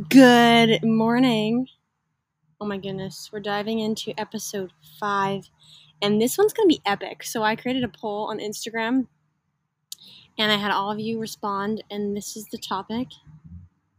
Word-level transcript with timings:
Good 0.00 0.82
morning. 0.84 1.66
Oh 2.60 2.66
my 2.66 2.78
goodness, 2.78 3.30
we're 3.32 3.40
diving 3.40 3.80
into 3.80 4.12
episode 4.18 4.72
five, 5.00 5.50
and 6.02 6.20
this 6.20 6.38
one's 6.38 6.52
gonna 6.52 6.68
be 6.68 6.80
epic. 6.86 7.24
So, 7.24 7.42
I 7.42 7.56
created 7.56 7.84
a 7.84 7.88
poll 7.88 8.26
on 8.26 8.38
Instagram 8.38 9.08
and 10.38 10.50
I 10.50 10.56
had 10.56 10.70
all 10.70 10.90
of 10.90 10.98
you 10.98 11.20
respond, 11.20 11.84
and 11.90 12.16
this 12.16 12.36
is 12.36 12.46
the 12.46 12.58
topic 12.58 13.08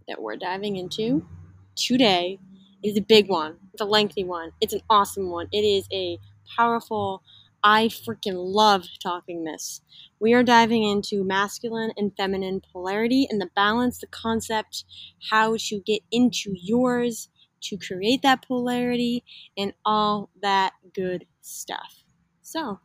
that 0.07 0.21
we're 0.21 0.37
diving 0.37 0.77
into 0.77 1.27
today. 1.75 2.39
It 2.83 2.89
is 2.89 2.97
a 2.97 3.01
big 3.01 3.29
one, 3.29 3.57
it's 3.73 3.81
a 3.81 3.85
lengthy 3.85 4.23
one, 4.23 4.51
it's 4.61 4.73
an 4.73 4.81
awesome 4.89 5.29
one, 5.29 5.47
it 5.51 5.63
is 5.63 5.87
a 5.93 6.19
powerful. 6.57 7.23
I 7.63 7.87
freaking 7.87 8.35
love 8.35 8.85
talking 9.01 9.45
this. 9.45 9.81
We 10.19 10.33
are 10.33 10.43
diving 10.43 10.83
into 10.83 11.23
masculine 11.23 11.91
and 11.95 12.11
feminine 12.17 12.61
polarity 12.71 13.25
and 13.29 13.39
the 13.39 13.49
balance, 13.55 13.99
the 13.99 14.07
concept, 14.07 14.83
how 15.31 15.55
to 15.57 15.79
get 15.79 16.01
into 16.11 16.53
yours 16.61 17.29
to 17.61 17.77
create 17.77 18.21
that 18.23 18.45
polarity, 18.45 19.23
and 19.57 19.73
all 19.85 20.29
that 20.41 20.73
good 20.93 21.25
stuff. 21.41 22.03
So, 22.41 22.81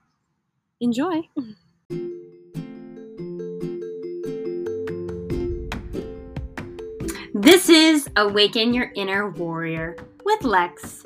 enjoy. 0.81 1.23
This 7.35 7.69
is 7.69 8.09
Awaken 8.17 8.73
Your 8.73 8.93
Inner 8.95 9.31
Warrior 9.31 9.97
with 10.29 10.45
Lex. 10.45 11.05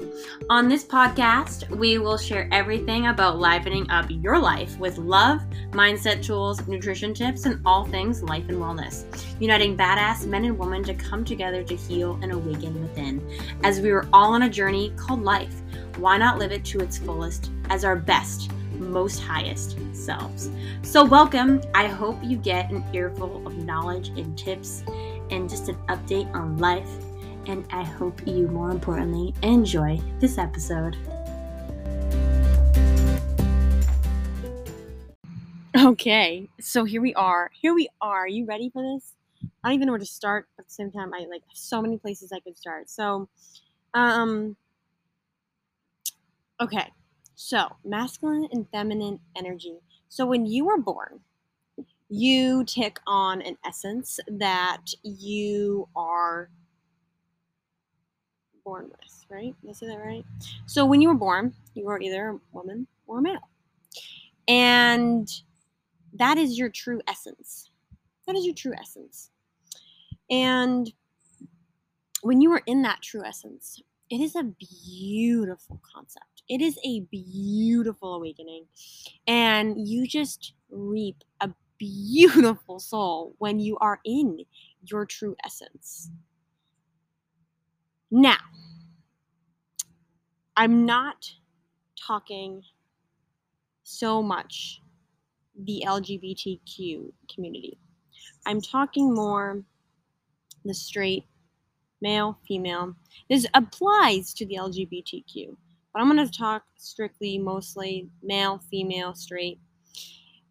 On 0.50 0.68
this 0.68 0.82
podcast, 0.82 1.70
we 1.70 1.96
will 1.98 2.18
share 2.18 2.48
everything 2.50 3.06
about 3.06 3.38
livening 3.38 3.88
up 3.88 4.06
your 4.08 4.36
life 4.36 4.76
with 4.80 4.98
love, 4.98 5.40
mindset 5.70 6.24
tools, 6.24 6.66
nutrition 6.66 7.14
tips, 7.14 7.46
and 7.46 7.60
all 7.64 7.84
things 7.84 8.24
life 8.24 8.48
and 8.48 8.58
wellness, 8.58 9.04
uniting 9.38 9.76
badass 9.76 10.26
men 10.26 10.44
and 10.44 10.58
women 10.58 10.82
to 10.82 10.94
come 10.94 11.24
together 11.24 11.62
to 11.62 11.76
heal 11.76 12.18
and 12.20 12.32
awaken 12.32 12.82
within. 12.82 13.24
As 13.62 13.80
we 13.80 13.92
are 13.92 14.08
all 14.12 14.32
on 14.32 14.42
a 14.42 14.50
journey 14.50 14.92
called 14.96 15.22
life, 15.22 15.54
why 15.98 16.18
not 16.18 16.40
live 16.40 16.50
it 16.50 16.64
to 16.64 16.80
its 16.80 16.98
fullest 16.98 17.52
as 17.70 17.84
our 17.84 17.94
best? 17.94 18.50
most 18.74 19.20
highest 19.20 19.76
selves. 19.94 20.50
So, 20.82 21.04
welcome. 21.04 21.62
I 21.72 21.86
hope 21.86 22.18
you 22.20 22.36
get 22.36 22.72
an 22.72 22.84
earful 22.92 23.46
of 23.46 23.56
knowledge 23.58 24.08
and 24.08 24.36
tips 24.36 24.82
and 25.30 25.48
just 25.48 25.68
an 25.68 25.76
update 25.88 26.34
on 26.34 26.58
life. 26.58 26.90
And 27.46 27.66
I 27.72 27.82
hope 27.82 28.26
you, 28.26 28.46
more 28.48 28.70
importantly, 28.70 29.34
enjoy 29.42 30.00
this 30.20 30.38
episode. 30.38 30.96
Okay, 35.74 36.48
so 36.60 36.84
here 36.84 37.02
we 37.02 37.14
are. 37.14 37.50
Here 37.52 37.74
we 37.74 37.88
are. 38.00 38.20
Are 38.20 38.28
you 38.28 38.44
ready 38.44 38.70
for 38.70 38.82
this? 38.82 39.14
I 39.64 39.68
don't 39.68 39.74
even 39.74 39.86
know 39.86 39.92
where 39.92 39.98
to 39.98 40.06
start. 40.06 40.46
At 40.58 40.66
the 40.66 40.72
same 40.72 40.92
time, 40.92 41.12
I 41.12 41.26
like 41.30 41.42
so 41.54 41.82
many 41.82 41.98
places 41.98 42.30
I 42.30 42.40
could 42.40 42.56
start. 42.56 42.88
So, 42.88 43.28
um, 43.94 44.56
okay. 46.60 46.92
So, 47.34 47.74
masculine 47.84 48.48
and 48.52 48.68
feminine 48.70 49.18
energy. 49.34 49.78
So, 50.08 50.26
when 50.26 50.46
you 50.46 50.66
were 50.66 50.78
born, 50.78 51.20
you 52.08 52.64
take 52.64 52.98
on 53.06 53.42
an 53.42 53.56
essence 53.64 54.20
that 54.28 54.84
you 55.02 55.88
are 55.96 56.50
born 58.64 58.84
with, 58.90 59.26
right? 59.28 59.54
Did 59.64 59.76
say 59.76 59.86
that 59.86 59.98
right? 59.98 60.24
So 60.66 60.84
when 60.84 61.00
you 61.00 61.08
were 61.08 61.14
born, 61.14 61.54
you 61.74 61.84
were 61.84 62.00
either 62.00 62.30
a 62.30 62.40
woman 62.52 62.86
or 63.06 63.18
a 63.18 63.22
male. 63.22 63.48
And 64.48 65.28
that 66.14 66.38
is 66.38 66.58
your 66.58 66.68
true 66.68 67.00
essence. 67.08 67.70
That 68.26 68.36
is 68.36 68.44
your 68.44 68.54
true 68.54 68.74
essence. 68.78 69.30
And 70.30 70.92
when 72.22 72.40
you 72.40 72.50
are 72.52 72.62
in 72.66 72.82
that 72.82 73.02
true 73.02 73.24
essence, 73.24 73.80
it 74.10 74.20
is 74.20 74.36
a 74.36 74.44
beautiful 74.44 75.80
concept. 75.94 76.42
It 76.48 76.60
is 76.60 76.78
a 76.84 77.00
beautiful 77.10 78.14
awakening. 78.14 78.66
And 79.26 79.88
you 79.88 80.06
just 80.06 80.52
reap 80.70 81.24
a 81.40 81.50
beautiful 81.78 82.78
soul 82.78 83.34
when 83.38 83.58
you 83.58 83.76
are 83.78 84.00
in 84.04 84.40
your 84.84 85.06
true 85.06 85.34
essence. 85.44 86.10
Now, 88.10 88.36
I'm 90.56 90.84
not 90.84 91.30
talking 91.98 92.62
so 93.84 94.22
much 94.22 94.80
the 95.64 95.82
LGBTQ 95.86 97.12
community. 97.32 97.78
I'm 98.46 98.60
talking 98.60 99.14
more 99.14 99.62
the 100.64 100.74
straight 100.74 101.24
male, 102.00 102.38
female. 102.46 102.94
This 103.30 103.46
applies 103.54 104.34
to 104.34 104.46
the 104.46 104.56
LGBTQ, 104.56 105.56
but 105.92 106.00
I'm 106.02 106.14
going 106.14 106.26
to 106.26 106.38
talk 106.38 106.64
strictly 106.76 107.38
mostly 107.38 108.08
male, 108.22 108.60
female, 108.70 109.14
straight 109.14 109.58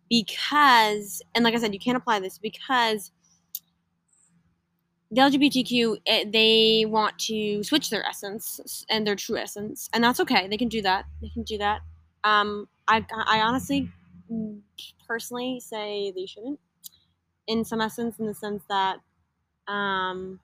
because, 0.09 1.21
and 1.35 1.43
like 1.43 1.53
I 1.53 1.57
said, 1.57 1.73
you 1.73 1.79
can't 1.79 1.97
apply 1.97 2.19
this 2.19 2.37
because 2.37 3.11
the 5.11 5.21
LGBTQ 5.21 5.97
eh, 6.07 6.25
they 6.31 6.85
want 6.87 7.19
to 7.19 7.63
switch 7.63 7.89
their 7.89 8.05
essence 8.05 8.85
and 8.89 9.05
their 9.05 9.15
true 9.15 9.37
essence, 9.37 9.89
and 9.93 10.03
that's 10.03 10.19
okay. 10.21 10.47
They 10.47 10.57
can 10.57 10.69
do 10.69 10.81
that. 10.83 11.05
They 11.21 11.29
can 11.29 11.43
do 11.43 11.57
that. 11.57 11.81
Um, 12.23 12.67
I 12.87 13.05
I 13.27 13.41
honestly, 13.41 13.89
personally 15.07 15.59
say 15.59 16.13
they 16.15 16.25
shouldn't, 16.25 16.59
in 17.47 17.65
some 17.65 17.81
essence, 17.81 18.19
in 18.19 18.25
the 18.27 18.35
sense 18.35 18.63
that, 18.69 18.99
um, 19.67 20.39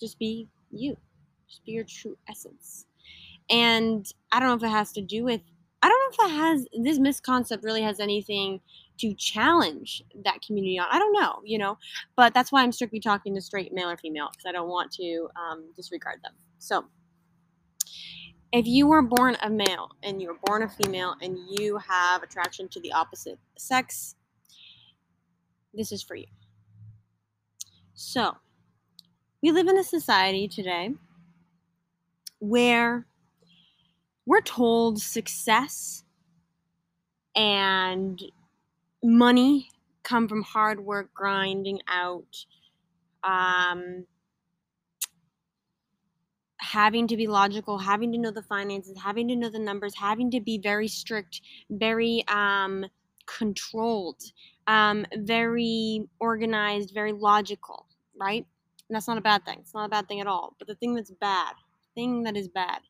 just 0.00 0.18
be 0.18 0.48
you, 0.70 0.96
just 1.48 1.64
be 1.64 1.72
your 1.72 1.84
true 1.84 2.16
essence, 2.28 2.86
and 3.50 4.12
I 4.32 4.40
don't 4.40 4.48
know 4.48 4.54
if 4.56 4.62
it 4.72 4.74
has 4.74 4.92
to 4.92 5.02
do 5.02 5.24
with 5.24 5.40
I 5.82 5.88
don't 5.88 6.00
know 6.18 6.26
if 6.26 6.32
it 6.32 6.36
has 6.36 6.66
this 6.84 6.98
misconcept 6.98 7.64
really 7.64 7.82
has 7.82 8.00
anything 8.00 8.60
to 8.98 9.14
challenge 9.14 10.02
that 10.24 10.40
community 10.42 10.78
on. 10.78 10.86
I 10.90 10.98
don't 10.98 11.12
know, 11.12 11.40
you 11.44 11.58
know, 11.58 11.78
but 12.16 12.34
that's 12.34 12.52
why 12.52 12.62
I'm 12.62 12.72
strictly 12.72 13.00
talking 13.00 13.34
to 13.34 13.40
straight 13.40 13.72
male 13.72 13.90
or 13.90 13.96
female 13.96 14.28
because 14.32 14.46
I 14.46 14.52
don't 14.52 14.68
want 14.68 14.92
to 14.92 15.28
um, 15.36 15.72
disregard 15.76 16.20
them. 16.22 16.32
So, 16.58 16.84
if 18.52 18.66
you 18.66 18.86
were 18.86 19.02
born 19.02 19.36
a 19.42 19.48
male 19.48 19.90
and 20.02 20.20
you 20.20 20.28
were 20.28 20.38
born 20.44 20.62
a 20.62 20.68
female 20.68 21.16
and 21.22 21.38
you 21.58 21.78
have 21.78 22.22
attraction 22.22 22.68
to 22.68 22.80
the 22.80 22.92
opposite 22.92 23.38
sex, 23.56 24.14
this 25.72 25.90
is 25.90 26.02
for 26.02 26.14
you. 26.14 26.26
So, 27.94 28.36
we 29.42 29.50
live 29.52 29.68
in 29.68 29.78
a 29.78 29.84
society 29.84 30.48
today 30.48 30.94
where 32.38 33.06
we're 34.26 34.40
told 34.40 35.00
success 35.00 36.04
and 37.34 38.22
money 39.02 39.70
come 40.02 40.28
from 40.28 40.42
hard 40.42 40.80
work, 40.80 41.12
grinding 41.14 41.80
out, 41.88 42.44
um, 43.24 44.06
having 46.58 47.06
to 47.08 47.16
be 47.16 47.26
logical, 47.26 47.78
having 47.78 48.12
to 48.12 48.18
know 48.18 48.30
the 48.30 48.42
finances, 48.42 48.96
having 48.98 49.28
to 49.28 49.36
know 49.36 49.48
the 49.48 49.58
numbers, 49.58 49.94
having 49.96 50.30
to 50.30 50.40
be 50.40 50.58
very 50.58 50.88
strict, 50.88 51.40
very 51.70 52.24
um, 52.28 52.84
controlled, 53.26 54.22
um, 54.66 55.04
very 55.16 56.08
organized, 56.20 56.92
very 56.94 57.12
logical, 57.12 57.86
right? 58.18 58.46
And 58.88 58.96
that's 58.96 59.08
not 59.08 59.18
a 59.18 59.22
bad 59.22 59.44
thing. 59.44 59.58
It's 59.60 59.74
not 59.74 59.86
a 59.86 59.88
bad 59.88 60.06
thing 60.06 60.20
at 60.20 60.26
all. 60.26 60.54
But 60.58 60.68
the 60.68 60.74
thing 60.74 60.94
that's 60.94 61.10
bad, 61.10 61.54
thing 61.94 62.22
that 62.24 62.36
is 62.36 62.48
bad, 62.48 62.80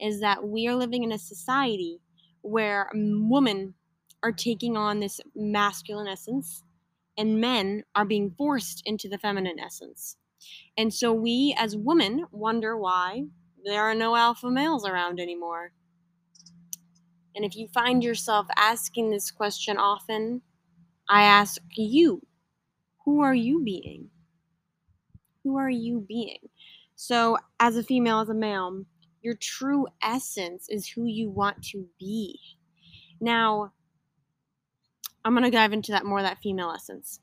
is 0.00 0.20
that 0.20 0.42
we 0.46 0.66
are 0.68 0.74
living 0.74 1.04
in 1.04 1.12
a 1.12 1.18
society 1.18 2.00
where 2.42 2.88
women 2.94 3.74
are 4.22 4.32
taking 4.32 4.76
on 4.76 5.00
this 5.00 5.20
masculine 5.34 6.08
essence 6.08 6.62
and 7.16 7.40
men 7.40 7.84
are 7.94 8.04
being 8.04 8.34
forced 8.36 8.82
into 8.86 9.08
the 9.08 9.18
feminine 9.18 9.58
essence. 9.58 10.16
And 10.76 10.92
so 10.92 11.12
we 11.12 11.54
as 11.58 11.76
women 11.76 12.24
wonder 12.30 12.76
why 12.76 13.24
there 13.64 13.82
are 13.82 13.94
no 13.94 14.16
alpha 14.16 14.50
males 14.50 14.86
around 14.86 15.20
anymore. 15.20 15.72
And 17.34 17.44
if 17.44 17.56
you 17.56 17.68
find 17.68 18.02
yourself 18.02 18.46
asking 18.56 19.10
this 19.10 19.30
question 19.30 19.76
often, 19.76 20.42
I 21.08 21.22
ask 21.22 21.60
you, 21.76 22.22
who 23.04 23.20
are 23.20 23.34
you 23.34 23.62
being? 23.62 24.10
Who 25.44 25.56
are 25.56 25.70
you 25.70 26.04
being? 26.06 26.48
So, 26.96 27.38
as 27.58 27.76
a 27.76 27.82
female, 27.82 28.20
as 28.20 28.28
a 28.28 28.34
male, 28.34 28.84
your 29.22 29.34
true 29.34 29.86
essence 30.02 30.66
is 30.68 30.88
who 30.88 31.06
you 31.06 31.30
want 31.30 31.62
to 31.64 31.86
be. 31.98 32.38
Now, 33.20 33.72
I'm 35.24 35.32
going 35.34 35.44
to 35.44 35.50
dive 35.50 35.72
into 35.72 35.92
that 35.92 36.04
more, 36.04 36.22
that 36.22 36.38
female 36.42 36.72
essence. 36.74 37.20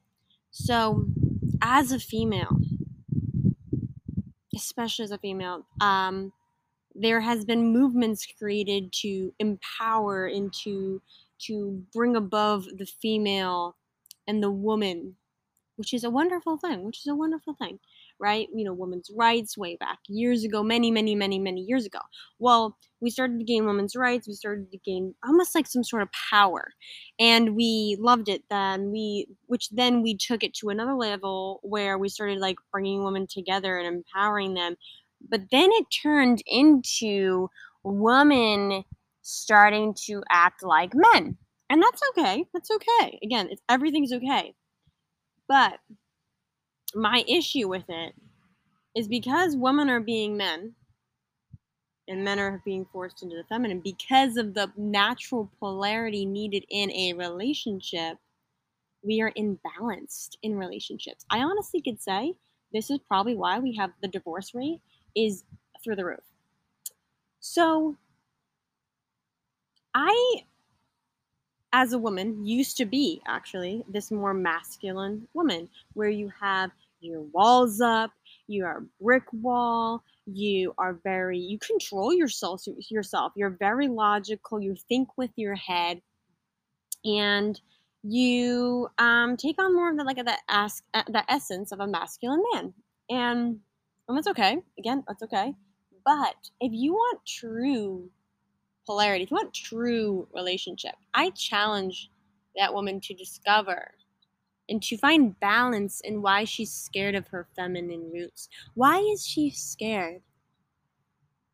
So, 0.51 1.05
as 1.61 1.91
a 1.91 1.99
female, 1.99 2.57
especially 4.55 5.03
as 5.05 5.11
a 5.11 5.17
female, 5.17 5.65
um, 5.81 6.31
there 6.95 7.21
has 7.21 7.45
been 7.45 7.71
movements 7.71 8.25
created 8.25 8.91
to 8.91 9.33
empower 9.39 10.25
and 10.25 10.51
to 10.63 11.01
to 11.39 11.83
bring 11.93 12.15
above 12.15 12.65
the 12.77 12.85
female 12.85 13.75
and 14.27 14.41
the 14.41 14.49
woman, 14.49 15.15
which 15.75 15.93
is 15.93 16.03
a 16.03 16.09
wonderful 16.09 16.57
thing. 16.57 16.83
Which 16.83 16.99
is 16.99 17.07
a 17.07 17.15
wonderful 17.15 17.53
thing. 17.53 17.79
Right? 18.19 18.47
You 18.53 18.65
know, 18.65 18.73
women's 18.73 19.09
rights 19.15 19.57
way 19.57 19.75
back 19.77 19.99
years 20.07 20.43
ago, 20.43 20.63
many, 20.63 20.91
many, 20.91 21.15
many, 21.15 21.39
many 21.39 21.61
years 21.61 21.85
ago. 21.85 21.99
Well, 22.39 22.77
we 22.99 23.09
started 23.09 23.39
to 23.39 23.45
gain 23.45 23.65
women's 23.65 23.95
rights. 23.95 24.27
We 24.27 24.33
started 24.33 24.71
to 24.71 24.77
gain 24.79 25.13
almost 25.25 25.53
like 25.53 25.67
some 25.67 25.83
sort 25.83 26.01
of 26.01 26.09
power, 26.31 26.73
and 27.19 27.55
we 27.55 27.97
loved 27.99 28.29
it. 28.29 28.43
Then 28.49 28.91
we, 28.91 29.27
which 29.45 29.69
then 29.69 30.01
we 30.01 30.17
took 30.17 30.43
it 30.43 30.53
to 30.55 30.69
another 30.69 30.95
level 30.95 31.59
where 31.63 31.97
we 31.97 32.09
started 32.09 32.39
like 32.39 32.57
bringing 32.71 33.03
women 33.03 33.27
together 33.29 33.77
and 33.77 33.87
empowering 33.87 34.53
them. 34.53 34.75
But 35.29 35.41
then 35.51 35.69
it 35.71 35.85
turned 36.03 36.43
into 36.45 37.49
women 37.83 38.83
starting 39.21 39.93
to 40.05 40.23
act 40.29 40.63
like 40.63 40.91
men. 40.93 41.37
And 41.69 41.83
that's 41.83 42.01
okay. 42.09 42.45
That's 42.53 42.71
okay. 42.71 43.19
Again, 43.23 43.49
it's 43.51 43.61
everything's 43.67 44.13
okay. 44.13 44.53
But 45.47 45.79
my 46.95 47.23
issue 47.27 47.67
with 47.67 47.85
it 47.89 48.13
is 48.95 49.07
because 49.07 49.55
women 49.55 49.89
are 49.89 49.99
being 49.99 50.37
men 50.37 50.73
and 52.07 52.23
men 52.23 52.39
are 52.39 52.61
being 52.63 52.85
forced 52.91 53.21
into 53.21 53.35
the 53.35 53.43
feminine 53.43 53.81
because 53.81 54.37
of 54.37 54.53
the 54.53 54.71
natural 54.77 55.51
polarity 55.59 56.25
needed 56.25 56.65
in 56.69 56.91
a 56.91 57.13
relationship 57.13 58.17
we 59.03 59.21
are 59.21 59.31
imbalanced 59.37 60.35
in 60.41 60.55
relationships. 60.55 61.25
I 61.29 61.39
honestly 61.39 61.81
could 61.81 62.01
say 62.01 62.33
this 62.73 62.89
is 62.89 62.99
probably 63.07 63.35
why 63.35 63.59
we 63.59 63.75
have 63.75 63.91
the 64.01 64.07
divorce 64.07 64.53
rate 64.53 64.81
is 65.15 65.43
through 65.83 65.95
the 65.95 66.05
roof. 66.05 66.23
So 67.39 67.95
i 69.93 70.43
as 71.73 71.93
a 71.93 71.97
woman 71.97 72.45
used 72.45 72.77
to 72.77 72.85
be 72.85 73.21
actually 73.27 73.83
this 73.89 74.11
more 74.11 74.33
masculine 74.33 75.27
woman 75.33 75.69
where 75.93 76.09
you 76.09 76.31
have 76.39 76.71
your 76.99 77.21
walls 77.33 77.81
up 77.81 78.11
you 78.47 78.65
are 78.65 78.83
brick 78.99 79.23
wall 79.33 80.03
you 80.27 80.73
are 80.77 80.93
very 81.03 81.39
you 81.39 81.57
control 81.59 82.13
yourself 82.13 82.63
yourself. 82.89 83.31
You're 83.35 83.49
very 83.49 83.87
logical 83.87 84.61
you 84.61 84.75
think 84.75 85.17
with 85.17 85.31
your 85.35 85.55
head 85.55 86.01
and 87.05 87.59
you 88.03 88.89
um, 88.97 89.37
take 89.37 89.61
on 89.61 89.75
more 89.75 89.89
of 89.89 89.97
the 89.97 90.03
like 90.03 90.17
the 90.17 90.33
ask 90.49 90.83
uh, 90.93 91.03
the 91.07 91.23
essence 91.31 91.71
of 91.71 91.79
a 91.79 91.87
masculine 91.87 92.43
man. 92.53 92.73
And 93.09 93.59
and 94.07 94.17
that's 94.17 94.27
okay. 94.27 94.57
Again 94.77 95.03
that's 95.07 95.23
okay. 95.23 95.53
But 96.05 96.35
if 96.59 96.73
you 96.73 96.93
want 96.93 97.25
true 97.25 98.09
polarity, 98.87 99.23
if 99.25 99.31
you 99.31 99.35
want 99.37 99.53
true 99.53 100.27
relationship, 100.33 100.95
I 101.13 101.29
challenge 101.31 102.09
that 102.55 102.73
woman 102.73 102.99
to 103.01 103.13
discover 103.13 103.91
and 104.69 104.81
to 104.83 104.97
find 104.97 105.39
balance 105.39 106.01
in 106.01 106.21
why 106.21 106.43
she's 106.45 106.73
scared 106.73 107.15
of 107.15 107.27
her 107.27 107.47
feminine 107.55 108.11
roots. 108.11 108.49
Why 108.73 108.99
is 108.99 109.25
she 109.27 109.51
scared? 109.51 110.21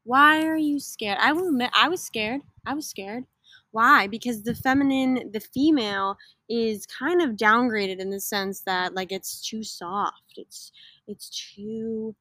Why 0.04 0.44
are 0.46 0.58
you 0.58 0.80
scared? 0.80 1.18
I 1.22 1.34
will 1.34 1.48
admit, 1.50 1.72
I 1.74 1.90
was 1.90 2.02
scared. 2.02 2.42
I 2.66 2.74
was 2.74 2.88
scared. 2.88 3.26
Why? 3.72 4.08
Because 4.08 4.44
the 4.44 4.56
feminine, 4.56 5.32
the 5.32 5.40
female, 5.40 6.18
is 6.50 6.86
kind 6.86 7.22
of 7.22 7.32
downgraded 7.32 8.00
in 8.00 8.10
the 8.10 8.20
sense 8.20 8.62
that 8.62 8.94
like 8.94 9.12
it's 9.12 9.42
too 9.48 9.64
soft. 9.64 10.34
It's 10.38 10.72
it's 11.08 11.54
too 11.56 12.16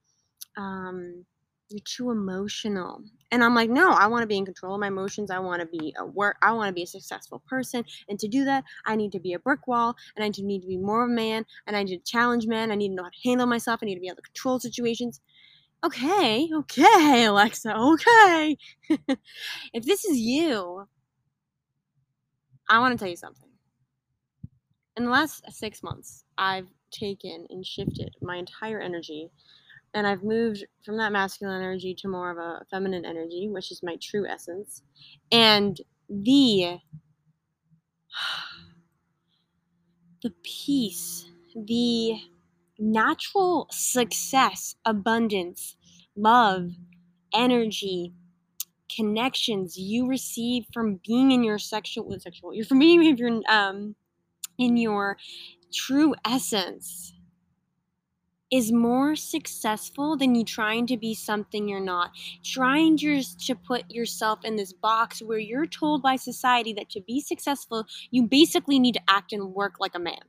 um 0.57 1.27
you're 1.73 1.81
too 1.85 2.11
emotional. 2.11 3.03
And 3.31 3.43
I'm 3.43 3.55
like, 3.55 3.71
no, 3.71 3.91
I 3.91 4.07
want 4.07 4.23
to 4.23 4.27
be 4.27 4.37
in 4.37 4.45
control 4.45 4.75
of 4.75 4.81
my 4.81 4.89
emotions. 4.89 5.31
I 5.31 5.39
want 5.39 5.61
to 5.61 5.67
be 5.67 5.95
a 5.99 6.05
work. 6.05 6.37
I 6.43 6.53
want 6.53 6.69
to 6.69 6.75
be 6.75 6.83
a 6.83 6.87
successful 6.87 7.43
person. 7.49 7.85
And 8.09 8.19
to 8.21 8.29
do 8.29 8.45
that, 8.45 8.65
I 8.85 8.95
need 8.95 9.13
to 9.13 9.21
be 9.21 9.33
a 9.33 9.39
brick 9.39 9.67
wall, 9.67 9.97
and 10.17 10.25
I 10.25 10.29
need 10.29 10.61
to 10.61 10.69
be 10.69 10.77
more 10.77 11.05
of 11.05 11.11
a 11.11 11.15
man, 11.15 11.47
and 11.67 11.77
I 11.77 11.83
need 11.83 11.99
to 11.99 12.11
challenge 12.11 12.47
men. 12.47 12.71
I 12.71 12.75
need 12.75 12.89
to 12.89 12.95
know 12.95 13.05
how 13.05 13.11
to 13.11 13.29
handle 13.29 13.47
myself. 13.47 13.81
I 13.83 13.87
need 13.87 13.95
to 13.95 14.01
be 14.01 14.09
able 14.09 14.17
to 14.17 14.23
control 14.23 14.61
situations. 14.61 15.21
Okay, 15.85 16.49
okay, 16.55 17.25
Aleksa, 17.27 17.75
okay. 17.95 18.57
if 19.73 19.85
this 19.85 20.05
is 20.05 20.19
you, 20.19 20.87
I 22.69 22.79
want 22.79 22.97
to 22.97 23.03
tell 23.03 23.11
you 23.11 23.17
something. 23.17 23.49
In 24.97 25.05
the 25.05 25.11
last 25.11 25.43
six 25.51 25.83
months, 25.83 26.25
I've 26.39 26.69
taken 26.93 27.47
and 27.51 27.67
shifted 27.67 28.15
my 28.21 28.37
entire 28.37 28.81
energy 28.81 29.31
and 29.95 30.07
I've 30.07 30.23
moved 30.23 30.65
from 30.85 30.97
that 30.99 31.13
masculine 31.13 31.61
energy 31.61 31.95
to 31.97 32.09
more 32.09 32.31
of 32.31 32.39
a 32.39 32.65
feminine 32.71 33.05
energy, 33.05 33.49
which 33.49 33.71
is 33.71 33.83
my 33.83 33.97
true 34.01 34.27
essence. 34.27 34.83
And 35.31 35.81
the 36.09 36.79
the 40.23 40.33
peace, 40.43 41.27
the 41.55 42.19
natural 42.79 43.67
success, 43.71 44.77
abundance, 44.85 45.77
love, 46.17 46.71
energy, 47.35 48.13
connections 48.95 49.79
you 49.79 50.07
receive 50.07 50.67
from 50.73 51.01
being 51.07 51.33
in 51.33 51.43
your 51.43 51.59
sexual 51.59 52.15
sexual 52.21 52.53
you're 52.53 52.65
from 52.65 52.79
being 52.79 53.03
in 53.03 53.17
your 53.17 53.41
um 53.49 53.95
in 54.59 54.77
your 54.77 55.17
true 55.73 56.15
essence 56.27 57.15
is 58.53 58.71
more 58.71 59.17
successful 59.17 60.15
than 60.15 60.35
you 60.35 60.45
trying 60.45 60.87
to 60.87 60.99
be 60.99 61.15
something 61.15 61.67
you're 61.67 61.81
not. 61.81 62.11
Trying 62.45 62.99
just 62.99 63.41
to 63.47 63.55
put 63.55 63.91
yourself 63.91 64.41
in 64.45 64.57
this 64.57 64.75
box 64.75 65.23
where 65.23 65.39
you're 65.39 65.67
told 65.67 66.03
by 66.03 66.17
society 66.17 66.75
that 66.75 66.91
to 66.91 67.01
be 67.01 67.21
successful, 67.21 67.87
you 68.11 68.25
basically 68.25 68.79
need 68.79 68.93
to 68.93 69.01
act 69.09 69.33
and 69.33 69.55
work 69.55 69.81
like 69.81 69.95
a 69.95 69.99
man. 69.99 70.21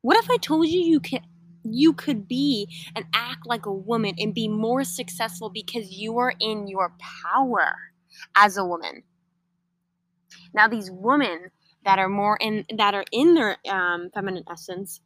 What 0.00 0.16
if 0.16 0.30
I 0.30 0.38
told 0.38 0.68
you 0.68 0.80
you 0.80 1.00
could 1.00 1.22
you 1.70 1.92
could 1.92 2.26
be 2.26 2.66
and 2.96 3.04
act 3.12 3.44
like 3.44 3.66
a 3.66 3.72
woman 3.72 4.14
and 4.18 4.32
be 4.32 4.48
more 4.48 4.84
successful 4.84 5.50
because 5.50 5.90
you 5.90 6.16
are 6.16 6.32
in 6.40 6.66
your 6.66 6.94
power 6.98 7.74
as 8.34 8.56
a 8.56 8.64
woman? 8.64 9.02
Now 10.54 10.66
these 10.66 10.90
women 10.90 11.50
that 11.84 11.98
are 11.98 12.08
more 12.08 12.38
in 12.40 12.64
that 12.74 12.94
are 12.94 13.04
in 13.12 13.34
their 13.34 13.58
um, 13.68 14.08
feminine 14.14 14.44
essence 14.50 15.00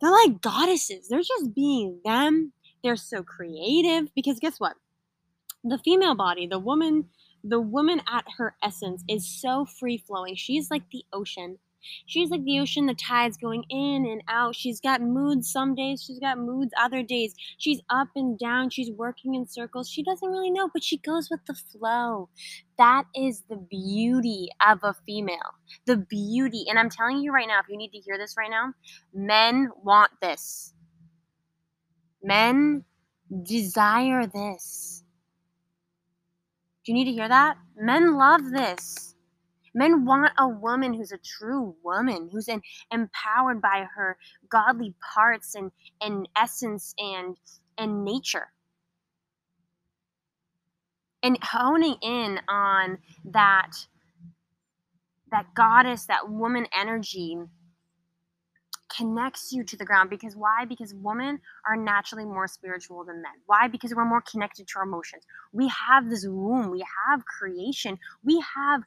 they're 0.00 0.10
like 0.10 0.40
goddesses. 0.40 1.08
They're 1.08 1.20
just 1.20 1.54
being 1.54 2.00
them. 2.04 2.52
They're 2.82 2.96
so 2.96 3.22
creative 3.22 4.14
because 4.14 4.38
guess 4.38 4.60
what? 4.60 4.74
The 5.64 5.78
female 5.78 6.14
body, 6.14 6.46
the 6.46 6.58
woman, 6.58 7.08
the 7.42 7.60
woman 7.60 8.02
at 8.12 8.24
her 8.36 8.54
essence 8.62 9.02
is 9.08 9.26
so 9.26 9.64
free 9.64 9.98
flowing. 9.98 10.34
She's 10.34 10.70
like 10.70 10.90
the 10.90 11.04
ocean. 11.12 11.58
She's 12.06 12.30
like 12.30 12.44
the 12.44 12.60
ocean, 12.60 12.86
the 12.86 12.94
tides 12.94 13.36
going 13.36 13.64
in 13.70 14.06
and 14.06 14.22
out. 14.28 14.54
She's 14.56 14.80
got 14.80 15.00
moods 15.00 15.50
some 15.50 15.74
days, 15.74 16.02
she's 16.02 16.18
got 16.18 16.38
moods 16.38 16.72
other 16.80 17.02
days. 17.02 17.34
She's 17.58 17.80
up 17.90 18.08
and 18.16 18.38
down, 18.38 18.70
she's 18.70 18.90
working 18.90 19.34
in 19.34 19.46
circles. 19.46 19.88
She 19.88 20.02
doesn't 20.02 20.28
really 20.28 20.50
know, 20.50 20.68
but 20.72 20.82
she 20.84 20.98
goes 20.98 21.28
with 21.30 21.40
the 21.46 21.54
flow. 21.54 22.28
That 22.78 23.04
is 23.14 23.42
the 23.48 23.56
beauty 23.56 24.48
of 24.66 24.80
a 24.82 24.94
female. 25.06 25.54
The 25.86 25.96
beauty. 25.96 26.64
And 26.68 26.78
I'm 26.78 26.90
telling 26.90 27.18
you 27.18 27.32
right 27.32 27.48
now, 27.48 27.60
if 27.60 27.68
you 27.68 27.76
need 27.76 27.92
to 27.92 27.98
hear 27.98 28.18
this 28.18 28.36
right 28.36 28.50
now, 28.50 28.72
men 29.12 29.68
want 29.82 30.10
this. 30.20 30.72
Men 32.22 32.84
desire 33.44 34.26
this. 34.26 35.02
Do 36.84 36.92
you 36.92 36.94
need 36.94 37.04
to 37.06 37.12
hear 37.12 37.28
that? 37.28 37.56
Men 37.76 38.14
love 38.16 38.50
this. 38.50 39.13
Men 39.74 40.04
want 40.04 40.32
a 40.38 40.48
woman 40.48 40.94
who's 40.94 41.12
a 41.12 41.18
true 41.18 41.74
woman, 41.82 42.30
who's 42.32 42.48
empowered 42.90 43.60
by 43.60 43.86
her 43.94 44.16
godly 44.48 44.94
parts 45.14 45.54
and, 45.54 45.72
and 46.00 46.28
essence 46.36 46.94
and, 46.98 47.36
and 47.76 48.04
nature. 48.04 48.52
And 51.22 51.38
honing 51.42 51.96
in 52.02 52.38
on 52.48 52.98
that, 53.24 53.86
that 55.30 55.46
goddess, 55.54 56.06
that 56.06 56.28
woman 56.30 56.66
energy 56.78 57.38
connects 58.96 59.52
you 59.52 59.64
to 59.64 59.76
the 59.76 59.84
ground. 59.84 60.10
Because 60.10 60.36
why? 60.36 60.64
Because 60.68 60.94
women 60.94 61.40
are 61.66 61.76
naturally 61.76 62.24
more 62.24 62.46
spiritual 62.46 63.04
than 63.04 63.22
men. 63.22 63.32
Why? 63.46 63.68
Because 63.68 63.94
we're 63.94 64.04
more 64.04 64.20
connected 64.20 64.68
to 64.68 64.78
our 64.78 64.84
emotions. 64.84 65.24
We 65.52 65.68
have 65.68 66.10
this 66.10 66.26
womb. 66.28 66.70
We 66.70 66.84
have 67.08 67.24
creation. 67.24 67.98
We 68.22 68.44
have 68.54 68.82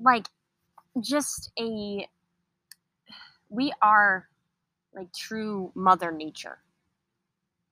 like 0.00 0.26
just 1.00 1.50
a 1.58 2.08
we 3.48 3.72
are 3.82 4.28
like 4.94 5.12
true 5.12 5.72
mother 5.74 6.12
nature. 6.12 6.58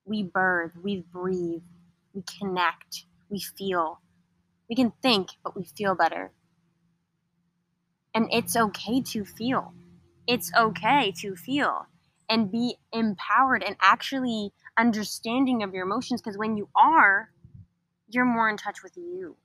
We 0.05 0.23
birth 0.23 0.73
we 0.83 1.05
breathe 1.13 1.63
we 2.15 2.23
connect 2.39 3.07
we 3.29 3.41
feel. 3.41 4.01
We 4.69 4.77
can 4.77 4.93
think 5.03 5.31
but 5.45 5.57
we 5.57 5.65
feel 5.65 5.95
better. 5.95 6.33
And 8.15 8.29
it's 8.33 8.57
okay 8.57 9.01
to 9.03 9.25
feel. 9.25 9.75
It's 10.27 10.51
okay 10.57 11.13
to 11.21 11.37
feel 11.37 11.87
and 12.29 12.51
be 12.51 12.77
empowered 12.93 13.63
and 13.63 13.77
actually 13.81 14.53
understanding 14.77 15.63
of 15.63 15.75
your 15.75 15.85
emotions 15.85 16.21
because 16.21 16.39
when 16.39 16.57
you 16.57 16.69
are 16.75 17.31
you're 18.09 18.25
more 18.25 18.49
in 18.49 18.57
touch 18.57 18.83
with 18.83 18.97
you 18.97 19.37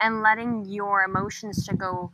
and 0.00 0.22
letting 0.22 0.64
your 0.66 1.02
emotions 1.02 1.66
to 1.66 1.74
go 1.74 2.12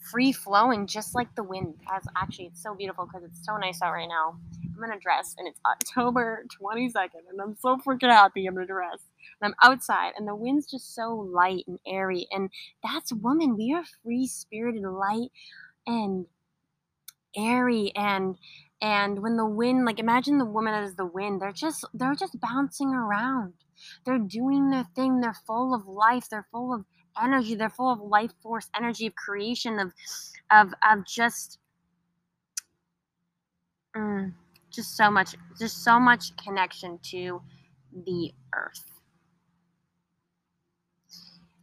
free 0.00 0.32
flowing, 0.32 0.86
just 0.86 1.14
like 1.14 1.34
the 1.34 1.42
wind. 1.42 1.74
As 1.92 2.04
actually, 2.16 2.46
it's 2.46 2.62
so 2.62 2.74
beautiful 2.74 3.06
because 3.06 3.24
it's 3.24 3.44
so 3.44 3.56
nice 3.56 3.80
out 3.82 3.92
right 3.92 4.08
now. 4.08 4.38
I'm 4.76 4.84
in 4.84 4.96
a 4.96 4.98
dress, 5.00 5.34
and 5.38 5.46
it's 5.46 5.60
October 5.66 6.44
22nd, 6.60 7.28
and 7.30 7.40
I'm 7.40 7.56
so 7.60 7.76
freaking 7.76 8.10
happy. 8.10 8.46
I'm 8.46 8.56
in 8.56 8.64
a 8.64 8.66
dress, 8.66 9.00
and 9.40 9.52
I'm 9.52 9.70
outside, 9.70 10.12
and 10.16 10.26
the 10.26 10.34
wind's 10.34 10.70
just 10.70 10.94
so 10.94 11.14
light 11.14 11.64
and 11.66 11.78
airy, 11.86 12.26
and 12.30 12.50
that's 12.82 13.12
woman. 13.12 13.56
We 13.56 13.74
are 13.74 13.84
free 14.02 14.26
spirited, 14.26 14.82
light, 14.82 15.30
and 15.86 16.26
airy, 17.36 17.92
and 17.94 18.36
and 18.82 19.22
when 19.22 19.36
the 19.36 19.46
wind, 19.46 19.84
like 19.84 19.98
imagine 19.98 20.38
the 20.38 20.46
woman 20.46 20.72
as 20.72 20.94
the 20.94 21.04
wind. 21.04 21.42
They're 21.42 21.52
just 21.52 21.84
they're 21.92 22.14
just 22.14 22.40
bouncing 22.40 22.88
around. 22.88 23.52
They're 24.04 24.18
doing 24.18 24.70
their 24.70 24.86
thing. 24.94 25.20
They're 25.20 25.36
full 25.46 25.74
of 25.74 25.86
life. 25.86 26.28
They're 26.30 26.46
full 26.50 26.74
of 26.74 26.84
energy. 27.22 27.54
They're 27.54 27.70
full 27.70 27.92
of 27.92 28.00
life 28.00 28.32
force, 28.42 28.68
energy 28.76 29.06
of 29.06 29.14
creation, 29.14 29.78
of 29.78 29.92
of 30.50 30.72
of 30.90 31.06
just 31.06 31.58
mm, 33.96 34.32
just 34.70 34.96
so 34.96 35.10
much, 35.10 35.34
just 35.58 35.84
so 35.84 35.98
much 35.98 36.36
connection 36.36 36.98
to 37.10 37.42
the 38.06 38.32
earth. 38.54 38.84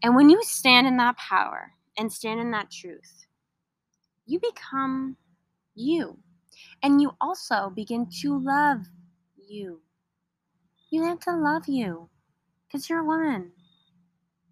And 0.03 0.15
when 0.15 0.29
you 0.29 0.41
stand 0.43 0.87
in 0.87 0.97
that 0.97 1.17
power 1.17 1.71
and 1.97 2.11
stand 2.11 2.39
in 2.39 2.51
that 2.51 2.71
truth, 2.71 3.25
you 4.25 4.39
become 4.39 5.17
you. 5.75 6.17
And 6.83 7.01
you 7.01 7.11
also 7.21 7.71
begin 7.75 8.07
to 8.21 8.37
love 8.39 8.81
you. 9.37 9.81
You 10.89 11.03
have 11.03 11.19
to 11.21 11.35
love 11.35 11.67
you 11.67 12.09
because 12.67 12.89
you're 12.89 12.99
a 12.99 13.05
woman. 13.05 13.51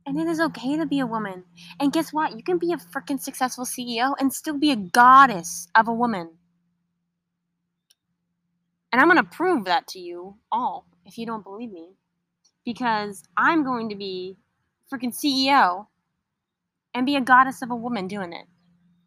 And 0.05 0.19
it 0.19 0.27
is 0.27 0.39
okay 0.39 0.77
to 0.77 0.85
be 0.85 0.99
a 0.99 1.07
woman. 1.07 1.43
And 1.79 1.91
guess 1.91 2.13
what? 2.13 2.37
You 2.37 2.43
can 2.43 2.59
be 2.59 2.73
a 2.73 2.77
freaking 2.77 3.19
successful 3.19 3.65
CEO 3.65 4.13
and 4.19 4.31
still 4.31 4.57
be 4.57 4.71
a 4.71 4.75
goddess 4.75 5.67
of 5.73 5.87
a 5.87 5.93
woman. 5.93 6.31
And 8.91 9.01
I'm 9.01 9.09
going 9.09 9.17
to 9.17 9.29
prove 9.29 9.65
that 9.65 9.87
to 9.89 9.99
you 9.99 10.35
all 10.51 10.85
if 11.05 11.17
you 11.17 11.25
don't 11.25 11.43
believe 11.43 11.71
me. 11.71 11.89
Because 12.63 13.23
I'm 13.35 13.63
going 13.63 13.89
to 13.89 13.95
be 13.95 14.37
freaking 14.91 15.13
CEO 15.13 15.87
and 16.93 17.05
be 17.05 17.15
a 17.15 17.21
goddess 17.21 17.61
of 17.61 17.71
a 17.71 17.75
woman 17.75 18.07
doing 18.07 18.31
it. 18.31 18.45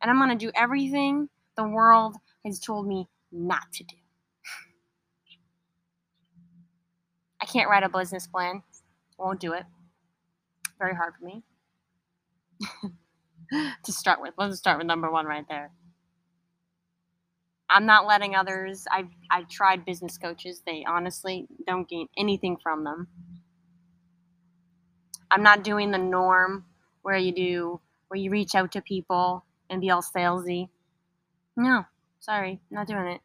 And 0.02 0.10
I'm 0.10 0.18
going 0.18 0.36
to 0.36 0.46
do 0.46 0.52
everything 0.54 1.28
the 1.56 1.66
world 1.66 2.16
has 2.44 2.58
told 2.58 2.86
me 2.86 3.08
not 3.32 3.72
to 3.74 3.84
do. 3.84 3.96
I 7.40 7.46
can't 7.46 7.70
write 7.70 7.84
a 7.84 7.88
business 7.88 8.26
plan. 8.26 8.62
Won't 9.16 9.40
do 9.40 9.52
it. 9.52 9.64
Very 10.78 10.94
hard 10.94 11.14
for 11.18 11.24
me. 11.24 11.42
to 13.84 13.92
start 13.92 14.20
with. 14.20 14.34
Let's 14.36 14.58
start 14.58 14.78
with 14.78 14.86
number 14.86 15.10
one 15.10 15.26
right 15.26 15.46
there. 15.48 15.72
I'm 17.70 17.86
not 17.86 18.06
letting 18.06 18.34
others. 18.34 18.86
I've 18.90 19.10
I've 19.30 19.48
tried 19.48 19.84
business 19.84 20.16
coaches. 20.16 20.62
They 20.64 20.84
honestly 20.88 21.46
don't 21.66 21.88
gain 21.88 22.08
anything 22.16 22.56
from 22.62 22.84
them. 22.84 23.08
I'm 25.30 25.42
not 25.42 25.62
doing 25.64 25.90
the 25.90 25.98
norm 25.98 26.64
where 27.02 27.16
you 27.16 27.32
do 27.32 27.80
where 28.08 28.18
you 28.18 28.30
reach 28.30 28.54
out 28.54 28.72
to 28.72 28.80
people 28.80 29.44
and 29.68 29.80
be 29.80 29.90
all 29.90 30.02
salesy. 30.02 30.68
No, 31.56 31.84
sorry, 32.20 32.60
not 32.70 32.86
doing 32.86 33.06
it. 33.06 33.20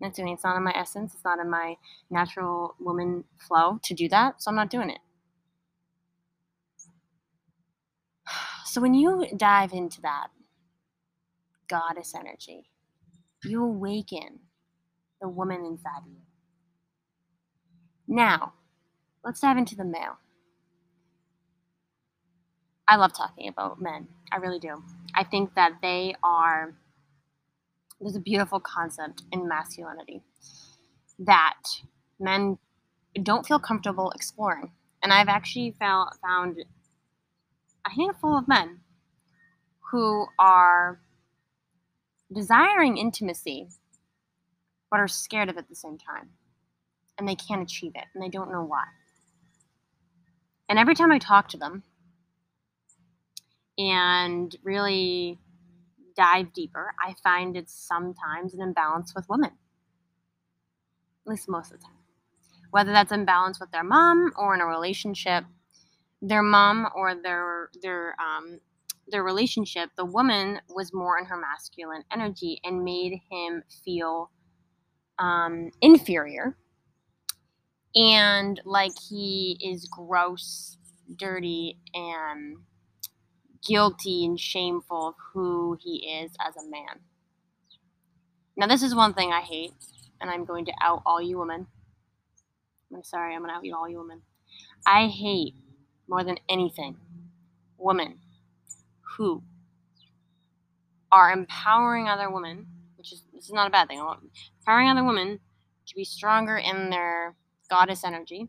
Not 0.00 0.14
doing 0.14 0.28
it. 0.28 0.32
It's 0.34 0.44
not 0.44 0.56
in 0.56 0.64
my 0.64 0.72
essence. 0.74 1.14
It's 1.14 1.24
not 1.24 1.38
in 1.38 1.48
my 1.48 1.76
natural 2.10 2.74
woman 2.80 3.24
flow 3.38 3.78
to 3.84 3.94
do 3.94 4.08
that. 4.08 4.42
So 4.42 4.50
I'm 4.50 4.56
not 4.56 4.70
doing 4.70 4.90
it. 4.90 4.98
So 8.72 8.80
when 8.80 8.94
you 8.94 9.26
dive 9.36 9.74
into 9.74 10.00
that 10.00 10.28
goddess 11.68 12.14
energy, 12.18 12.70
you 13.44 13.62
awaken 13.62 14.38
the 15.20 15.28
woman 15.28 15.62
inside 15.66 16.06
you. 16.06 16.16
Now, 18.08 18.54
let's 19.22 19.40
dive 19.40 19.58
into 19.58 19.76
the 19.76 19.84
male. 19.84 20.16
I 22.88 22.96
love 22.96 23.12
talking 23.12 23.46
about 23.46 23.78
men. 23.78 24.08
I 24.32 24.38
really 24.38 24.58
do. 24.58 24.82
I 25.14 25.24
think 25.24 25.54
that 25.54 25.72
they 25.82 26.14
are, 26.22 26.72
there's 28.00 28.16
a 28.16 28.20
beautiful 28.20 28.58
concept 28.58 29.24
in 29.32 29.46
masculinity 29.46 30.22
that 31.18 31.58
men 32.18 32.56
don't 33.22 33.44
feel 33.46 33.58
comfortable 33.58 34.12
exploring. 34.12 34.72
And 35.02 35.12
I've 35.12 35.28
actually 35.28 35.72
found, 35.78 36.12
found 36.26 36.64
a 37.86 37.90
handful 37.90 38.36
of 38.36 38.48
men 38.48 38.80
who 39.90 40.26
are 40.38 41.00
desiring 42.32 42.96
intimacy, 42.96 43.68
but 44.90 45.00
are 45.00 45.08
scared 45.08 45.48
of 45.48 45.56
it 45.56 45.60
at 45.60 45.68
the 45.68 45.74
same 45.74 45.98
time. 45.98 46.30
And 47.18 47.28
they 47.28 47.34
can't 47.34 47.62
achieve 47.62 47.92
it, 47.94 48.04
and 48.14 48.22
they 48.22 48.28
don't 48.28 48.50
know 48.50 48.64
why. 48.64 48.84
And 50.68 50.78
every 50.78 50.94
time 50.94 51.12
I 51.12 51.18
talk 51.18 51.48
to 51.48 51.58
them 51.58 51.82
and 53.76 54.54
really 54.62 55.38
dive 56.16 56.52
deeper, 56.52 56.94
I 57.04 57.14
find 57.22 57.56
it's 57.56 57.74
sometimes 57.74 58.54
an 58.54 58.62
imbalance 58.62 59.14
with 59.14 59.28
women. 59.28 59.50
At 61.26 61.30
least 61.30 61.48
most 61.48 61.72
of 61.72 61.78
the 61.78 61.84
time. 61.84 61.92
Whether 62.70 62.92
that's 62.92 63.12
imbalance 63.12 63.60
with 63.60 63.70
their 63.70 63.84
mom 63.84 64.32
or 64.36 64.54
in 64.54 64.62
a 64.62 64.66
relationship, 64.66 65.44
their 66.22 66.42
mom 66.44 66.88
or 66.96 67.16
their 67.16 67.70
their 67.82 68.16
um, 68.20 68.60
their 69.08 69.24
relationship, 69.24 69.90
the 69.96 70.06
woman 70.06 70.60
was 70.70 70.94
more 70.94 71.18
in 71.18 71.26
her 71.26 71.38
masculine 71.38 72.04
energy 72.12 72.60
and 72.64 72.84
made 72.84 73.20
him 73.30 73.64
feel 73.84 74.30
um, 75.18 75.70
inferior 75.82 76.56
and 77.96 78.60
like 78.66 78.92
he 79.08 79.58
is 79.62 79.86
gross, 79.88 80.78
dirty, 81.16 81.78
and 81.94 82.58
guilty 83.66 84.24
and 84.24 84.40
shameful 84.40 85.08
of 85.10 85.14
who 85.32 85.78
he 85.80 86.22
is 86.22 86.32
as 86.46 86.56
a 86.56 86.68
man. 86.68 87.00
Now, 88.56 88.66
this 88.66 88.82
is 88.82 88.94
one 88.94 89.14
thing 89.14 89.32
I 89.32 89.40
hate, 89.42 89.72
and 90.20 90.30
I'm 90.30 90.44
going 90.44 90.66
to 90.66 90.72
out 90.82 91.02
all 91.06 91.22
you 91.22 91.38
women. 91.38 91.66
I'm 92.94 93.04
sorry, 93.04 93.34
I'm 93.34 93.40
going 93.42 93.50
to 93.50 93.56
out 93.56 93.64
you 93.64 93.76
all 93.76 93.88
you 93.88 93.98
women. 94.00 94.22
I 94.86 95.08
hate 95.08 95.54
more 96.12 96.22
than 96.22 96.36
anything 96.46 96.94
women 97.78 98.18
who 99.16 99.42
are 101.10 101.32
empowering 101.32 102.06
other 102.06 102.30
women, 102.30 102.66
which 102.96 103.14
is 103.14 103.22
this 103.32 103.44
is 103.44 103.52
not 103.52 103.66
a 103.66 103.70
bad 103.70 103.88
thing, 103.88 103.98
empowering 104.60 104.90
other 104.90 105.04
women 105.04 105.40
to 105.86 105.94
be 105.94 106.04
stronger 106.04 106.58
in 106.58 106.90
their 106.90 107.34
goddess 107.70 108.04
energy. 108.04 108.46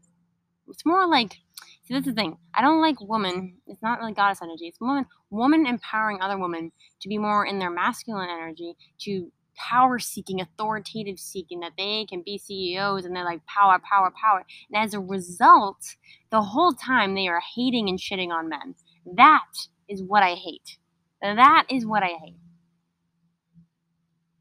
It's 0.67 0.85
more 0.85 1.07
like 1.07 1.37
see 1.85 1.93
that's 1.93 2.05
the 2.05 2.11
thing. 2.11 2.37
I 2.53 2.61
don't 2.61 2.81
like 2.81 2.99
woman. 2.99 3.55
It's 3.65 3.81
not 3.81 3.99
really 3.99 4.11
goddess 4.11 4.41
energy. 4.41 4.67
It's 4.67 4.81
woman 4.81 5.05
woman 5.29 5.65
empowering 5.65 6.19
other 6.19 6.37
women 6.37 6.69
to 6.99 7.07
be 7.07 7.17
more 7.17 7.45
in 7.45 7.59
their 7.59 7.71
masculine 7.71 8.29
energy, 8.29 8.73
to 9.03 9.31
power 9.55 9.99
seeking, 9.99 10.41
authoritative 10.41 11.19
seeking, 11.19 11.59
that 11.61 11.73
they 11.77 12.05
can 12.05 12.21
be 12.23 12.37
CEOs 12.37 13.05
and 13.05 13.15
they're 13.15 13.23
like 13.23 13.45
power, 13.45 13.79
power, 13.89 14.11
power. 14.21 14.45
And 14.71 14.83
as 14.83 14.93
a 14.93 14.99
result, 14.99 15.95
the 16.31 16.41
whole 16.41 16.73
time 16.73 17.15
they 17.15 17.27
are 17.27 17.41
hating 17.55 17.89
and 17.89 17.99
shitting 17.99 18.29
on 18.29 18.49
men. 18.49 18.75
That 19.05 19.45
is 19.87 20.01
what 20.01 20.23
I 20.23 20.35
hate. 20.35 20.77
That 21.21 21.65
is 21.69 21.85
what 21.85 22.03
I 22.03 22.17
hate. 22.23 22.37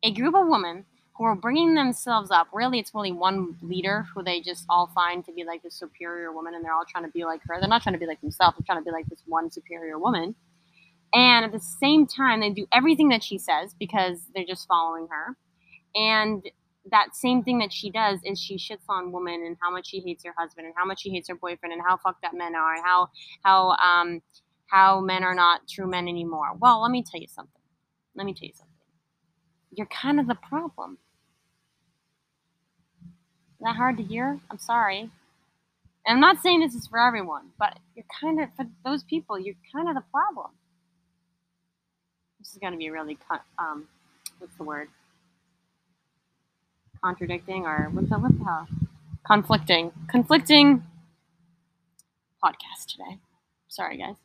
A 0.03 0.13
group 0.13 0.35
of 0.35 0.49
women 0.49 0.85
who 1.17 1.25
are 1.25 1.37
bringing 1.37 1.75
themselves 1.75 2.31
up. 2.31 2.49
Really, 2.53 2.79
it's 2.79 2.91
only 2.95 3.13
one 3.13 3.57
leader 3.63 4.07
who 4.15 4.23
they 4.23 4.41
just 4.41 4.65
all 4.69 4.91
find 4.95 5.25
to 5.25 5.33
be 5.33 5.45
like 5.45 5.63
the 5.63 5.71
superior 5.71 6.33
woman, 6.33 6.55
and 6.55 6.65
they're 6.65 6.73
all 6.73 6.85
trying 6.89 7.05
to 7.05 7.11
be 7.11 7.25
like 7.25 7.41
her. 7.47 7.59
They're 7.61 7.69
not 7.69 7.83
trying 7.83 7.95
to 7.95 7.99
be 7.99 8.07
like 8.07 8.21
themselves. 8.21 8.57
They're 8.59 8.67
trying 8.67 8.83
to 8.83 8.85
be 8.85 8.93
like 8.93 9.07
this 9.07 9.23
one 9.27 9.51
superior 9.51 9.99
woman. 9.99 10.35
And 11.15 11.45
at 11.45 11.53
the 11.53 11.61
same 11.61 12.07
time, 12.07 12.41
they 12.41 12.51
do 12.51 12.67
everything 12.73 13.11
that 13.11 13.23
she 13.23 13.39
says 13.39 13.75
because 13.79 14.21
they're 14.35 14.47
just 14.47 14.67
following 14.67 15.09
her. 15.11 15.37
And 15.95 16.45
that 16.91 17.15
same 17.15 17.43
thing 17.45 17.59
that 17.59 17.73
she 17.73 17.91
does 17.91 18.21
is 18.25 18.41
she 18.41 18.57
shits 18.57 18.85
on 18.89 19.13
women 19.13 19.45
and 19.47 19.57
how 19.63 19.71
much 19.71 19.89
she 19.89 20.01
hates 20.01 20.25
her 20.25 20.35
husband 20.37 20.67
and 20.67 20.75
how 20.77 20.85
much 20.85 21.03
she 21.03 21.11
hates 21.11 21.29
her 21.29 21.35
boyfriend 21.35 21.73
and 21.73 21.83
how 21.87 21.97
fucked 21.97 22.25
up 22.25 22.33
men 22.35 22.57
are 22.57 22.75
and 22.75 22.85
how 22.85 23.09
how 23.45 23.71
um 23.77 24.21
how 24.67 25.01
men 25.01 25.23
are 25.23 25.35
not 25.35 25.69
true 25.69 25.87
men 25.87 26.09
anymore. 26.09 26.57
Well, 26.59 26.83
let 26.83 26.91
me 26.91 27.05
tell 27.05 27.21
you 27.21 27.29
something. 27.29 27.61
Let 28.17 28.27
me 28.27 28.35
tell 28.35 28.49
you 28.49 28.55
something. 28.55 28.75
You're 29.73 29.87
kind 29.87 30.19
of 30.19 30.27
the 30.27 30.35
problem. 30.35 30.99
Is 33.61 33.65
that 33.65 33.77
hard 33.77 33.97
to 33.99 34.03
hear? 34.03 34.41
I'm 34.51 34.59
sorry. 34.59 35.11
And 36.07 36.17
I'm 36.17 36.21
not 36.21 36.43
saying 36.43 36.61
this 36.61 36.75
is 36.75 36.89
for 36.89 36.99
everyone, 36.99 37.51
but 37.59 37.79
you're 37.95 38.07
kind 38.21 38.41
of, 38.41 38.49
for 38.57 38.67
those 38.85 39.05
people, 39.05 39.39
you're 39.39 39.55
kind 39.75 39.89
of 39.89 39.95
the 39.95 40.03
problem. 40.11 40.49
This 42.43 42.55
is 42.55 42.59
going 42.59 42.73
to 42.73 42.79
be 42.79 42.91
really, 42.91 43.17
um, 43.57 43.87
what's 44.41 44.57
the 44.57 44.65
word? 44.65 44.89
Contradicting 47.01 47.67
or 47.67 47.89
what's 47.93 48.09
the, 48.11 48.19
what 48.19 48.37
the 48.37 48.45
hell? 48.45 48.67
Conflicting. 49.25 49.93
Conflicting 50.09 50.83
podcast 52.43 52.87
today. 52.89 53.19
Sorry, 53.69 53.97
guys. 53.97 54.17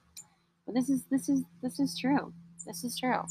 But 0.65 0.74
this 0.74 0.89
is 0.89 1.03
this 1.12 1.29
is 1.29 1.43
this 1.62 1.79
is 1.79 1.95
true. 1.95 2.33
This 2.65 2.83
is 2.83 2.97
true. 3.00 3.21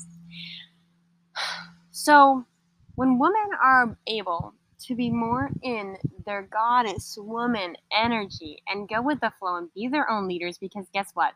So, 1.90 2.44
when 2.94 3.18
women 3.18 3.50
are 3.60 3.98
able 4.06 4.54
to 4.82 4.94
be 4.94 5.10
more 5.10 5.50
in 5.62 5.96
their 6.24 6.42
goddess 6.42 7.18
woman 7.20 7.76
energy 7.92 8.62
and 8.68 8.88
go 8.88 9.02
with 9.02 9.18
the 9.20 9.32
flow 9.40 9.56
and 9.56 9.68
be 9.74 9.88
their 9.88 10.08
own 10.08 10.28
leaders, 10.28 10.58
because 10.58 10.86
guess 10.94 11.10
what? 11.14 11.34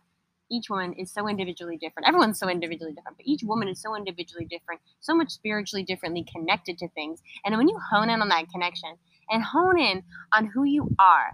Each 0.50 0.68
woman 0.68 0.94
is 0.94 1.12
so 1.12 1.28
individually 1.28 1.76
different. 1.76 2.08
Everyone's 2.08 2.38
so 2.38 2.48
individually 2.48 2.92
different, 2.92 3.16
but 3.16 3.26
each 3.26 3.42
woman 3.44 3.68
is 3.68 3.80
so 3.80 3.94
individually 3.94 4.46
different, 4.46 4.80
so 5.00 5.14
much 5.14 5.30
spiritually 5.30 5.84
differently 5.84 6.24
connected 6.30 6.76
to 6.78 6.88
things. 6.88 7.22
And 7.44 7.56
when 7.56 7.68
you 7.68 7.78
hone 7.90 8.10
in 8.10 8.20
on 8.20 8.28
that 8.30 8.48
connection 8.50 8.96
and 9.30 9.42
hone 9.42 9.78
in 9.78 10.02
on 10.32 10.46
who 10.46 10.64
you 10.64 10.94
are 10.98 11.30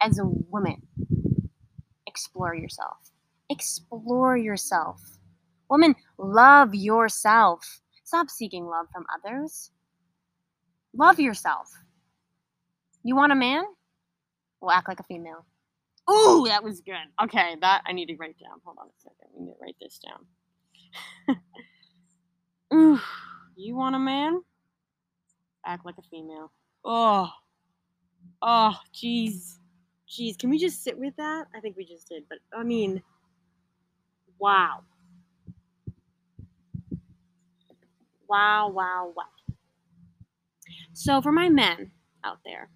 as 0.00 0.18
a 0.18 0.24
woman, 0.24 0.82
explore 2.06 2.54
yourself. 2.54 3.10
Explore 3.48 4.36
yourself. 4.36 5.00
Woman, 5.68 5.96
love 6.18 6.74
yourself. 6.74 7.80
Stop 8.04 8.30
seeking 8.30 8.66
love 8.66 8.86
from 8.92 9.06
others. 9.14 9.70
Love 10.94 11.20
yourself. 11.20 11.68
You 13.02 13.16
want 13.16 13.32
a 13.32 13.36
man? 13.36 13.64
Well, 14.60 14.70
act 14.70 14.88
like 14.88 15.00
a 15.00 15.04
female. 15.04 15.46
Ooh, 16.10 16.44
that 16.48 16.64
was 16.64 16.80
good. 16.80 16.94
Okay, 17.22 17.56
that 17.60 17.82
I 17.86 17.92
need 17.92 18.06
to 18.06 18.16
write 18.16 18.36
down. 18.38 18.60
Hold 18.64 18.78
on 18.80 18.88
a 18.88 19.00
second. 19.00 19.28
I 19.36 19.40
need 19.40 19.52
to 19.52 19.58
write 19.60 19.76
this 19.80 19.98
down. 19.98 21.36
Ooh, 22.74 23.00
you 23.56 23.76
want 23.76 23.96
a 23.96 23.98
man? 23.98 24.40
Act 25.64 25.84
like 25.84 25.96
a 25.98 26.02
female. 26.10 26.52
Oh, 26.84 27.30
oh, 28.42 28.74
jeez, 28.94 29.58
jeez. 30.08 30.38
Can 30.38 30.50
we 30.50 30.58
just 30.58 30.82
sit 30.82 30.98
with 30.98 31.14
that? 31.16 31.46
I 31.54 31.60
think 31.60 31.76
we 31.76 31.84
just 31.84 32.08
did, 32.08 32.24
but 32.28 32.38
I 32.56 32.64
mean, 32.64 33.02
wow. 34.38 34.80
Wow, 38.28 38.70
wow, 38.70 39.12
wow. 39.14 39.24
So 40.92 41.20
for 41.20 41.32
my 41.32 41.48
men 41.48 41.92
out 42.24 42.38
there 42.44 42.70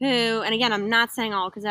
who, 0.00 0.42
and 0.42 0.54
again, 0.54 0.72
I'm 0.72 0.88
not 0.88 1.12
saying 1.12 1.34
all 1.34 1.50
because 1.50 1.64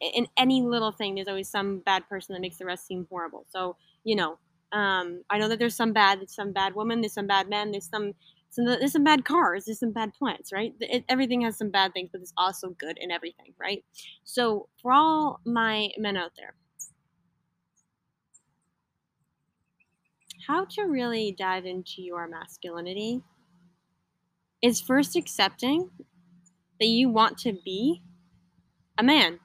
in 0.00 0.26
any 0.36 0.62
little 0.62 0.92
thing, 0.92 1.14
there's 1.14 1.28
always 1.28 1.48
some 1.48 1.78
bad 1.80 2.08
person 2.08 2.34
that 2.34 2.40
makes 2.40 2.58
the 2.58 2.66
rest 2.66 2.86
seem 2.86 3.06
horrible. 3.10 3.46
So 3.50 3.76
you 4.04 4.16
know, 4.16 4.38
um, 4.72 5.22
I 5.30 5.38
know 5.38 5.48
that 5.48 5.58
there's 5.58 5.76
some 5.76 5.92
bad, 5.92 6.20
there's 6.20 6.34
some 6.34 6.52
bad 6.52 6.74
women, 6.74 7.00
there's 7.00 7.14
some 7.14 7.26
bad 7.26 7.48
men, 7.48 7.72
there's 7.72 7.88
some, 7.88 8.12
some 8.50 8.64
there's 8.64 8.92
some 8.92 9.04
bad 9.04 9.24
cars, 9.24 9.64
there's 9.64 9.80
some 9.80 9.92
bad 9.92 10.12
plants, 10.14 10.52
right? 10.52 10.74
It, 10.80 11.04
everything 11.08 11.42
has 11.42 11.58
some 11.58 11.70
bad 11.70 11.92
things, 11.92 12.10
but 12.12 12.18
there's 12.18 12.32
also 12.36 12.70
good 12.70 12.96
in 13.00 13.10
everything, 13.10 13.52
right? 13.60 13.84
So 14.24 14.68
for 14.80 14.92
all 14.92 15.40
my 15.44 15.90
men 15.98 16.16
out 16.16 16.32
there, 16.36 16.54
how 20.46 20.64
to 20.64 20.82
really 20.82 21.34
dive 21.36 21.66
into 21.66 22.02
your 22.02 22.26
masculinity 22.28 23.22
is 24.62 24.80
first 24.80 25.16
accepting 25.16 25.90
that 26.80 26.86
you 26.86 27.08
want 27.08 27.38
to 27.38 27.52
be 27.64 28.02
a 28.98 29.02
man. 29.02 29.38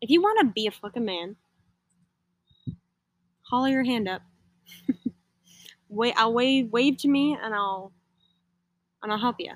If 0.00 0.08
you 0.08 0.22
want 0.22 0.40
to 0.40 0.52
be 0.52 0.66
a 0.66 0.70
fucking 0.70 1.04
man, 1.04 1.36
holler 3.42 3.68
your 3.68 3.84
hand 3.84 4.08
up. 4.08 4.22
Wait, 5.88 6.14
I'll 6.16 6.32
wave 6.32 6.72
wave 6.72 6.96
to 6.98 7.08
me 7.08 7.36
and 7.40 7.54
I'll 7.54 7.92
and 9.02 9.12
I'll 9.12 9.18
help 9.18 9.36
you. 9.38 9.52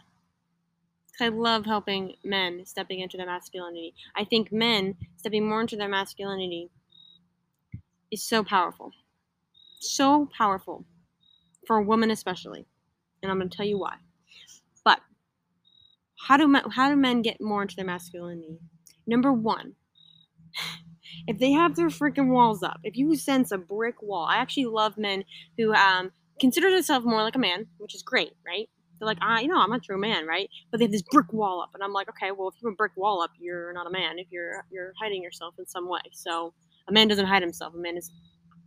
I 1.20 1.28
love 1.28 1.64
helping 1.64 2.16
men 2.24 2.66
stepping 2.66 3.00
into 3.00 3.16
their 3.16 3.26
masculinity. 3.26 3.94
I 4.16 4.24
think 4.24 4.50
men 4.50 4.96
stepping 5.16 5.48
more 5.48 5.60
into 5.60 5.76
their 5.76 5.88
masculinity 5.88 6.70
is 8.10 8.22
so 8.22 8.42
powerful. 8.42 8.90
So 9.80 10.28
powerful. 10.36 10.84
For 11.66 11.76
a 11.76 11.82
woman 11.82 12.10
especially. 12.10 12.66
And 13.22 13.30
I'm 13.30 13.38
going 13.38 13.48
to 13.48 13.56
tell 13.56 13.66
you 13.66 13.78
why. 13.78 13.96
How 16.26 16.38
do 16.38 16.49
men, 16.49 16.62
how 16.71 16.88
do 16.88 16.97
men 16.97 17.21
get 17.23 17.40
more 17.40 17.62
into 17.62 17.76
their 17.76 17.85
masculinity? 17.85 18.59
Number 19.07 19.33
1. 19.33 19.75
If 21.26 21.39
they 21.39 21.52
have 21.52 21.75
their 21.75 21.89
freaking 21.89 22.28
walls 22.28 22.63
up, 22.63 22.80
if 22.84 22.99
you 22.99 23.17
sense 23.17 23.50
a 23.50 23.56
brick 23.56 24.02
wall, 24.02 24.26
I 24.26 24.37
actually 24.37 24.67
love 24.67 24.99
men 24.99 25.25
who 25.56 25.73
um, 25.73 26.13
consider 26.39 26.71
themselves 26.71 27.06
more 27.06 27.23
like 27.23 27.37
a 27.37 27.39
man, 27.39 27.67
which 27.78 27.95
is 27.95 28.02
great, 28.02 28.32
right? 28.45 28.69
They're 28.99 29.06
like, 29.06 29.19
ah, 29.23 29.39
you 29.39 29.49
know, 29.49 29.58
I'm 29.58 29.73
a 29.73 29.80
true 29.80 29.99
man, 29.99 30.26
right? 30.26 30.50
But 30.71 30.78
they 30.78 30.84
have 30.84 30.93
this 30.93 31.02
brick 31.02 31.32
wall 31.32 31.63
up, 31.63 31.71
and 31.73 31.82
I'm 31.82 31.95
like, 31.95 32.10
okay, 32.10 32.30
well, 32.30 32.49
if 32.49 32.54
you 32.60 32.69
have 32.69 32.75
a 32.75 32.76
brick 32.76 32.93
wall 32.97 33.23
up, 33.23 33.30
you're 33.41 33.73
not 33.73 33.87
a 33.87 33.91
man. 33.91 34.19
If 34.19 34.26
you're 34.30 34.67
you're 34.71 34.93
hiding 35.00 35.23
yourself 35.23 35.54
in 35.58 35.67
some 35.67 35.89
way, 35.89 36.00
so 36.13 36.52
a 36.89 36.93
man 36.93 37.08
doesn't 37.08 37.26
hide 37.26 37.43
himself. 37.43 37.73
A 37.75 37.78
man 37.78 37.97
is 37.97 38.10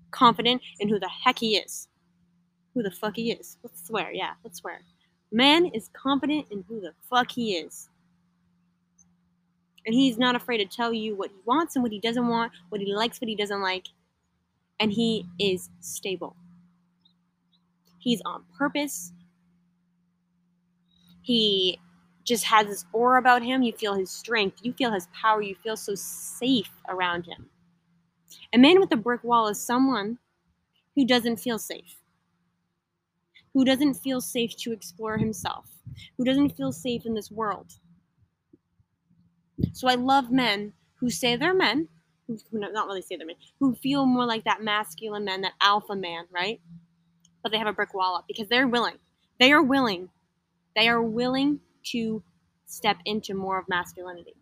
confident 0.09 0.61
in 0.79 0.89
who 0.89 0.99
the 0.99 1.09
heck 1.09 1.37
he 1.39 1.57
is, 1.57 1.87
who 2.73 2.81
the 2.81 2.91
fuck 2.91 3.17
he 3.17 3.31
is. 3.31 3.57
Let's 3.63 3.85
swear, 3.85 4.11
yeah, 4.11 4.31
let's 4.43 4.59
swear. 4.59 4.81
Man 5.31 5.65
is 5.67 5.89
confident 5.93 6.47
in 6.51 6.63
who 6.67 6.79
the 6.79 6.93
fuck 7.09 7.31
he 7.31 7.55
is. 7.55 7.89
And 9.85 9.93
he's 9.93 10.17
not 10.17 10.35
afraid 10.35 10.57
to 10.57 10.65
tell 10.65 10.93
you 10.93 11.15
what 11.15 11.31
he 11.31 11.37
wants 11.45 11.75
and 11.75 11.83
what 11.83 11.91
he 11.91 11.99
doesn't 11.99 12.27
want, 12.27 12.51
what 12.69 12.81
he 12.81 12.93
likes, 12.93 13.21
what 13.21 13.29
he 13.29 13.35
doesn't 13.35 13.61
like. 13.61 13.87
And 14.79 14.91
he 14.91 15.25
is 15.39 15.69
stable. 15.79 16.35
He's 17.99 18.21
on 18.25 18.43
purpose. 18.57 19.11
He 21.21 21.79
just 22.23 22.45
has 22.45 22.67
this 22.67 22.85
aura 22.93 23.19
about 23.19 23.43
him. 23.43 23.63
You 23.63 23.73
feel 23.73 23.95
his 23.95 24.11
strength. 24.11 24.59
You 24.61 24.73
feel 24.73 24.91
his 24.91 25.07
power. 25.13 25.41
You 25.41 25.55
feel 25.55 25.77
so 25.77 25.95
safe 25.95 26.71
around 26.87 27.25
him. 27.25 27.49
A 28.53 28.57
man 28.57 28.79
with 28.79 28.91
a 28.91 28.97
brick 28.97 29.23
wall 29.23 29.47
is 29.47 29.59
someone 29.59 30.19
who 30.95 31.05
doesn't 31.05 31.37
feel 31.37 31.59
safe, 31.59 31.97
who 33.57 33.65
doesn't 33.65 33.95
feel 33.95 34.21
safe 34.21 34.55
to 34.55 34.71
explore 34.71 35.17
himself, 35.17 35.65
who 36.15 36.23
doesn't 36.23 36.55
feel 36.55 36.71
safe 36.71 37.07
in 37.07 37.15
this 37.15 37.31
world. 37.31 37.73
So 39.73 39.87
I 39.87 39.95
love 39.95 40.29
men 40.29 40.73
who 40.99 41.09
say 41.09 41.35
they're 41.35 41.55
men, 41.55 41.87
who, 42.27 42.37
not 42.51 42.85
really 42.85 43.01
say 43.01 43.15
they're 43.15 43.25
men, 43.25 43.37
who 43.59 43.73
feel 43.73 44.05
more 44.05 44.27
like 44.27 44.43
that 44.43 44.61
masculine 44.61 45.25
man, 45.25 45.41
that 45.41 45.53
alpha 45.59 45.95
man, 45.95 46.25
right? 46.31 46.61
But 47.41 47.51
they 47.51 47.57
have 47.57 47.65
a 47.65 47.73
brick 47.73 47.95
wall 47.95 48.17
up 48.17 48.25
because 48.27 48.47
they're 48.47 48.67
willing. 48.67 48.99
They 49.39 49.51
are 49.51 49.63
willing. 49.63 50.09
They 50.75 50.87
are 50.87 51.01
willing 51.01 51.59
to 51.85 52.21
step 52.67 52.97
into 53.05 53.33
more 53.33 53.57
of 53.57 53.67
masculinity. 53.67 54.35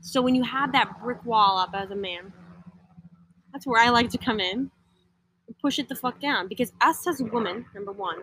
So 0.00 0.22
when 0.22 0.34
you 0.34 0.44
have 0.44 0.72
that 0.72 1.02
brick 1.02 1.22
wall 1.26 1.58
up 1.58 1.74
as 1.74 1.90
a 1.90 1.96
man, 1.96 2.32
that's 3.52 3.66
where 3.66 3.82
I 3.82 3.90
like 3.90 4.08
to 4.08 4.18
come 4.18 4.40
in 4.40 4.70
push 5.60 5.78
it 5.78 5.88
the 5.88 5.94
fuck 5.94 6.20
down. 6.20 6.48
Because 6.48 6.72
us 6.80 7.06
as 7.06 7.20
a 7.20 7.24
woman, 7.24 7.66
number 7.74 7.92
one, 7.92 8.18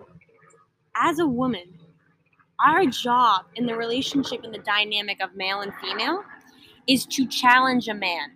as 0.95 1.19
a 1.19 1.27
woman, 1.27 1.79
our 2.65 2.85
job 2.85 3.45
in 3.55 3.65
the 3.65 3.75
relationship 3.75 4.43
and 4.43 4.53
the 4.53 4.59
dynamic 4.59 5.21
of 5.21 5.35
male 5.35 5.61
and 5.61 5.71
female 5.81 6.23
is 6.87 7.05
to 7.05 7.27
challenge 7.27 7.87
a 7.87 7.93
man. 7.93 8.31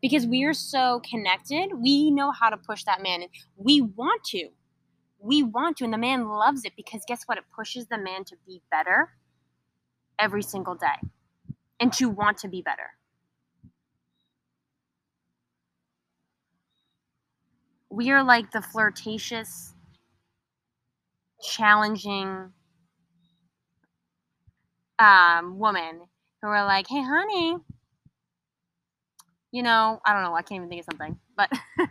Because 0.00 0.26
we 0.26 0.44
are 0.44 0.54
so 0.54 1.00
connected, 1.08 1.70
we 1.76 2.10
know 2.10 2.30
how 2.30 2.50
to 2.50 2.56
push 2.56 2.84
that 2.84 3.02
man. 3.02 3.22
And 3.22 3.30
we 3.56 3.80
want 3.80 4.22
to. 4.24 4.48
We 5.20 5.42
want 5.42 5.78
to. 5.78 5.84
And 5.84 5.92
the 5.92 5.98
man 5.98 6.28
loves 6.28 6.64
it 6.64 6.72
because 6.76 7.02
guess 7.06 7.24
what? 7.26 7.38
It 7.38 7.44
pushes 7.54 7.86
the 7.86 7.98
man 7.98 8.24
to 8.24 8.36
be 8.46 8.62
better 8.70 9.10
every 10.18 10.42
single 10.42 10.74
day 10.74 11.08
and 11.80 11.92
to 11.94 12.08
want 12.08 12.38
to 12.38 12.48
be 12.48 12.62
better. 12.62 12.90
We 17.90 18.10
are 18.10 18.22
like 18.22 18.52
the 18.52 18.62
flirtatious, 18.62 19.74
challenging 21.42 22.52
um, 24.98 25.58
woman 25.58 26.02
who 26.42 26.48
are 26.48 26.64
like, 26.66 26.86
hey, 26.88 27.02
honey, 27.02 27.56
you 29.52 29.62
know, 29.62 30.00
I 30.04 30.12
don't 30.12 30.22
know, 30.22 30.34
I 30.34 30.42
can't 30.42 30.58
even 30.58 30.68
think 30.68 30.80
of 30.82 30.86
something, 30.86 31.18
but, 31.36 31.50
but 31.78 31.88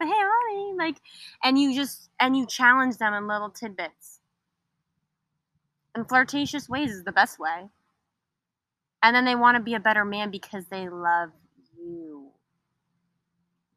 hey, 0.00 0.10
honey, 0.12 0.74
like, 0.76 0.96
and 1.42 1.58
you 1.58 1.74
just, 1.74 2.10
and 2.20 2.36
you 2.36 2.46
challenge 2.46 2.98
them 2.98 3.14
in 3.14 3.26
little 3.28 3.50
tidbits. 3.50 4.20
And 5.94 6.08
flirtatious 6.08 6.68
ways 6.68 6.92
is 6.92 7.04
the 7.04 7.12
best 7.12 7.38
way. 7.38 7.68
And 9.02 9.14
then 9.14 9.24
they 9.24 9.34
want 9.34 9.56
to 9.56 9.62
be 9.62 9.74
a 9.74 9.80
better 9.80 10.04
man 10.04 10.30
because 10.30 10.66
they 10.66 10.88
love. 10.88 11.30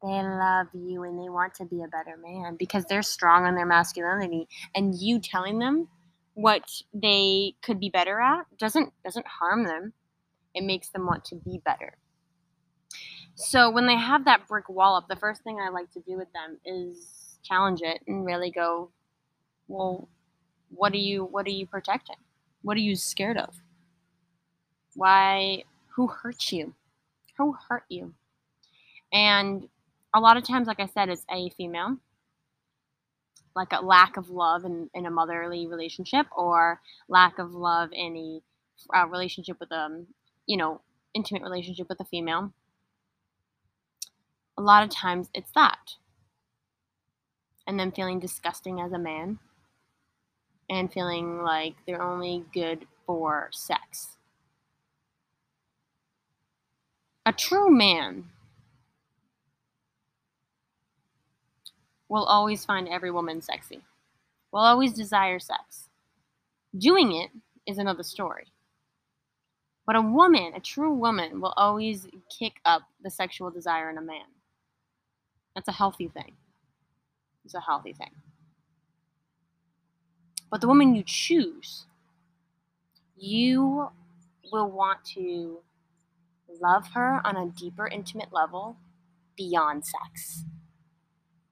They 0.02 0.08
love 0.08 0.66
you 0.74 1.04
and 1.04 1.18
they 1.18 1.28
want 1.28 1.54
to 1.54 1.64
be 1.64 1.82
a 1.82 1.88
better 1.88 2.16
man 2.16 2.56
because 2.58 2.84
they're 2.86 3.02
strong 3.02 3.44
on 3.44 3.54
their 3.54 3.66
masculinity. 3.66 4.48
And 4.74 4.94
you 4.94 5.20
telling 5.20 5.58
them 5.60 5.88
what 6.34 6.64
they 6.92 7.54
could 7.62 7.78
be 7.78 7.88
better 7.88 8.20
at 8.20 8.46
doesn't 8.58 8.92
doesn't 9.04 9.26
harm 9.26 9.64
them. 9.64 9.92
It 10.54 10.64
makes 10.64 10.88
them 10.88 11.06
want 11.06 11.24
to 11.26 11.36
be 11.36 11.60
better. 11.64 11.96
So 13.34 13.70
when 13.70 13.86
they 13.86 13.96
have 13.96 14.24
that 14.24 14.48
brick 14.48 14.68
wall 14.68 14.96
up, 14.96 15.08
the 15.08 15.16
first 15.16 15.42
thing 15.42 15.58
I 15.60 15.70
like 15.70 15.90
to 15.92 16.00
do 16.00 16.18
with 16.18 16.28
them 16.32 16.58
is 16.64 17.38
challenge 17.42 17.80
it 17.82 18.00
and 18.06 18.26
really 18.26 18.50
go, 18.50 18.90
well, 19.68 20.08
what 20.70 20.92
are 20.92 20.98
you 20.98 21.24
what 21.24 21.46
are 21.46 21.50
you 21.50 21.66
protecting? 21.66 22.16
What 22.62 22.76
are 22.76 22.80
you 22.80 22.96
scared 22.96 23.36
of? 23.36 23.54
Why, 24.94 25.64
who 25.94 26.06
hurt 26.06 26.52
you? 26.52 26.74
Who 27.38 27.56
hurt 27.68 27.84
you? 27.88 28.14
And 29.12 29.68
a 30.14 30.20
lot 30.20 30.36
of 30.36 30.44
times, 30.44 30.66
like 30.66 30.80
I 30.80 30.86
said, 30.86 31.08
it's 31.08 31.24
a 31.30 31.50
female, 31.50 31.96
like 33.56 33.72
a 33.72 33.84
lack 33.84 34.16
of 34.16 34.30
love 34.30 34.64
in, 34.64 34.90
in 34.94 35.06
a 35.06 35.10
motherly 35.10 35.66
relationship 35.66 36.26
or 36.36 36.80
lack 37.08 37.38
of 37.38 37.52
love 37.52 37.90
in 37.92 38.16
a 38.16 38.98
uh, 38.98 39.06
relationship 39.06 39.58
with 39.60 39.70
a, 39.70 39.76
um, 39.76 40.06
you 40.46 40.56
know, 40.56 40.80
intimate 41.14 41.42
relationship 41.42 41.88
with 41.88 42.00
a 42.00 42.04
female. 42.04 42.52
A 44.58 44.62
lot 44.62 44.82
of 44.82 44.90
times 44.90 45.28
it's 45.34 45.52
that. 45.54 45.94
And 47.66 47.78
then 47.78 47.92
feeling 47.92 48.18
disgusting 48.18 48.80
as 48.80 48.92
a 48.92 48.98
man 48.98 49.38
and 50.68 50.92
feeling 50.92 51.42
like 51.42 51.74
they're 51.86 52.02
only 52.02 52.44
good 52.52 52.86
for 53.06 53.48
sex. 53.52 54.16
A 57.24 57.32
true 57.32 57.70
man 57.70 58.24
will 62.12 62.24
always 62.24 62.62
find 62.62 62.86
every 62.88 63.10
woman 63.10 63.40
sexy, 63.40 63.80
will 64.52 64.60
always 64.60 64.92
desire 64.92 65.38
sex. 65.38 65.88
Doing 66.76 67.12
it 67.12 67.30
is 67.66 67.78
another 67.78 68.02
story. 68.02 68.48
But 69.86 69.96
a 69.96 70.02
woman, 70.02 70.52
a 70.54 70.60
true 70.60 70.92
woman, 70.92 71.40
will 71.40 71.54
always 71.56 72.06
kick 72.38 72.60
up 72.66 72.82
the 73.02 73.08
sexual 73.08 73.50
desire 73.50 73.88
in 73.88 73.96
a 73.96 74.02
man. 74.02 74.26
That's 75.54 75.68
a 75.68 75.72
healthy 75.72 76.08
thing. 76.08 76.32
It's 77.46 77.54
a 77.54 77.60
healthy 77.60 77.94
thing. 77.94 78.10
But 80.50 80.60
the 80.60 80.68
woman 80.68 80.94
you 80.94 81.04
choose, 81.06 81.86
you 83.16 83.88
will 84.52 84.70
want 84.70 85.02
to 85.14 85.60
love 86.60 86.88
her 86.88 87.22
on 87.24 87.38
a 87.38 87.46
deeper, 87.46 87.86
intimate 87.86 88.34
level 88.34 88.76
beyond 89.34 89.84
sex. 89.86 90.44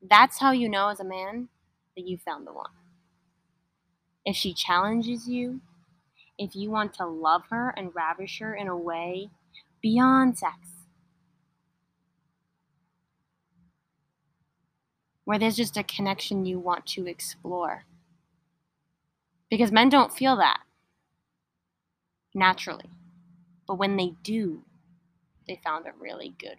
That's 0.02 0.38
how 0.38 0.52
you 0.52 0.68
know 0.68 0.88
as 0.88 1.00
a 1.00 1.04
man 1.04 1.48
that 1.96 2.06
you 2.06 2.18
found 2.18 2.46
the 2.46 2.52
one. 2.52 2.70
If 4.24 4.36
she 4.36 4.54
challenges 4.54 5.28
you, 5.28 5.60
if 6.38 6.56
you 6.56 6.70
want 6.70 6.94
to 6.94 7.06
love 7.06 7.42
her 7.50 7.70
and 7.76 7.94
ravish 7.94 8.38
her 8.40 8.54
in 8.54 8.68
a 8.68 8.76
way 8.76 9.30
beyond 9.82 10.38
sex, 10.38 10.56
where 15.24 15.38
there's 15.38 15.56
just 15.56 15.76
a 15.76 15.82
connection 15.82 16.44
you 16.46 16.58
want 16.58 16.86
to 16.86 17.06
explore. 17.06 17.84
Because 19.50 19.72
men 19.72 19.88
don't 19.88 20.12
feel 20.12 20.36
that 20.36 20.60
naturally. 22.34 22.90
But 23.66 23.76
when 23.76 23.96
they 23.96 24.14
do, 24.22 24.64
they 25.46 25.60
found 25.62 25.86
a 25.86 25.92
really 25.98 26.34
good 26.38 26.56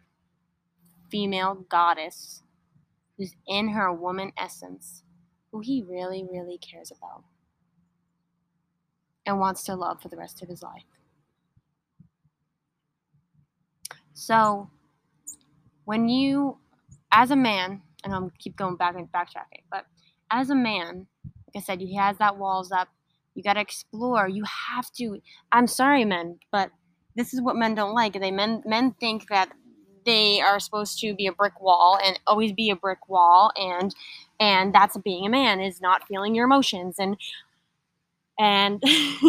female 1.10 1.56
goddess 1.70 2.42
who's 3.22 3.36
in 3.48 3.70
her 3.70 3.94
woman 3.94 4.32
essence, 4.36 5.04
who 5.52 5.60
he 5.60 5.84
really, 5.88 6.26
really 6.28 6.58
cares 6.58 6.92
about 6.92 7.24
and 9.28 9.40
wants 9.40 9.62
to 9.64 9.76
love 9.76 10.02
for 10.02 10.10
the 10.10 10.18
rest 10.18 10.42
of 10.42 10.50
his 10.50 10.64
life. 10.64 10.82
So, 14.16 14.72
when 15.86 16.10
you, 16.10 16.58
as 17.12 17.30
a 17.30 17.36
man, 17.36 17.84
and 18.04 18.12
I'm 18.12 18.32
keep 18.40 18.56
going 18.56 18.76
back 18.76 18.96
and 18.96 19.12
backtracking, 19.12 19.66
but 19.70 19.86
as 20.32 20.50
a 20.50 20.56
man, 20.56 21.06
like 21.24 21.58
I 21.58 21.60
said, 21.60 21.80
he 21.80 21.96
has 21.98 22.18
that 22.18 22.38
walls 22.38 22.72
up. 22.72 22.88
You 23.36 23.44
got 23.44 23.54
to 23.54 23.62
explore. 23.62 24.28
You 24.28 24.46
have 24.46 24.92
to. 24.94 25.20
I'm 25.52 25.68
sorry, 25.68 26.06
men, 26.06 26.40
but 26.52 26.72
this 27.16 27.36
is 27.36 27.42
what 27.42 27.56
men 27.56 27.76
don't 27.76 27.94
like. 27.94 28.14
They 28.20 28.32
men 28.32 28.64
men 28.66 28.96
think 29.00 29.28
that 29.30 29.52
they 30.06 30.42
are 30.42 30.60
supposed 30.60 31.00
to 31.00 31.14
be 31.14 31.28
a 31.28 31.32
brick 31.32 31.60
wall 31.62 32.00
and 32.04 32.20
always 32.28 32.52
be 32.54 32.70
a 32.70 32.76
brick 32.76 33.08
wall 33.10 33.52
and 33.56 33.94
and 34.40 34.74
that's 34.74 34.98
being 34.98 35.26
a 35.26 35.30
man 35.30 35.60
is 35.60 35.82
not 35.82 36.08
feeling 36.08 36.36
your 36.36 36.46
emotions 36.46 36.96
and 37.00 37.18
and 38.40 38.84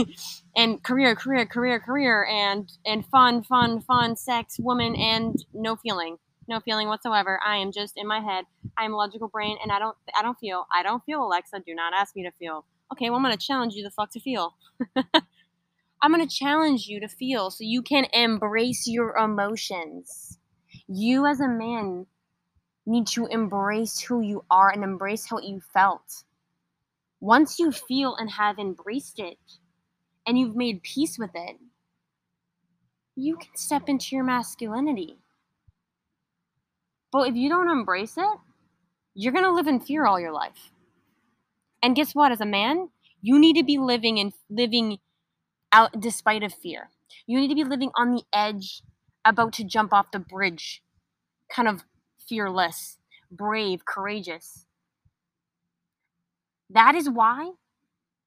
and 0.57 0.83
career 0.83 1.15
career 1.15 1.45
career 1.47 1.79
career 1.79 2.25
and 2.25 2.73
and 2.87 3.05
fun 3.07 3.43
fun 3.43 3.81
fun 3.81 4.17
sex 4.17 4.59
woman 4.59 4.95
and 4.97 5.45
no 5.53 5.77
feeling 5.77 6.17
no 6.49 6.61
feeling 6.61 6.89
whatsoever. 6.89 7.41
I 7.47 7.57
am 7.57 7.71
just 7.71 7.97
in 7.97 8.07
my 8.07 8.21
head. 8.21 8.45
I'm 8.77 8.93
a 8.93 8.97
logical 8.97 9.29
brain 9.29 9.57
and 9.63 9.71
i 9.71 9.79
don't 9.79 9.97
i 10.17 10.23
don't 10.23 10.39
feel 10.39 10.67
i 10.75 10.83
don't 10.83 11.05
feel 11.05 11.21
Aleksa 11.21 11.65
do 11.65 11.75
not 11.75 11.93
ask 11.95 12.17
me 12.17 12.23
to 12.25 12.33
feel. 12.33 12.65
Okay 12.93 13.11
well 13.11 13.19
i'm 13.19 13.23
gonna 13.23 13.37
challenge 13.37 13.75
you 13.75 13.83
the 13.83 13.91
fuck 13.91 14.11
to 14.13 14.21
feel. 14.21 14.55
I'm 16.05 16.11
gonna 16.11 16.27
challenge 16.27 16.87
you 16.89 16.99
to 17.01 17.09
feel 17.09 17.51
so 17.51 17.63
you 17.63 17.81
can 17.81 18.07
embrace 18.13 18.89
your 18.89 19.17
emotions 19.17 20.32
you 20.97 21.27
as 21.27 21.41
a 21.41 21.49
man 21.49 22.07
need 22.87 23.07
to 23.07 23.27
embrace 23.27 24.01
who 24.01 24.21
you 24.21 24.45
are 24.51 24.71
and 24.71 24.83
embrace 24.83 25.27
how 25.27 25.39
you 25.39 25.61
felt. 25.73 26.25
Once 27.21 27.59
you 27.59 27.71
feel 27.71 28.17
and 28.17 28.31
have 28.31 28.59
embraced 28.59 29.19
it 29.19 29.39
and 30.27 30.39
you've 30.39 30.57
made 30.57 30.83
peace 30.83 31.19
with 31.19 31.31
it, 31.35 31.57
you 33.15 33.37
can 33.37 33.55
step 33.55 33.89
into 33.89 34.17
your 34.17 34.25
masculinity. 34.25 35.19
But 37.13 37.29
if 37.29 37.37
you 37.37 37.49
don't 37.49 37.71
embrace 37.71 38.17
it, 38.17 38.39
you're 39.15 39.33
going 39.33 39.45
to 39.45 39.53
live 39.53 39.67
in 39.67 39.81
fear 39.81 40.07
all 40.07 40.19
your 40.19 40.33
life. 40.33 40.73
And 41.83 41.95
guess 41.95 42.15
what? 42.15 42.33
As 42.33 42.41
a 42.41 42.47
man, 42.47 42.89
you 43.21 43.39
need 43.39 43.57
to 43.57 43.65
be 43.65 43.79
living 43.79 44.19
and 44.19 44.33
living 44.49 44.99
out 45.73 46.01
despite 46.01 46.43
of 46.43 46.55
fear. 46.55 46.89
You 47.27 47.39
need 47.39 47.49
to 47.49 47.55
be 47.55 47.65
living 47.65 47.91
on 47.97 48.13
the 48.13 48.23
edge 48.33 48.83
about 49.25 49.53
to 49.55 49.65
jump 49.65 49.93
off 49.93 50.11
the 50.11 50.19
bridge, 50.19 50.83
kind 51.49 51.69
of 51.69 51.85
fearless, 52.19 52.99
brave, 53.31 53.85
courageous. 53.85 54.67
That 56.71 56.95
is 56.95 57.09
why, 57.09 57.53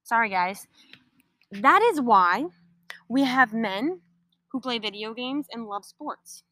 sorry 0.04 0.30
guys, 0.30 0.68
that 1.52 1.82
is 1.82 2.00
why 2.02 2.46
we 3.10 3.24
have 3.24 3.54
men 3.54 4.02
who 4.50 4.60
play 4.60 4.80
video 4.80 5.14
games 5.14 5.48
and 5.52 5.66
love 5.66 5.86
sports. 5.86 6.44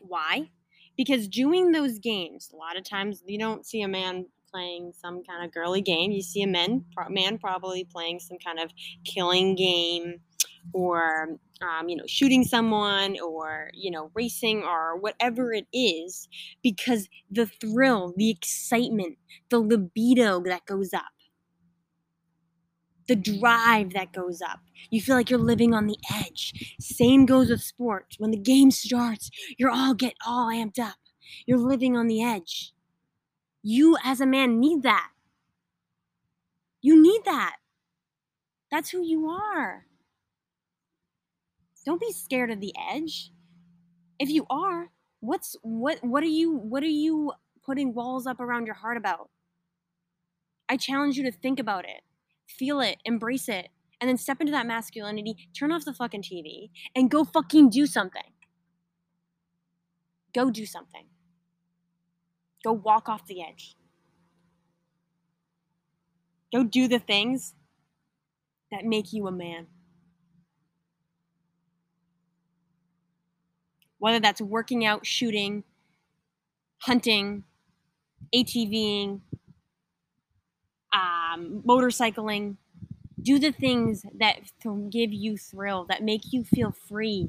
Why? 0.00 0.50
Because 0.96 1.28
doing 1.28 1.72
those 1.72 1.98
games, 1.98 2.50
a 2.52 2.56
lot 2.56 2.76
of 2.76 2.84
times 2.84 3.22
you 3.26 3.38
don't 3.38 3.66
see 3.66 3.82
a 3.82 3.88
man 3.88 4.26
playing 4.52 4.92
some 5.00 5.22
kind 5.24 5.44
of 5.44 5.52
girly 5.52 5.80
game. 5.80 6.12
You 6.12 6.22
see 6.22 6.42
a 6.42 6.46
man, 6.46 6.84
man 7.08 7.38
probably 7.38 7.84
playing 7.84 8.20
some 8.20 8.38
kind 8.44 8.58
of 8.58 8.70
killing 9.04 9.54
game 9.54 10.20
or 10.72 11.38
um, 11.60 11.88
you 11.88 11.96
know 11.96 12.04
shooting 12.06 12.44
someone 12.44 13.18
or 13.20 13.70
you 13.74 13.90
know 13.90 14.10
racing 14.14 14.62
or 14.62 14.96
whatever 14.96 15.52
it 15.52 15.66
is 15.72 16.28
because 16.62 17.08
the 17.30 17.46
thrill 17.46 18.14
the 18.16 18.30
excitement 18.30 19.18
the 19.50 19.58
libido 19.58 20.40
that 20.42 20.64
goes 20.66 20.92
up. 20.92 21.12
The 23.08 23.16
drive 23.16 23.92
that 23.94 24.12
goes 24.12 24.40
up. 24.40 24.60
You 24.90 25.00
feel 25.00 25.16
like 25.16 25.28
you're 25.28 25.38
living 25.38 25.74
on 25.74 25.86
the 25.86 25.98
edge. 26.12 26.76
Same 26.80 27.26
goes 27.26 27.50
with 27.50 27.60
sports. 27.60 28.16
When 28.18 28.30
the 28.30 28.38
game 28.38 28.70
starts 28.70 29.30
you're 29.58 29.70
all 29.70 29.94
get 29.94 30.14
all 30.26 30.48
amped 30.48 30.78
up. 30.78 30.96
You're 31.46 31.58
living 31.58 31.96
on 31.96 32.06
the 32.06 32.22
edge. 32.22 32.72
You 33.62 33.96
as 34.04 34.20
a 34.20 34.26
man 34.26 34.60
need 34.60 34.82
that. 34.82 35.10
You 36.80 37.00
need 37.00 37.22
that. 37.24 37.56
That's 38.70 38.90
who 38.90 39.02
you 39.02 39.28
are 39.28 39.86
don't 41.84 42.00
be 42.00 42.12
scared 42.12 42.50
of 42.50 42.60
the 42.60 42.74
edge. 42.90 43.32
If 44.18 44.28
you 44.28 44.46
are, 44.50 44.90
what's 45.20 45.56
what 45.62 45.98
what 46.02 46.22
are 46.22 46.26
you 46.26 46.52
what 46.52 46.82
are 46.82 46.86
you 46.86 47.32
putting 47.64 47.94
walls 47.94 48.26
up 48.26 48.40
around 48.40 48.66
your 48.66 48.74
heart 48.74 48.96
about? 48.96 49.30
I 50.68 50.76
challenge 50.76 51.16
you 51.16 51.24
to 51.24 51.32
think 51.32 51.58
about 51.58 51.84
it. 51.84 52.02
Feel 52.46 52.80
it, 52.80 52.98
embrace 53.04 53.48
it, 53.48 53.68
and 54.00 54.08
then 54.08 54.16
step 54.16 54.40
into 54.40 54.52
that 54.52 54.66
masculinity, 54.66 55.48
turn 55.56 55.72
off 55.72 55.84
the 55.84 55.92
fucking 55.92 56.22
TV 56.22 56.70
and 56.94 57.10
go 57.10 57.24
fucking 57.24 57.70
do 57.70 57.86
something. 57.86 58.22
Go 60.34 60.50
do 60.50 60.66
something. 60.66 61.06
Go 62.64 62.72
walk 62.72 63.08
off 63.08 63.26
the 63.26 63.42
edge. 63.42 63.76
Go 66.52 66.64
do 66.64 66.88
the 66.88 66.98
things 66.98 67.54
that 68.70 68.84
make 68.84 69.12
you 69.12 69.26
a 69.26 69.32
man. 69.32 69.66
Whether 74.02 74.18
that's 74.18 74.40
working 74.40 74.84
out, 74.84 75.06
shooting, 75.06 75.62
hunting, 76.78 77.44
ATVing, 78.34 79.20
um, 80.92 81.62
motorcycling. 81.64 82.56
Do 83.22 83.38
the 83.38 83.52
things 83.52 84.04
that 84.18 84.38
give 84.90 85.12
you 85.12 85.36
thrill, 85.36 85.86
that 85.88 86.02
make 86.02 86.32
you 86.32 86.42
feel 86.42 86.72
free. 86.72 87.28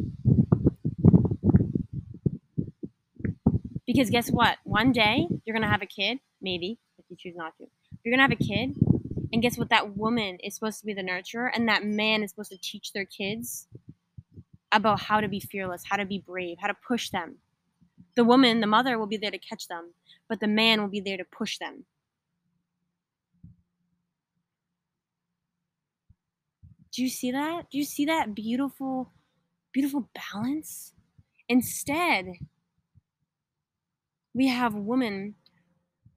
Because 3.85 4.09
guess 4.09 4.31
what? 4.31 4.57
One 4.63 4.91
day 4.91 5.27
you're 5.45 5.53
going 5.53 5.61
to 5.61 5.69
have 5.69 5.83
a 5.83 5.85
kid, 5.85 6.21
maybe, 6.41 6.79
if 6.97 7.05
you 7.07 7.15
choose 7.19 7.35
not 7.35 7.55
to. 7.57 7.67
You're 8.03 8.17
going 8.17 8.27
to 8.27 8.35
have 8.35 8.41
a 8.41 8.43
kid, 8.43 8.75
and 9.31 9.43
guess 9.43 9.59
what? 9.59 9.69
That 9.69 9.95
woman 9.95 10.39
is 10.43 10.55
supposed 10.55 10.79
to 10.79 10.87
be 10.87 10.95
the 10.95 11.03
nurturer, 11.03 11.51
and 11.53 11.69
that 11.69 11.85
man 11.85 12.23
is 12.23 12.31
supposed 12.31 12.51
to 12.51 12.57
teach 12.57 12.93
their 12.93 13.05
kids 13.05 13.67
about 14.73 15.01
how 15.01 15.21
to 15.21 15.27
be 15.27 15.39
fearless, 15.39 15.83
how 15.89 15.97
to 15.97 16.05
be 16.05 16.23
brave, 16.25 16.57
how 16.59 16.67
to 16.67 16.75
push 16.87 17.09
them. 17.09 17.37
The 18.15 18.23
woman, 18.23 18.59
the 18.59 18.67
mother, 18.67 18.97
will 18.97 19.07
be 19.07 19.17
there 19.17 19.31
to 19.31 19.37
catch 19.37 19.67
them, 19.67 19.93
but 20.27 20.39
the 20.39 20.47
man 20.47 20.81
will 20.81 20.89
be 20.89 20.99
there 20.99 21.17
to 21.17 21.25
push 21.25 21.57
them. 21.57 21.85
Do 26.91 27.01
you 27.01 27.09
see 27.09 27.31
that? 27.31 27.71
Do 27.71 27.77
you 27.77 27.85
see 27.85 28.05
that 28.05 28.35
beautiful, 28.35 29.11
beautiful 29.71 30.09
balance? 30.13 30.93
Instead, 31.49 32.33
we 34.33 34.47
have 34.47 34.75
women 34.75 35.35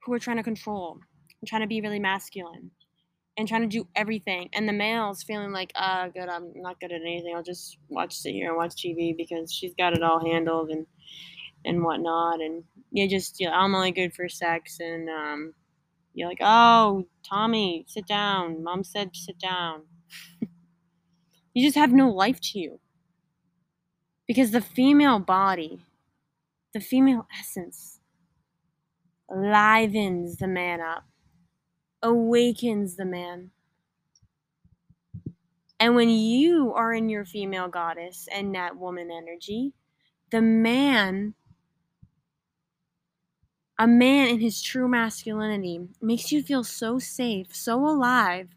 who 0.04 0.12
are 0.12 0.18
trying 0.18 0.36
to 0.36 0.42
control, 0.42 0.98
trying 1.46 1.62
to 1.62 1.66
be 1.66 1.80
really 1.80 1.98
masculine, 1.98 2.70
and 3.36 3.46
trying 3.46 3.62
to 3.62 3.66
do 3.66 3.86
everything. 3.94 4.48
And 4.52 4.68
the 4.68 4.72
male's 4.72 5.22
feeling 5.22 5.52
like, 5.52 5.72
ah, 5.74 6.08
good, 6.12 6.28
I'm 6.28 6.52
not 6.56 6.80
good 6.80 6.92
at 6.92 7.02
anything. 7.02 7.34
I'll 7.34 7.42
just 7.42 7.78
watch, 7.88 8.14
sit 8.14 8.32
here 8.32 8.48
and 8.48 8.56
watch 8.56 8.74
TV 8.74 9.16
because 9.16 9.52
she's 9.52 9.74
got 9.74 9.92
it 9.94 10.02
all 10.02 10.24
handled 10.24 10.70
and 10.70 10.86
and 11.64 11.82
whatnot. 11.82 12.40
And 12.40 12.64
you 12.92 13.08
just, 13.08 13.40
you 13.40 13.46
know, 13.46 13.52
I'm 13.52 13.74
only 13.74 13.90
good 13.92 14.14
for 14.14 14.28
sex. 14.28 14.78
And 14.80 15.08
um, 15.10 15.54
you're 16.14 16.28
like, 16.28 16.40
oh, 16.40 17.06
Tommy, 17.28 17.84
sit 17.88 18.06
down. 18.06 18.62
Mom 18.62 18.84
said 18.84 19.10
sit 19.14 19.38
down. 19.38 19.82
you 21.54 21.66
just 21.66 21.76
have 21.76 21.92
no 21.92 22.10
life 22.10 22.40
to 22.40 22.58
you. 22.58 22.80
Because 24.26 24.50
the 24.50 24.60
female 24.60 25.18
body, 25.18 25.84
the 26.72 26.80
female 26.80 27.26
essence, 27.38 28.00
livens 29.28 30.36
the 30.36 30.48
man 30.48 30.80
up, 30.80 31.04
awakens 32.06 32.96
the 32.96 33.04
man. 33.04 33.50
And 35.78 35.94
when 35.94 36.08
you 36.08 36.72
are 36.72 36.92
in 36.94 37.08
your 37.08 37.24
female 37.24 37.68
goddess 37.68 38.28
and 38.32 38.54
that 38.54 38.78
woman 38.78 39.10
energy, 39.10 39.74
the 40.30 40.40
man, 40.40 41.34
a 43.78 43.86
man 43.86 44.28
in 44.28 44.40
his 44.40 44.62
true 44.62 44.88
masculinity, 44.88 45.88
makes 46.00 46.32
you 46.32 46.42
feel 46.42 46.64
so 46.64 46.98
safe, 46.98 47.54
so 47.54 47.84
alive, 47.86 48.48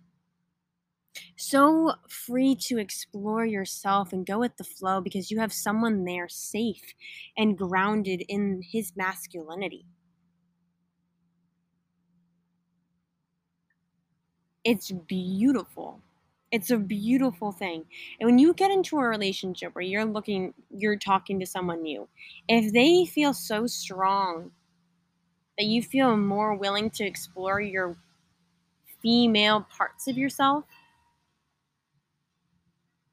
so 1.35 1.93
free 2.07 2.55
to 2.55 2.77
explore 2.77 3.45
yourself 3.45 4.13
and 4.13 4.25
go 4.25 4.39
with 4.39 4.55
the 4.57 4.63
flow 4.63 5.01
because 5.01 5.31
you 5.31 5.39
have 5.39 5.51
someone 5.51 6.05
there 6.05 6.29
safe 6.29 6.93
and 7.35 7.57
grounded 7.57 8.23
in 8.29 8.61
his 8.61 8.93
masculinity. 8.95 9.85
It's 14.69 14.91
beautiful. 14.91 15.99
It's 16.51 16.69
a 16.69 16.77
beautiful 16.77 17.51
thing. 17.51 17.85
And 18.19 18.27
when 18.27 18.37
you 18.37 18.53
get 18.53 18.69
into 18.71 18.97
a 18.97 19.07
relationship 19.07 19.73
where 19.73 19.83
you're 19.83 20.05
looking, 20.05 20.53
you're 20.69 20.95
talking 20.97 21.39
to 21.39 21.45
someone 21.47 21.81
new, 21.81 22.07
if 22.47 22.71
they 22.71 23.05
feel 23.05 23.33
so 23.33 23.65
strong 23.65 24.51
that 25.57 25.65
you 25.65 25.81
feel 25.81 26.15
more 26.17 26.55
willing 26.55 26.91
to 26.91 27.05
explore 27.05 27.59
your 27.59 27.97
female 29.01 29.65
parts 29.77 30.07
of 30.07 30.17
yourself, 30.17 30.65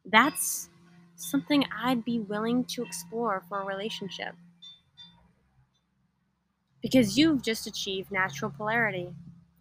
that's 0.05 0.69
something 1.16 1.64
I'd 1.85 2.05
be 2.05 2.21
willing 2.21 2.64
to 2.66 2.83
explore 2.83 3.42
for 3.49 3.62
a 3.62 3.64
relationship. 3.66 4.35
Because 6.83 7.19
you've 7.19 7.42
just 7.42 7.66
achieved 7.66 8.11
natural 8.11 8.51
polarity 8.51 9.14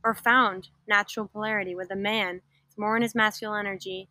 or 0.05 0.13
found 0.13 0.69
natural 0.87 1.27
polarity 1.27 1.75
with 1.75 1.91
a 1.91 1.95
man. 1.95 2.41
Is 2.69 2.77
more 2.77 2.95
in 2.95 3.01
his 3.01 3.15
masculine 3.15 3.65
energy. 3.65 4.07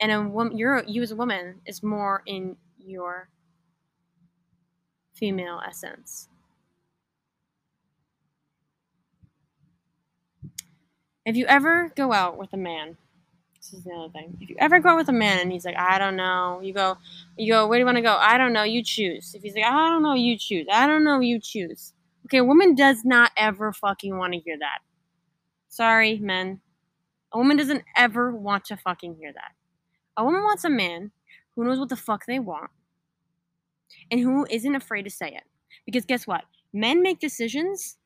And 0.00 0.10
a 0.10 0.22
woman 0.22 0.58
you're 0.58 0.82
you 0.84 1.02
as 1.02 1.12
a 1.12 1.16
woman 1.16 1.60
is 1.64 1.82
more 1.82 2.22
in 2.26 2.56
your 2.78 3.28
female 5.14 5.60
essence. 5.66 6.28
If 11.24 11.36
you 11.36 11.46
ever 11.46 11.92
go 11.94 12.12
out 12.12 12.36
with 12.36 12.52
a 12.52 12.56
man 12.56 12.96
this 13.60 13.74
is 13.74 13.84
the 13.84 13.90
other 13.92 14.08
thing. 14.08 14.38
If 14.40 14.48
you 14.48 14.56
ever 14.58 14.80
go 14.80 14.88
out 14.88 14.96
with 14.96 15.10
a 15.10 15.12
man 15.12 15.38
and 15.38 15.52
he's 15.52 15.66
like 15.66 15.76
i 15.76 15.98
don't 15.98 16.16
know 16.16 16.60
you 16.62 16.72
go 16.72 16.96
you 17.36 17.52
go 17.52 17.66
where 17.66 17.78
do 17.78 17.80
you 17.80 17.86
want 17.86 17.96
to 17.96 18.02
go? 18.02 18.16
I 18.16 18.38
don't 18.38 18.54
know 18.54 18.62
you 18.62 18.82
choose. 18.82 19.34
If 19.34 19.42
he's 19.42 19.54
like 19.54 19.64
i 19.64 19.88
don't 19.88 20.02
know 20.02 20.14
you 20.14 20.38
choose. 20.38 20.66
I 20.72 20.86
don't 20.86 21.04
know 21.04 21.20
you 21.20 21.38
choose 21.38 21.92
Okay, 22.30 22.38
a 22.38 22.44
woman 22.44 22.76
does 22.76 23.04
not 23.04 23.32
ever 23.36 23.72
fucking 23.72 24.16
want 24.16 24.34
to 24.34 24.38
hear 24.38 24.56
that. 24.56 24.78
Sorry, 25.68 26.16
men. 26.18 26.60
A 27.32 27.38
woman 27.38 27.56
doesn't 27.56 27.82
ever 27.96 28.32
want 28.32 28.64
to 28.66 28.76
fucking 28.76 29.16
hear 29.16 29.32
that. 29.32 29.52
A 30.16 30.24
woman 30.24 30.42
wants 30.42 30.62
a 30.64 30.70
man 30.70 31.10
who 31.56 31.64
knows 31.64 31.80
what 31.80 31.88
the 31.88 31.96
fuck 31.96 32.26
they 32.26 32.38
want 32.38 32.70
and 34.12 34.20
who 34.20 34.46
isn't 34.48 34.76
afraid 34.76 35.02
to 35.02 35.10
say 35.10 35.28
it. 35.28 35.42
Because 35.84 36.04
guess 36.04 36.24
what? 36.24 36.44
Men 36.72 37.02
make 37.02 37.18
decisions 37.18 37.96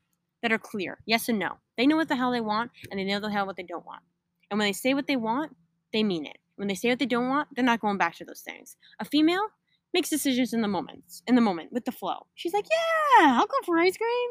that 0.42 0.52
are 0.52 0.58
clear 0.58 0.98
yes 1.04 1.28
and 1.28 1.38
no. 1.38 1.58
They 1.76 1.86
know 1.86 1.96
what 1.96 2.08
the 2.08 2.16
hell 2.16 2.32
they 2.32 2.40
want 2.40 2.70
and 2.90 2.98
they 2.98 3.04
know 3.04 3.20
the 3.20 3.30
hell 3.30 3.44
what 3.46 3.56
they 3.56 3.62
don't 3.62 3.84
want. 3.84 4.02
And 4.50 4.58
when 4.58 4.68
they 4.68 4.72
say 4.72 4.94
what 4.94 5.06
they 5.06 5.16
want, 5.16 5.54
they 5.92 6.02
mean 6.02 6.24
it. 6.24 6.38
When 6.56 6.68
they 6.68 6.74
say 6.74 6.88
what 6.88 6.98
they 6.98 7.06
don't 7.06 7.28
want, 7.28 7.48
they're 7.54 7.64
not 7.64 7.80
going 7.80 7.98
back 7.98 8.16
to 8.16 8.24
those 8.24 8.40
things. 8.40 8.76
A 9.00 9.04
female, 9.04 9.48
makes 9.94 10.10
decisions 10.10 10.52
in 10.52 10.60
the 10.60 10.68
moments, 10.68 11.22
in 11.26 11.36
the 11.36 11.40
moment 11.40 11.72
with 11.72 11.84
the 11.84 11.92
flow. 11.92 12.26
She's 12.34 12.52
like, 12.52 12.66
yeah, 12.70 13.38
I'll 13.38 13.46
go 13.46 13.56
for 13.64 13.78
ice 13.78 13.96
cream. 13.96 14.30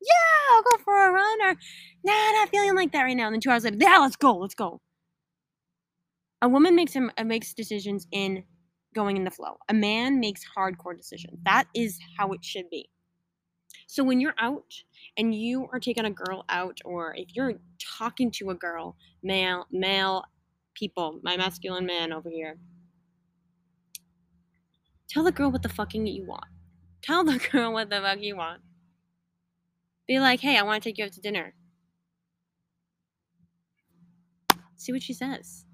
Yeah, 0.00 0.54
I'll 0.54 0.62
go 0.62 0.84
for 0.84 1.08
a 1.08 1.10
run. 1.10 1.42
Or, 1.42 1.56
nah, 2.04 2.32
not 2.32 2.50
feeling 2.50 2.76
like 2.76 2.92
that 2.92 3.02
right 3.02 3.16
now. 3.16 3.26
And 3.26 3.34
then 3.34 3.40
two 3.40 3.50
hours 3.50 3.64
later, 3.64 3.78
yeah, 3.80 3.98
let's 3.98 4.16
go, 4.16 4.36
let's 4.36 4.54
go. 4.54 4.80
A 6.42 6.48
woman 6.48 6.76
makes 6.76 6.92
him 6.92 7.10
uh, 7.18 7.24
makes 7.24 7.52
decisions 7.52 8.06
in 8.12 8.44
going 8.94 9.16
in 9.16 9.24
the 9.24 9.30
flow. 9.30 9.56
A 9.68 9.74
man 9.74 10.20
makes 10.20 10.42
hardcore 10.56 10.96
decisions. 10.96 11.38
That 11.44 11.64
is 11.74 11.98
how 12.16 12.32
it 12.32 12.44
should 12.44 12.70
be. 12.70 12.88
So 13.86 14.04
when 14.04 14.20
you're 14.20 14.34
out 14.38 14.72
and 15.16 15.34
you 15.34 15.68
are 15.72 15.80
taking 15.80 16.04
a 16.04 16.10
girl 16.10 16.44
out, 16.48 16.78
or 16.84 17.14
if 17.16 17.34
you're 17.34 17.54
talking 17.98 18.30
to 18.32 18.50
a 18.50 18.54
girl, 18.54 18.96
male, 19.22 19.66
male 19.70 20.24
people, 20.74 21.20
my 21.22 21.36
masculine 21.36 21.86
man 21.86 22.12
over 22.12 22.30
here, 22.30 22.58
Tell 25.10 25.24
the 25.24 25.32
girl 25.32 25.50
what 25.50 25.62
the 25.62 25.68
fucking 25.68 26.06
you 26.06 26.24
want. 26.24 26.44
Tell 27.02 27.24
the 27.24 27.38
girl 27.52 27.72
what 27.72 27.90
the 27.90 28.00
fuck 28.00 28.22
you 28.22 28.36
want. 28.36 28.62
Be 30.06 30.20
like, 30.20 30.40
hey, 30.40 30.56
I 30.56 30.62
want 30.62 30.82
to 30.82 30.88
take 30.88 30.98
you 30.98 31.04
out 31.04 31.12
to 31.12 31.20
dinner. 31.20 31.54
See 34.76 34.92
what 34.92 35.02
she 35.02 35.12
says. 35.12 35.66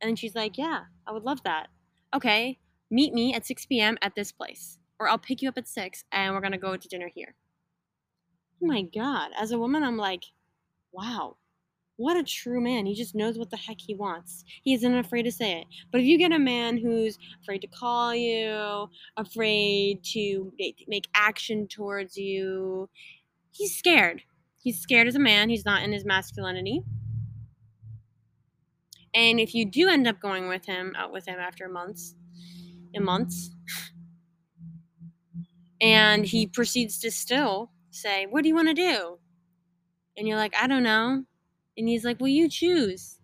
And 0.00 0.08
then 0.08 0.16
she's 0.16 0.34
like, 0.34 0.58
yeah, 0.58 0.82
I 1.06 1.12
would 1.12 1.22
love 1.22 1.42
that. 1.44 1.68
Okay, 2.14 2.58
meet 2.90 3.14
me 3.14 3.32
at 3.32 3.46
6 3.46 3.64
p.m. 3.66 3.96
at 4.02 4.14
this 4.16 4.32
place. 4.32 4.78
Or 4.98 5.08
I'll 5.08 5.18
pick 5.18 5.40
you 5.40 5.48
up 5.48 5.58
at 5.58 5.68
6 5.68 6.04
and 6.12 6.34
we're 6.34 6.40
going 6.40 6.52
to 6.52 6.58
go 6.58 6.76
to 6.76 6.88
dinner 6.88 7.10
here. 7.12 7.36
Oh 8.62 8.66
my 8.66 8.82
God. 8.82 9.30
As 9.38 9.52
a 9.52 9.58
woman, 9.58 9.82
I'm 9.84 9.96
like, 9.96 10.24
wow, 10.92 11.36
what 11.96 12.16
a 12.16 12.22
true 12.22 12.60
man. 12.60 12.86
He 12.86 12.94
just 12.94 13.14
knows 13.14 13.38
what 13.38 13.50
the 13.50 13.56
heck 13.56 13.80
he 13.80 13.94
wants. 13.94 14.44
He 14.62 14.74
isn't 14.74 14.94
afraid 14.96 15.22
to 15.24 15.32
say 15.32 15.60
it. 15.60 15.66
But 15.92 16.00
if 16.00 16.06
you 16.06 16.18
get 16.18 16.32
a 16.32 16.38
man 16.38 16.78
who's 16.78 17.18
afraid 17.42 17.60
to 17.60 17.68
call 17.68 18.14
you, 18.14 18.88
afraid 19.16 20.02
to 20.12 20.52
make 20.88 21.08
action 21.14 21.68
towards 21.68 22.16
you, 22.16 22.88
he's 23.52 23.76
scared. 23.76 24.22
He's 24.58 24.80
scared 24.80 25.06
as 25.06 25.14
a 25.14 25.20
man. 25.20 25.50
He's 25.50 25.64
not 25.64 25.82
in 25.82 25.92
his 25.92 26.04
masculinity. 26.04 26.82
And 29.14 29.38
if 29.38 29.54
you 29.54 29.64
do 29.64 29.88
end 29.88 30.08
up 30.08 30.20
going 30.20 30.48
with 30.48 30.66
him, 30.66 30.94
out 30.96 31.12
with 31.12 31.26
him 31.26 31.38
after 31.38 31.68
months, 31.68 32.16
in 32.92 33.04
months, 33.04 33.50
and 35.80 36.24
he 36.24 36.46
proceeds 36.48 36.98
to 37.00 37.12
still 37.12 37.70
say, 37.90 38.26
What 38.28 38.42
do 38.42 38.48
you 38.48 38.56
want 38.56 38.68
to 38.68 38.74
do? 38.74 39.18
And 40.16 40.26
you're 40.26 40.36
like, 40.36 40.54
I 40.56 40.66
don't 40.66 40.82
know 40.82 41.24
and 41.76 41.88
he's 41.88 42.04
like, 42.04 42.20
Well, 42.20 42.28
you 42.28 42.48
choose. 42.48 43.18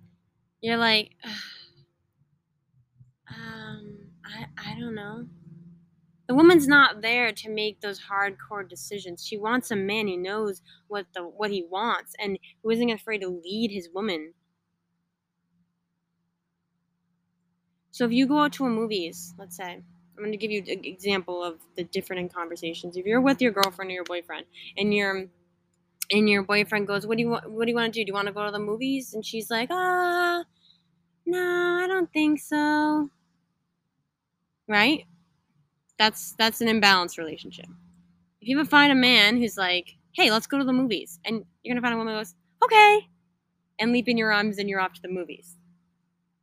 You're 0.63 0.77
like, 0.79 1.13
um, 3.29 4.11
I, 4.25 4.47
I 4.59 4.79
don't 4.79 4.95
know. 4.95 5.27
The 6.29 6.35
woman's 6.35 6.69
not 6.69 7.03
there 7.03 7.33
to 7.33 7.51
make 7.51 7.81
those 7.81 8.01
hardcore 8.01 8.67
decisions. 8.69 9.27
She 9.27 9.37
wants 9.37 9.71
a 9.71 9.77
man 9.77 10.07
who 10.09 10.17
knows 10.17 10.63
what 10.89 11.07
the 11.13 11.23
what 11.25 11.51
he 11.51 11.63
wants 11.65 12.15
and 12.19 12.39
who 12.63 12.71
isn't 12.71 12.91
afraid 12.91 13.19
to 13.23 13.29
lead 13.29 13.71
his 13.73 13.89
woman. 13.93 14.35
So 17.91 18.05
if 18.05 18.13
you 18.13 18.27
go 18.27 18.39
out 18.39 18.53
to 18.55 18.67
a 18.67 18.71
movies, 18.71 19.35
let's 19.39 19.57
say, 19.57 19.73
I'm 19.75 19.85
going 20.19 20.33
to 20.33 20.37
give 20.39 20.51
you 20.51 20.63
an 20.69 20.85
example 20.85 21.43
of 21.43 21.61
the 21.77 21.85
different 21.85 22.21
in 22.21 22.29
conversations. 22.29 22.97
If 22.97 23.07
you're 23.07 23.21
with 23.21 23.41
your 23.43 23.53
girlfriend 23.53 23.91
or 23.91 23.95
your 23.95 24.05
boyfriend 24.05 24.47
and 24.77 24.95
you're 24.95 25.29
and 26.11 26.29
your 26.29 26.43
boyfriend 26.43 26.87
goes, 26.87 27.07
"What 27.07 27.17
do 27.19 27.23
you 27.23 27.31
want? 27.31 27.51
What 27.51 27.67
do 27.67 27.71
you 27.71 27.77
want 27.77 27.95
to 27.95 28.01
do? 28.01 28.05
Do 28.05 28.11
you 28.11 28.15
want 28.15 28.29
to 28.29 28.35
go 28.35 28.45
to 28.45 28.51
the 28.53 28.59
movies?" 28.59 29.15
And 29.15 29.25
she's 29.25 29.51
like, 29.51 29.69
"Ah, 29.73 30.45
no, 31.27 31.81
I 31.85 31.87
don't 31.89 32.13
think 32.13 32.41
so." 32.41 33.11
Right? 34.69 35.05
That's 35.99 36.35
that's 36.39 36.61
an 36.61 36.69
imbalanced 36.69 37.19
relationship. 37.19 37.67
If 38.41 38.49
you 38.49 38.59
ever 38.61 38.69
find 38.69 38.93
a 38.93 38.97
man 38.97 39.39
who's 39.39 39.57
like, 39.59 39.97
"Hey, 40.15 40.31
let's 40.31 40.47
go 40.47 40.59
to 40.59 40.65
the 40.65 40.73
movies," 40.73 41.21
and 41.25 41.45
you're 41.63 41.75
gonna 41.75 41.83
find 41.85 41.95
a 41.95 41.99
woman 41.99 42.15
who 42.15 42.21
goes, 42.21 42.35
"Okay," 42.65 43.09
and 43.81 43.93
leap 43.93 44.09
in 44.09 44.19
your 44.19 44.33
arms 44.33 44.59
and 44.59 44.69
you're 44.69 44.81
off 44.81 44.95
to 44.95 45.03
the 45.03 45.09
movies. 45.09 45.59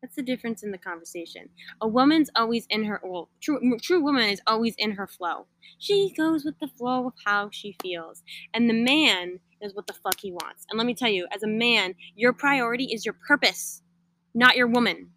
That's 0.01 0.15
the 0.15 0.23
difference 0.23 0.63
in 0.63 0.71
the 0.71 0.77
conversation. 0.79 1.49
A 1.81 1.87
woman's 1.87 2.29
always 2.35 2.67
in 2.69 2.85
her 2.85 3.01
well, 3.03 3.29
true 3.41 3.77
true 3.81 4.01
woman 4.01 4.29
is 4.29 4.41
always 4.47 4.75
in 4.77 4.91
her 4.91 5.07
flow. 5.07 5.47
She 5.79 6.13
goes 6.15 6.45
with 6.45 6.59
the 6.59 6.67
flow 6.69 7.07
of 7.07 7.13
how 7.25 7.49
she 7.51 7.77
feels. 7.81 8.23
And 8.53 8.69
the 8.69 8.73
man 8.75 9.39
is 9.61 9.73
what 9.73 9.87
the 9.87 9.93
fuck 9.93 10.19
he 10.19 10.31
wants. 10.31 10.65
And 10.69 10.77
let 10.77 10.85
me 10.85 10.93
tell 10.93 11.09
you, 11.09 11.27
as 11.31 11.43
a 11.43 11.47
man, 11.47 11.95
your 12.15 12.33
priority 12.33 12.85
is 12.85 13.05
your 13.05 13.15
purpose, 13.27 13.81
not 14.33 14.55
your 14.55 14.67
woman. 14.67 15.11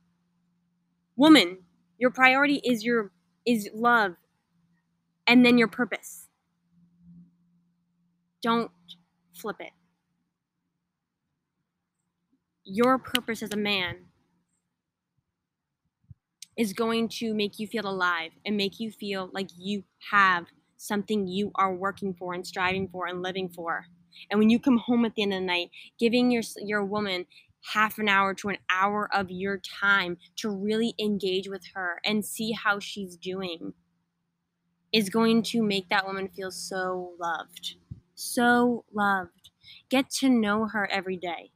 Woman, 1.17 1.59
your 1.99 2.11
priority 2.11 2.61
is 2.65 2.85
your 2.85 3.13
is 3.47 3.69
love 3.75 4.15
and 5.27 5.45
then 5.45 5.59
your 5.59 5.69
purpose. 5.69 6.29
Don't 8.43 8.71
flip 9.35 9.57
it. 9.61 9.73
Your 12.65 12.99
purpose 12.99 13.43
as 13.43 13.53
a 13.53 13.57
man 13.57 14.07
is 16.57 16.73
going 16.73 17.09
to 17.09 17.35
make 17.35 17.59
you 17.59 17.67
feel 17.67 17.87
alive 17.87 18.33
and 18.45 18.57
make 18.57 18.81
you 18.81 18.91
feel 18.91 19.31
like 19.33 19.49
you 19.57 19.83
have 20.11 20.47
something 20.77 21.27
you 21.27 21.51
are 21.55 21.75
working 21.75 22.15
for 22.15 22.35
and 22.35 22.47
striving 22.47 22.89
for 22.89 23.07
and 23.07 23.23
living 23.23 23.49
for. 23.49 23.87
And 24.31 24.39
when 24.39 24.51
you 24.51 24.59
come 24.59 24.79
home 24.79 25.05
at 25.05 25.15
the 25.15 25.23
end 25.23 25.35
of 25.35 25.41
the 25.41 25.47
night, 25.47 25.71
giving 25.99 26.31
your 26.31 26.43
your 26.59 26.85
woman 26.85 27.27
half 27.63 27.99
an 27.99 28.09
hour 28.09 28.35
to 28.35 28.49
an 28.49 28.59
hour 28.71 29.09
of 29.13 29.31
your 29.31 29.59
time 29.59 30.17
to 30.37 30.51
really 30.51 30.95
engage 30.99 31.49
with 31.49 31.63
her 31.75 32.01
and 32.05 32.25
see 32.25 32.53
how 32.53 32.79
she's 32.79 33.17
doing 33.17 33.75
is 34.93 35.09
going 35.09 35.43
to 35.43 35.63
make 35.63 35.89
that 35.89 36.07
woman 36.07 36.29
feel 36.29 36.51
so 36.51 37.13
loved. 37.21 37.77
So 38.15 38.85
loved. 38.93 39.51
Get 39.89 40.11
to 40.11 40.29
know 40.29 40.67
her 40.67 40.91
every 40.91 41.17
day. 41.17 41.53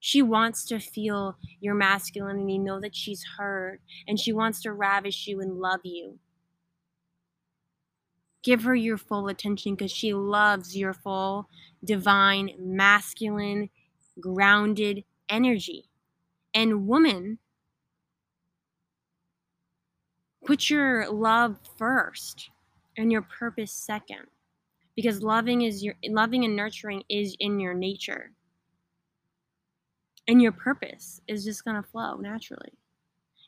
She 0.00 0.20
wants 0.20 0.64
to 0.66 0.80
feel 0.80 1.36
your 1.60 1.74
masculinity, 1.74 2.58
know 2.58 2.80
that 2.80 2.96
she's 2.96 3.24
heard, 3.38 3.80
and 4.06 4.18
she 4.18 4.32
wants 4.32 4.60
to 4.62 4.72
ravish 4.72 5.26
you 5.26 5.40
and 5.40 5.60
love 5.60 5.80
you. 5.84 6.18
Give 8.42 8.64
her 8.64 8.74
your 8.74 8.98
full 8.98 9.28
attention 9.28 9.76
because 9.76 9.92
she 9.92 10.12
loves 10.12 10.76
your 10.76 10.92
full, 10.92 11.48
divine, 11.84 12.54
masculine, 12.58 13.70
grounded 14.20 15.04
energy. 15.28 15.88
And 16.54 16.86
woman, 16.86 17.38
put 20.44 20.68
your 20.68 21.10
love 21.10 21.58
first 21.76 22.50
and 22.96 23.10
your 23.10 23.22
purpose 23.22 23.72
second 23.72 24.26
because 24.94 25.22
loving 25.22 25.62
is 25.62 25.82
your 25.82 25.94
loving 26.04 26.44
and 26.44 26.54
nurturing 26.54 27.02
is 27.08 27.34
in 27.40 27.58
your 27.58 27.74
nature 27.74 28.32
and 30.28 30.40
your 30.40 30.52
purpose 30.52 31.20
is 31.26 31.44
just 31.44 31.64
to 31.82 31.88
flow 31.88 32.16
naturally. 32.16 32.72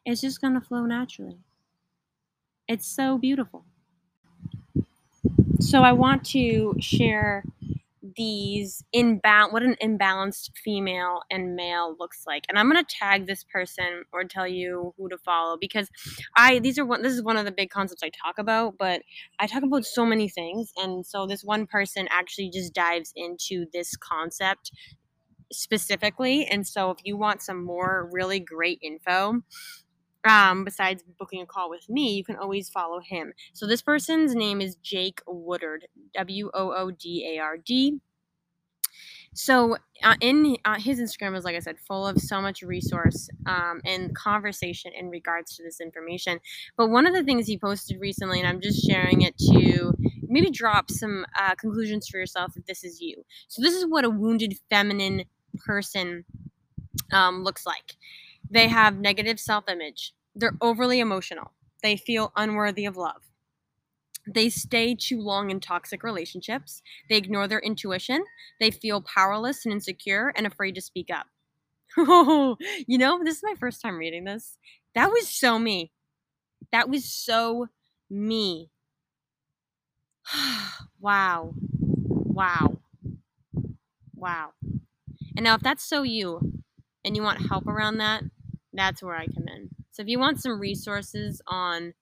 It's 0.05 0.21
just 0.21 0.41
to 0.55 0.61
flow 0.61 0.85
naturally. 0.85 1.39
It's 2.69 2.87
so 2.87 3.19
beautiful. 3.19 3.65
So 5.61 5.83
I 5.83 5.93
want 5.93 6.25
to 6.27 6.75
share 6.81 7.45
these 8.17 8.85
inbound 8.93 9.53
what 9.53 9.63
an 9.63 9.77
imbalanced 9.83 10.51
female 10.63 11.23
and 11.31 11.55
male 11.55 11.95
looks 11.99 12.25
like 12.27 12.45
and 12.49 12.59
i'm 12.59 12.71
going 12.71 12.83
to 12.83 12.97
tag 12.99 13.27
this 13.27 13.45
person 13.45 14.05
or 14.13 14.25
tell 14.25 14.47
you 14.47 14.95
who 14.97 15.09
to 15.09 15.19
follow 15.19 15.57
because 15.61 15.91
i 16.37 16.59
these 16.59 16.79
are 16.79 16.85
one 16.85 17.03
this 17.03 17.13
is 17.13 17.23
one 17.23 17.37
of 17.37 17.45
the 17.45 17.53
big 17.53 17.71
concepts 17.71 18.03
i 18.03 18.11
talk 18.11 18.39
about 18.39 18.75
but 18.79 19.03
i 19.39 19.47
talk 19.47 19.63
about 19.63 19.85
so 19.85 20.05
many 20.05 20.29
things 20.29 20.73
and 20.77 21.05
so 21.07 21.27
this 21.27 21.43
one 21.43 21.67
person 21.67 22.07
actually 22.11 22.51
just 22.51 22.73
dives 22.75 23.13
into 23.17 23.67
this 23.73 23.97
concept 23.97 24.71
specifically. 25.53 26.47
And 26.47 26.67
so 26.67 26.91
if 26.91 26.99
you 27.05 27.17
want 27.17 27.43
some 27.43 27.65
more 27.65 28.09
really 28.13 28.41
great 28.41 28.79
info, 28.83 29.41
um, 30.25 30.65
besides 30.65 31.05
booking 31.19 31.43
a 31.43 31.47
call 31.47 31.71
with 31.71 31.89
me, 31.89 32.15
you 32.15 32.25
can 32.25 32.37
always 32.37 32.69
follow 32.69 33.01
him. 33.01 33.33
So 33.53 33.67
this 33.67 33.83
person's 33.83 34.35
name 34.35 34.61
is 34.61 34.77
Jake 34.77 35.21
Woodard, 35.27 35.87
W 36.15 36.51
O 36.55 36.73
O 36.73 36.91
D 36.91 37.37
A 37.37 37.43
R 37.43 37.57
D. 37.59 38.01
So 39.35 39.77
uh, 40.03 40.15
in 40.21 40.57
uh, 40.65 40.79
his 40.79 41.01
Instagram 41.01 41.37
is 41.37 41.45
like 41.45 41.57
I 41.57 41.59
said, 41.59 41.79
full 41.79 42.07
of 42.07 42.19
so 42.21 42.41
much 42.41 42.63
resource 42.63 43.29
um, 43.47 43.81
and 43.85 44.15
conversation 44.15 44.93
in 44.97 45.11
regards 45.11 45.57
to 45.57 45.63
this 45.63 45.81
information. 45.81 46.39
But 46.77 46.91
one 46.91 47.07
of 47.07 47.15
the 47.15 47.25
things 47.25 47.47
he 47.47 47.59
posted 47.59 48.01
recently, 48.01 48.39
and 48.39 48.49
I'm 48.49 48.61
just 48.61 48.89
sharing 48.89 49.23
it 49.23 49.37
to 49.39 49.93
maybe 50.23 50.51
drop 50.51 50.91
some 50.91 51.27
uh, 51.37 51.55
conclusions 51.57 52.09
for 52.09 52.19
yourself 52.19 52.53
if 52.57 52.65
this 52.67 52.85
is 52.85 53.01
you. 53.01 53.25
So 53.49 53.61
this 53.61 53.75
is 53.75 53.87
what 53.87 54.05
a 54.05 54.11
wounded 54.11 54.55
feminine 54.71 55.25
person 55.65 56.25
um, 57.13 57.43
looks 57.43 57.67
like. 57.67 57.97
They 58.55 58.69
have 58.69 58.99
negative 58.99 59.39
self 59.39 59.69
image. 59.69 60.15
They're 60.35 60.57
overly 60.63 61.01
emotional. 61.01 61.53
They 61.83 61.99
feel 61.99 62.33
unworthy 62.37 62.87
of 62.87 62.97
love. 62.97 63.23
They 64.27 64.49
stay 64.51 64.95
too 64.95 65.21
long 65.21 65.51
in 65.51 65.61
toxic 65.61 66.03
relationships. 66.03 66.83
They 67.09 67.17
ignore 67.17 67.47
their 67.49 67.61
intuition. 67.61 68.25
They 68.61 68.71
feel 68.71 69.03
powerless 69.03 69.65
and 69.67 69.73
insecure 69.73 70.33
and 70.37 70.47
afraid 70.47 70.75
to 70.77 70.81
speak 70.81 71.11
up. 71.11 71.27
Oh, 71.99 72.57
you 72.87 72.99
know, 72.99 73.23
this 73.25 73.39
is 73.39 73.43
my 73.45 73.55
first 73.59 73.83
time 73.83 73.97
reading 73.99 74.25
this. 74.25 74.59
That 74.95 75.11
was 75.11 75.29
so 75.29 75.59
me. 75.59 75.93
That 76.73 76.89
was 76.91 77.05
so 77.05 77.69
me. 78.11 78.71
wow. 81.01 81.55
Wow. 82.09 82.79
Wow. 84.15 84.53
And 85.37 85.45
now, 85.45 85.55
if 85.55 85.63
that's 85.63 85.85
so 85.85 86.03
you 86.03 86.63
and 87.05 87.17
you 87.17 87.23
want 87.23 87.49
help 87.49 87.67
around 87.67 87.99
that, 87.99 88.25
that's 88.75 89.03
where 89.03 89.17
I 89.17 89.27
come 89.27 89.49
in. 89.49 89.71
So 89.93 90.03
if 90.03 90.09
you 90.09 90.19
want 90.19 90.41
some 90.41 90.61
resources 90.61 91.41
on 91.47 91.95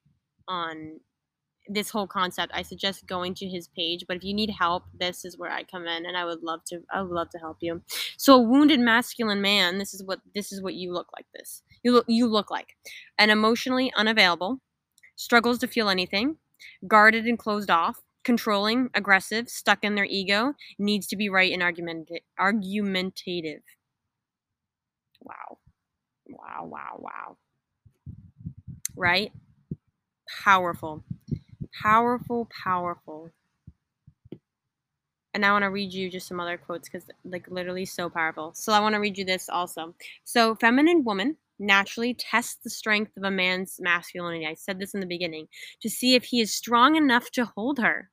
on 0.49 1.01
this 1.69 1.91
whole 1.91 2.07
concept, 2.07 2.53
I 2.55 2.63
suggest 2.63 3.07
going 3.07 3.35
to 3.35 3.47
his 3.47 3.69
page. 3.69 4.05
But 4.09 4.17
if 4.17 4.25
you 4.25 4.35
need 4.35 4.51
help, 4.51 4.85
this 4.99 5.25
is 5.25 5.39
where 5.39 5.51
I 5.51 5.63
come 5.63 5.87
in, 5.87 6.05
and 6.07 6.17
I 6.17 6.25
would 6.25 6.43
love 6.43 6.61
to. 6.67 6.81
I 6.93 7.03
would 7.03 7.13
love 7.13 7.31
to 7.31 7.39
help 7.39 7.59
you. 7.61 7.83
So 8.17 8.35
a 8.37 8.43
wounded 8.43 8.81
masculine 8.81 9.41
man. 9.41 9.79
This 9.79 9.95
is 9.95 10.03
what 10.05 10.21
this 10.35 10.53
is 10.53 10.63
what 10.63 10.75
you 10.75 10.93
look 10.93 11.09
like. 11.17 11.27
This 11.35 11.63
you 11.83 11.93
look 11.93 12.05
you 12.09 12.27
look 12.27 12.51
like 12.51 12.77
an 13.19 13.31
emotionally 13.31 13.93
unavailable, 13.97 14.61
struggles 15.17 15.59
to 15.61 15.67
feel 15.67 15.89
anything, 15.89 16.37
guarded 16.89 17.27
and 17.27 17.39
closed 17.39 17.71
off, 17.71 18.01
controlling, 18.25 18.91
aggressive, 18.95 19.49
stuck 19.49 19.85
in 19.85 19.95
their 19.95 20.07
ego, 20.07 20.55
needs 20.79 21.07
to 21.09 21.17
be 21.17 21.29
right 21.29 21.53
and 21.53 21.63
argumentative. 21.63 22.23
argumentative. 22.39 23.63
Wow. 25.21 25.59
Wow, 26.33 26.67
wow, 26.67 26.97
wow. 26.99 27.37
Right? 28.97 29.33
Powerful. 30.45 31.05
Powerful, 31.83 32.49
powerful. 32.65 33.31
And 35.35 35.47
I 35.47 35.53
want 35.53 35.63
to 35.63 35.71
read 35.71 35.93
you 35.95 36.11
just 36.11 36.29
some 36.29 36.41
other 36.41 36.59
quotes 36.59 36.89
because, 36.89 37.07
like, 37.25 37.51
literally 37.51 37.87
so 37.87 38.11
powerful. 38.11 38.53
So 38.55 38.73
I 38.73 38.81
want 38.81 38.95
to 38.95 39.01
read 39.01 39.17
you 39.17 39.25
this 39.25 39.49
also. 39.49 39.95
So, 40.25 40.55
feminine 40.57 41.05
woman 41.05 41.37
naturally 41.59 42.15
test 42.15 42.63
the 42.65 42.71
strength 42.71 43.17
of 43.17 43.23
a 43.23 43.31
man's 43.31 43.79
masculinity. 43.81 44.47
I 44.47 44.55
said 44.55 44.79
this 44.79 44.95
in 44.95 45.01
the 45.01 45.07
beginning 45.07 45.49
to 45.81 45.89
see 45.89 46.15
if 46.15 46.25
he 46.25 46.41
is 46.41 46.55
strong 46.55 46.97
enough 46.97 47.31
to 47.33 47.47
hold 47.47 47.79
her. 47.79 48.11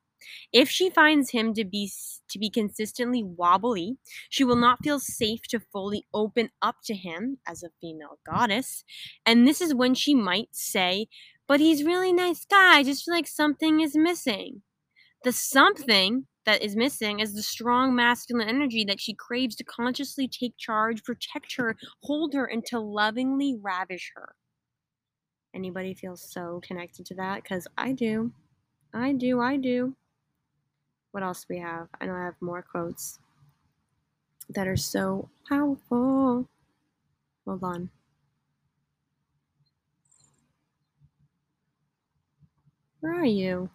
If 0.52 0.68
she 0.70 0.90
finds 0.90 1.30
him 1.30 1.54
to 1.54 1.64
be 1.64 1.90
to 2.28 2.38
be 2.38 2.50
consistently 2.50 3.22
wobbly, 3.22 3.98
she 4.28 4.44
will 4.44 4.56
not 4.56 4.82
feel 4.84 5.00
safe 5.00 5.42
to 5.48 5.60
fully 5.60 6.06
open 6.14 6.50
up 6.62 6.76
to 6.84 6.94
him 6.94 7.38
as 7.46 7.62
a 7.62 7.70
female 7.80 8.18
goddess. 8.24 8.84
And 9.26 9.46
this 9.46 9.60
is 9.60 9.74
when 9.74 9.94
she 9.94 10.14
might 10.14 10.54
say, 10.54 11.08
"But 11.46 11.60
he's 11.60 11.84
really 11.84 12.12
nice 12.12 12.44
guy, 12.44 12.82
just 12.82 13.04
feel 13.04 13.14
like 13.14 13.26
something 13.26 13.80
is 13.80 13.96
missing." 13.96 14.62
The 15.24 15.32
something 15.32 16.26
that 16.46 16.62
is 16.62 16.74
missing 16.74 17.20
is 17.20 17.34
the 17.34 17.42
strong 17.42 17.94
masculine 17.94 18.48
energy 18.48 18.84
that 18.84 19.00
she 19.00 19.14
craves 19.14 19.54
to 19.56 19.64
consciously 19.64 20.26
take 20.26 20.56
charge, 20.56 21.04
protect 21.04 21.56
her, 21.56 21.76
hold 22.04 22.32
her, 22.34 22.46
and 22.46 22.64
to 22.66 22.80
lovingly 22.80 23.54
ravish 23.60 24.12
her. 24.14 24.34
Anybody 25.54 25.94
feel 25.94 26.16
so 26.16 26.60
connected 26.62 27.04
to 27.06 27.14
that? 27.16 27.42
Because 27.42 27.66
I 27.76 27.92
do. 27.92 28.32
I 28.94 29.12
do. 29.12 29.40
I 29.40 29.56
do. 29.56 29.96
What 31.12 31.22
else 31.24 31.42
do 31.42 31.54
we 31.54 31.60
have? 31.60 31.88
I 32.00 32.06
know 32.06 32.14
I 32.14 32.24
have 32.24 32.36
more 32.40 32.62
quotes 32.62 33.18
that 34.50 34.68
are 34.68 34.76
so 34.76 35.30
powerful. 35.48 36.48
Hold 37.46 37.64
on. 37.64 37.90
Where 43.00 43.20
are 43.20 43.24
you? 43.26 43.70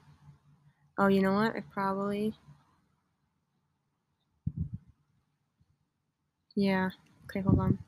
Oh, 0.97 1.07
you 1.07 1.21
know 1.21 1.33
what? 1.33 1.55
I 1.55 1.61
probably 1.73 2.33
Yeah. 6.55 6.91
Okay, 7.25 7.41
hold 7.41 7.59
on. 7.59 7.79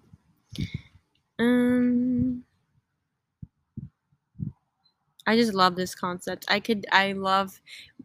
Um 1.40 2.44
I 5.28 5.36
just 5.38 5.54
love 5.54 5.76
this 5.76 5.96
concept. 5.96 6.46
I 6.50 6.60
could 6.60 6.86
I 6.92 7.14
love 7.14 7.62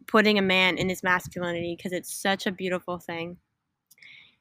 putting 0.07 0.37
a 0.37 0.41
man 0.41 0.77
in 0.77 0.89
his 0.89 1.03
masculinity 1.03 1.75
because 1.77 1.91
it's 1.91 2.13
such 2.13 2.47
a 2.47 2.51
beautiful 2.51 2.99
thing. 2.99 3.37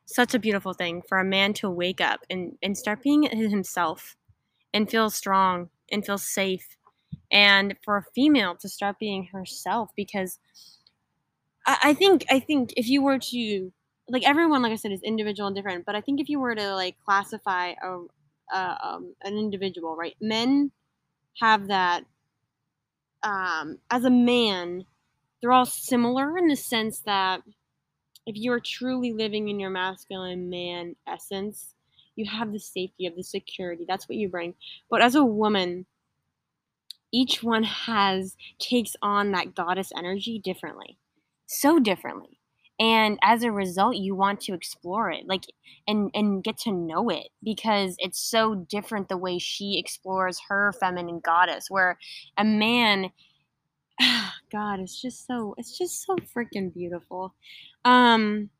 Such 0.04 0.34
a 0.34 0.38
beautiful 0.38 0.74
thing 0.74 1.02
for 1.08 1.18
a 1.18 1.24
man 1.24 1.52
to 1.54 1.70
wake 1.70 2.00
up 2.00 2.20
and, 2.28 2.56
and 2.62 2.76
start 2.76 3.02
being 3.02 3.22
himself 3.22 4.16
and 4.74 4.90
feel 4.90 5.10
strong 5.10 5.70
and 5.90 6.04
feel 6.04 6.18
safe 6.18 6.76
and 7.30 7.76
for 7.84 7.96
a 7.96 8.04
female 8.14 8.56
to 8.56 8.68
start 8.68 8.98
being 8.98 9.28
herself 9.32 9.90
because 9.96 10.38
I, 11.66 11.78
I 11.82 11.94
think 11.94 12.24
I 12.30 12.40
think 12.40 12.72
if 12.76 12.88
you 12.88 13.02
were 13.02 13.18
to 13.18 13.72
like 14.08 14.28
everyone 14.28 14.62
like 14.62 14.72
I 14.72 14.76
said 14.76 14.92
is 14.92 15.02
individual 15.02 15.46
and 15.46 15.56
different 15.56 15.86
but 15.86 15.94
I 15.94 16.00
think 16.00 16.20
if 16.20 16.28
you 16.28 16.40
were 16.40 16.54
to 16.54 16.74
like 16.74 16.96
classify 17.04 17.74
a, 17.82 17.98
a 18.54 18.78
um, 18.82 19.14
an 19.22 19.36
individual 19.36 19.96
right 19.96 20.16
men 20.20 20.70
have 21.40 21.68
that 21.68 22.04
um, 23.22 23.78
as 23.90 24.04
a 24.04 24.10
man 24.10 24.84
they're 25.42 25.52
all 25.52 25.66
similar 25.66 26.38
in 26.38 26.48
the 26.48 26.56
sense 26.56 27.00
that 27.00 27.42
if 28.24 28.36
you 28.36 28.52
are 28.52 28.60
truly 28.60 29.12
living 29.12 29.48
in 29.48 29.60
your 29.60 29.70
masculine 29.70 30.48
man 30.48 30.94
essence 31.06 31.74
you 32.16 32.26
have 32.26 32.52
the 32.52 32.58
safety, 32.58 33.06
of 33.06 33.16
the 33.16 33.22
security. 33.22 33.84
That's 33.86 34.08
what 34.08 34.16
you 34.16 34.28
bring. 34.28 34.54
But 34.90 35.02
as 35.02 35.14
a 35.14 35.24
woman, 35.24 35.86
each 37.12 37.42
one 37.42 37.64
has 37.64 38.36
takes 38.58 38.96
on 39.02 39.32
that 39.32 39.54
goddess 39.54 39.92
energy 39.96 40.38
differently. 40.38 40.98
So 41.46 41.78
differently. 41.78 42.38
And 42.80 43.18
as 43.22 43.42
a 43.42 43.52
result, 43.52 43.96
you 43.96 44.14
want 44.14 44.40
to 44.42 44.54
explore 44.54 45.10
it, 45.10 45.26
like 45.28 45.44
and 45.86 46.10
and 46.14 46.42
get 46.42 46.58
to 46.60 46.72
know 46.72 47.10
it 47.10 47.28
because 47.42 47.94
it's 47.98 48.18
so 48.18 48.54
different 48.54 49.08
the 49.08 49.16
way 49.16 49.38
she 49.38 49.78
explores 49.78 50.40
her 50.48 50.72
feminine 50.72 51.20
goddess 51.20 51.66
where 51.68 51.98
a 52.38 52.44
man 52.44 53.12
God, 54.52 54.80
it's 54.80 55.00
just 55.00 55.26
so 55.26 55.54
it's 55.58 55.76
just 55.76 56.04
so 56.04 56.16
freaking 56.16 56.72
beautiful. 56.72 57.34
Um 57.84 58.50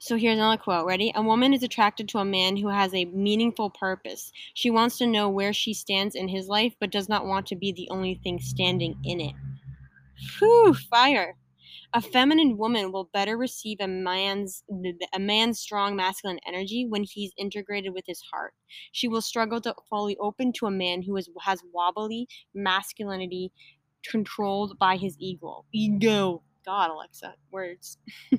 so 0.00 0.16
here's 0.16 0.38
another 0.38 0.56
quote. 0.56 0.86
Ready? 0.86 1.12
A 1.16 1.22
woman 1.22 1.52
is 1.52 1.62
attracted 1.62 2.08
to 2.10 2.18
a 2.18 2.24
man 2.24 2.56
who 2.56 2.68
has 2.68 2.94
a 2.94 3.06
meaningful 3.06 3.70
purpose. 3.70 4.32
She 4.54 4.70
wants 4.70 4.96
to 4.98 5.06
know 5.06 5.28
where 5.28 5.52
she 5.52 5.74
stands 5.74 6.14
in 6.14 6.28
his 6.28 6.46
life, 6.46 6.74
but 6.78 6.92
does 6.92 7.08
not 7.08 7.26
want 7.26 7.46
to 7.48 7.56
be 7.56 7.72
the 7.72 7.88
only 7.90 8.14
thing 8.22 8.38
standing 8.38 8.96
in 9.04 9.20
it. 9.20 9.34
Whew, 10.38 10.74
fire. 10.74 11.36
A 11.94 12.02
feminine 12.02 12.58
woman 12.58 12.92
will 12.92 13.08
better 13.12 13.36
receive 13.36 13.78
a 13.80 13.88
man's 13.88 14.62
a 15.14 15.18
man's 15.18 15.58
strong 15.58 15.96
masculine 15.96 16.38
energy 16.46 16.86
when 16.86 17.04
he's 17.04 17.32
integrated 17.38 17.94
with 17.94 18.04
his 18.06 18.20
heart. 18.30 18.52
She 18.92 19.08
will 19.08 19.22
struggle 19.22 19.60
to 19.62 19.74
fully 19.88 20.16
open 20.18 20.52
to 20.54 20.66
a 20.66 20.70
man 20.70 21.02
who 21.02 21.16
is, 21.16 21.30
has 21.40 21.62
wobbly 21.72 22.28
masculinity 22.54 23.52
controlled 24.04 24.78
by 24.78 24.96
his 24.96 25.16
ego. 25.18 25.64
Ego. 25.72 26.42
God, 26.64 26.90
Aleksa, 26.90 27.32
words. 27.50 27.98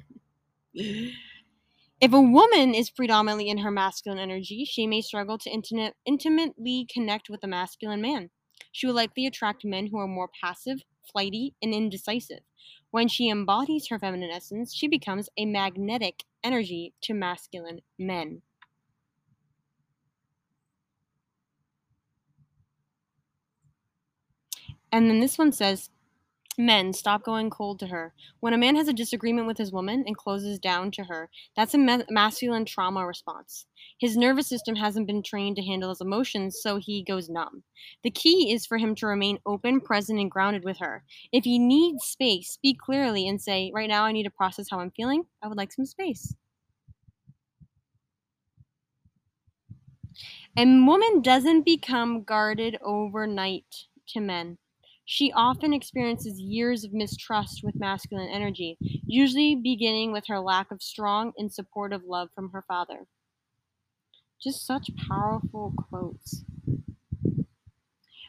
If 2.02 2.14
a 2.14 2.22
woman 2.22 2.74
is 2.74 2.90
predominantly 2.90 3.50
in 3.50 3.58
her 3.58 3.72
masculine 3.72 4.20
energy, 4.20 4.64
she 4.64 4.88
may 4.88 5.02
struggle 5.02 5.38
to 5.40 5.50
intimate, 5.50 5.96
intimately 6.06 6.88
connect 6.90 7.30
with 7.30 7.44
a 7.44 7.48
masculine 7.48 8.02
man. 8.02 8.30
She 8.72 8.88
will 8.88 8.94
likely 8.94 9.26
attract 9.28 9.66
men 9.66 9.88
who 9.88 9.98
are 9.98 10.08
more 10.08 10.30
passive, 10.42 10.78
flighty, 11.12 11.56
and 11.62 11.74
indecisive. 11.74 12.40
When 12.92 13.08
she 13.08 13.30
embodies 13.30 13.88
her 13.90 14.00
feminine 14.00 14.32
essence, 14.32 14.74
she 14.74 14.88
becomes 14.88 15.30
a 15.38 15.46
magnetic 15.46 16.24
energy 16.44 16.94
to 17.02 17.14
masculine 17.14 17.82
men. 17.98 18.42
And 24.92 25.10
then 25.10 25.20
this 25.20 25.38
one 25.38 25.52
says, 25.52 25.92
Men, 26.60 26.92
stop 26.92 27.24
going 27.24 27.50
cold 27.50 27.80
to 27.80 27.88
her. 27.88 28.14
When 28.42 28.52
a 28.52 28.58
man 28.58 28.76
has 28.76 28.90
a 28.90 28.94
disagreement 28.94 29.48
with 29.48 29.58
his 29.58 29.72
woman 29.72 30.04
and 30.06 30.18
closes 30.18 30.60
down 30.60 30.92
to 30.92 31.06
her, 31.06 31.30
that's 31.56 31.74
a 31.74 31.78
ma- 31.78 32.04
masculine 32.10 32.66
trauma 32.66 33.08
response. 33.08 33.66
His 33.98 34.18
nervous 34.18 34.48
system 34.48 34.76
hasn't 34.76 35.08
been 35.08 35.24
trained 35.24 35.56
to 35.56 35.64
handle 35.64 35.88
his 35.88 36.02
emotions, 36.02 36.60
so 36.62 36.76
he 36.76 37.02
goes 37.02 37.30
numb. 37.30 37.64
The 38.04 38.12
key 38.12 38.52
is 38.52 38.66
for 38.66 38.78
him 38.78 38.94
to 38.96 39.08
remain 39.08 39.40
open, 39.46 39.80
present, 39.80 40.20
and 40.20 40.30
grounded 40.30 40.66
with 40.66 40.80
her. 40.80 41.06
If 41.32 41.46
he 41.46 41.60
needs 41.60 42.04
space, 42.04 42.50
speak 42.50 42.78
clearly 42.78 43.26
and 43.26 43.42
say, 43.42 43.72
Right 43.74 43.88
now, 43.88 44.04
I 44.04 44.12
need 44.12 44.24
to 44.24 44.30
process 44.30 44.68
how 44.70 44.82
I'm 44.82 44.92
feeling. 44.92 45.24
I 45.42 45.48
would 45.48 45.58
like 45.58 45.72
some 45.72 45.86
space. 45.86 46.36
A 50.58 50.66
woman 50.66 51.22
doesn't 51.22 51.64
become 51.64 52.24
guarded 52.24 52.78
overnight 52.82 53.86
to 54.10 54.20
men. 54.20 54.58
She 55.12 55.32
often 55.32 55.74
experiences 55.74 56.40
years 56.40 56.84
of 56.84 56.94
mistrust 56.94 57.64
with 57.64 57.80
masculine 57.80 58.30
energy, 58.30 58.78
usually 58.80 59.56
beginning 59.56 60.12
with 60.12 60.28
her 60.28 60.40
lack 60.40 60.70
of 60.70 60.84
strong 60.84 61.34
and 61.36 61.52
supportive 61.52 62.04
love 62.04 62.30
from 62.36 62.52
her 62.52 62.64
father. 62.68 63.08
Just 64.40 64.68
such 64.68 64.92
powerful 65.08 65.74
quotes. 65.76 66.44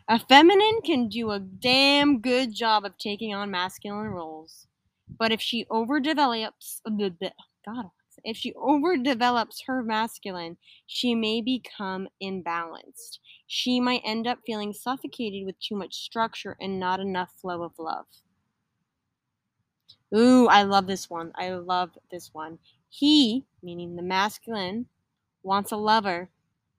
A 0.08 0.20
feminine 0.20 0.80
can 0.82 1.10
do 1.10 1.32
a 1.32 1.38
damn 1.38 2.22
good 2.22 2.54
job 2.54 2.86
of 2.86 2.96
taking 2.96 3.34
on 3.34 3.50
masculine 3.50 4.08
roles, 4.08 4.66
but 5.18 5.32
if 5.32 5.42
she 5.42 5.66
overdevelops, 5.66 6.80
God, 7.66 7.90
if 8.24 8.36
she 8.36 8.52
overdevelops 8.54 9.62
her 9.66 9.82
masculine, 9.82 10.56
she 10.86 11.14
may 11.14 11.40
become 11.40 12.08
imbalanced. 12.22 13.18
She 13.46 13.80
might 13.80 14.02
end 14.04 14.26
up 14.26 14.40
feeling 14.46 14.72
suffocated 14.72 15.44
with 15.46 15.58
too 15.60 15.76
much 15.76 15.94
structure 15.94 16.56
and 16.60 16.78
not 16.78 17.00
enough 17.00 17.32
flow 17.40 17.62
of 17.62 17.78
love. 17.78 18.06
Ooh, 20.14 20.48
I 20.48 20.62
love 20.62 20.86
this 20.86 21.08
one. 21.08 21.32
I 21.36 21.50
love 21.50 21.90
this 22.10 22.30
one. 22.32 22.58
He, 22.88 23.46
meaning 23.62 23.96
the 23.96 24.02
masculine, 24.02 24.86
wants 25.42 25.72
a 25.72 25.76
lover, 25.76 26.30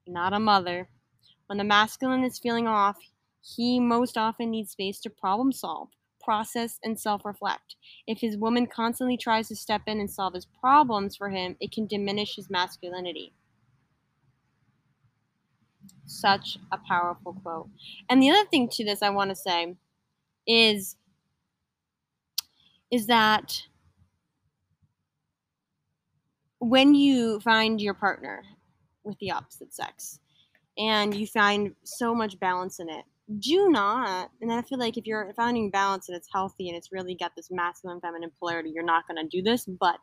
not 0.06 0.32
a 0.32 0.38
mother. 0.38 0.88
When 1.46 1.58
the 1.58 1.64
masculine 1.64 2.24
is 2.24 2.38
feeling 2.38 2.66
off, 2.66 2.98
he 3.42 3.80
most 3.80 4.16
often 4.16 4.50
needs 4.50 4.72
space 4.72 5.00
to 5.00 5.10
problem 5.10 5.52
solve 5.52 5.88
process, 6.24 6.78
and 6.82 6.98
self 6.98 7.24
reflect. 7.24 7.76
If 8.06 8.20
his 8.20 8.36
woman 8.36 8.66
constantly 8.66 9.16
tries 9.16 9.48
to 9.48 9.56
step 9.56 9.82
in 9.86 10.00
and 10.00 10.10
solve 10.10 10.34
his 10.34 10.46
problems 10.46 11.16
for 11.16 11.30
him, 11.30 11.56
it 11.60 11.72
can 11.72 11.86
diminish 11.86 12.36
his 12.36 12.50
masculinity. 12.50 13.32
Such 16.06 16.58
a 16.70 16.78
powerful 16.78 17.34
quote. 17.42 17.68
And 18.08 18.22
the 18.22 18.30
other 18.30 18.48
thing 18.48 18.68
to 18.72 18.84
this 18.84 19.02
I 19.02 19.10
want 19.10 19.30
to 19.30 19.36
say 19.36 19.76
is 20.46 20.96
is 22.90 23.06
that 23.06 23.62
when 26.58 26.94
you 26.94 27.40
find 27.40 27.80
your 27.80 27.94
partner 27.94 28.44
with 29.02 29.18
the 29.18 29.30
opposite 29.30 29.74
sex 29.74 30.20
and 30.78 31.14
you 31.14 31.26
find 31.26 31.74
so 31.82 32.14
much 32.14 32.38
balance 32.38 32.78
in 32.78 32.88
it 32.88 33.04
do 33.38 33.68
not 33.68 34.30
and 34.40 34.52
i 34.52 34.62
feel 34.62 34.78
like 34.78 34.96
if 34.96 35.06
you're 35.06 35.32
finding 35.34 35.70
balance 35.70 36.08
and 36.08 36.16
it's 36.16 36.28
healthy 36.32 36.68
and 36.68 36.76
it's 36.76 36.92
really 36.92 37.14
got 37.14 37.32
this 37.36 37.48
masculine 37.50 38.00
feminine 38.00 38.30
polarity 38.38 38.70
you're 38.74 38.84
not 38.84 39.06
going 39.06 39.16
to 39.16 39.36
do 39.36 39.42
this 39.42 39.64
but 39.64 39.96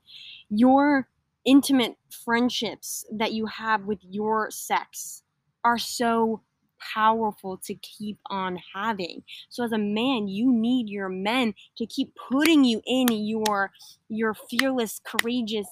your 0.49 1.07
intimate 1.45 1.95
friendships 2.25 3.05
that 3.11 3.33
you 3.33 3.45
have 3.45 3.85
with 3.85 3.99
your 4.01 4.51
sex 4.51 5.23
are 5.63 5.77
so 5.77 6.41
powerful 6.79 7.57
to 7.57 7.75
keep 7.75 8.17
on 8.29 8.57
having. 8.73 9.23
So 9.49 9.63
as 9.63 9.71
a 9.71 9.77
man 9.77 10.27
you 10.27 10.51
need 10.51 10.89
your 10.89 11.09
men 11.09 11.53
to 11.77 11.85
keep 11.85 12.13
putting 12.31 12.63
you 12.63 12.81
in 12.85 13.07
your 13.09 13.71
your 14.07 14.33
fearless 14.33 15.01
courageous 15.03 15.67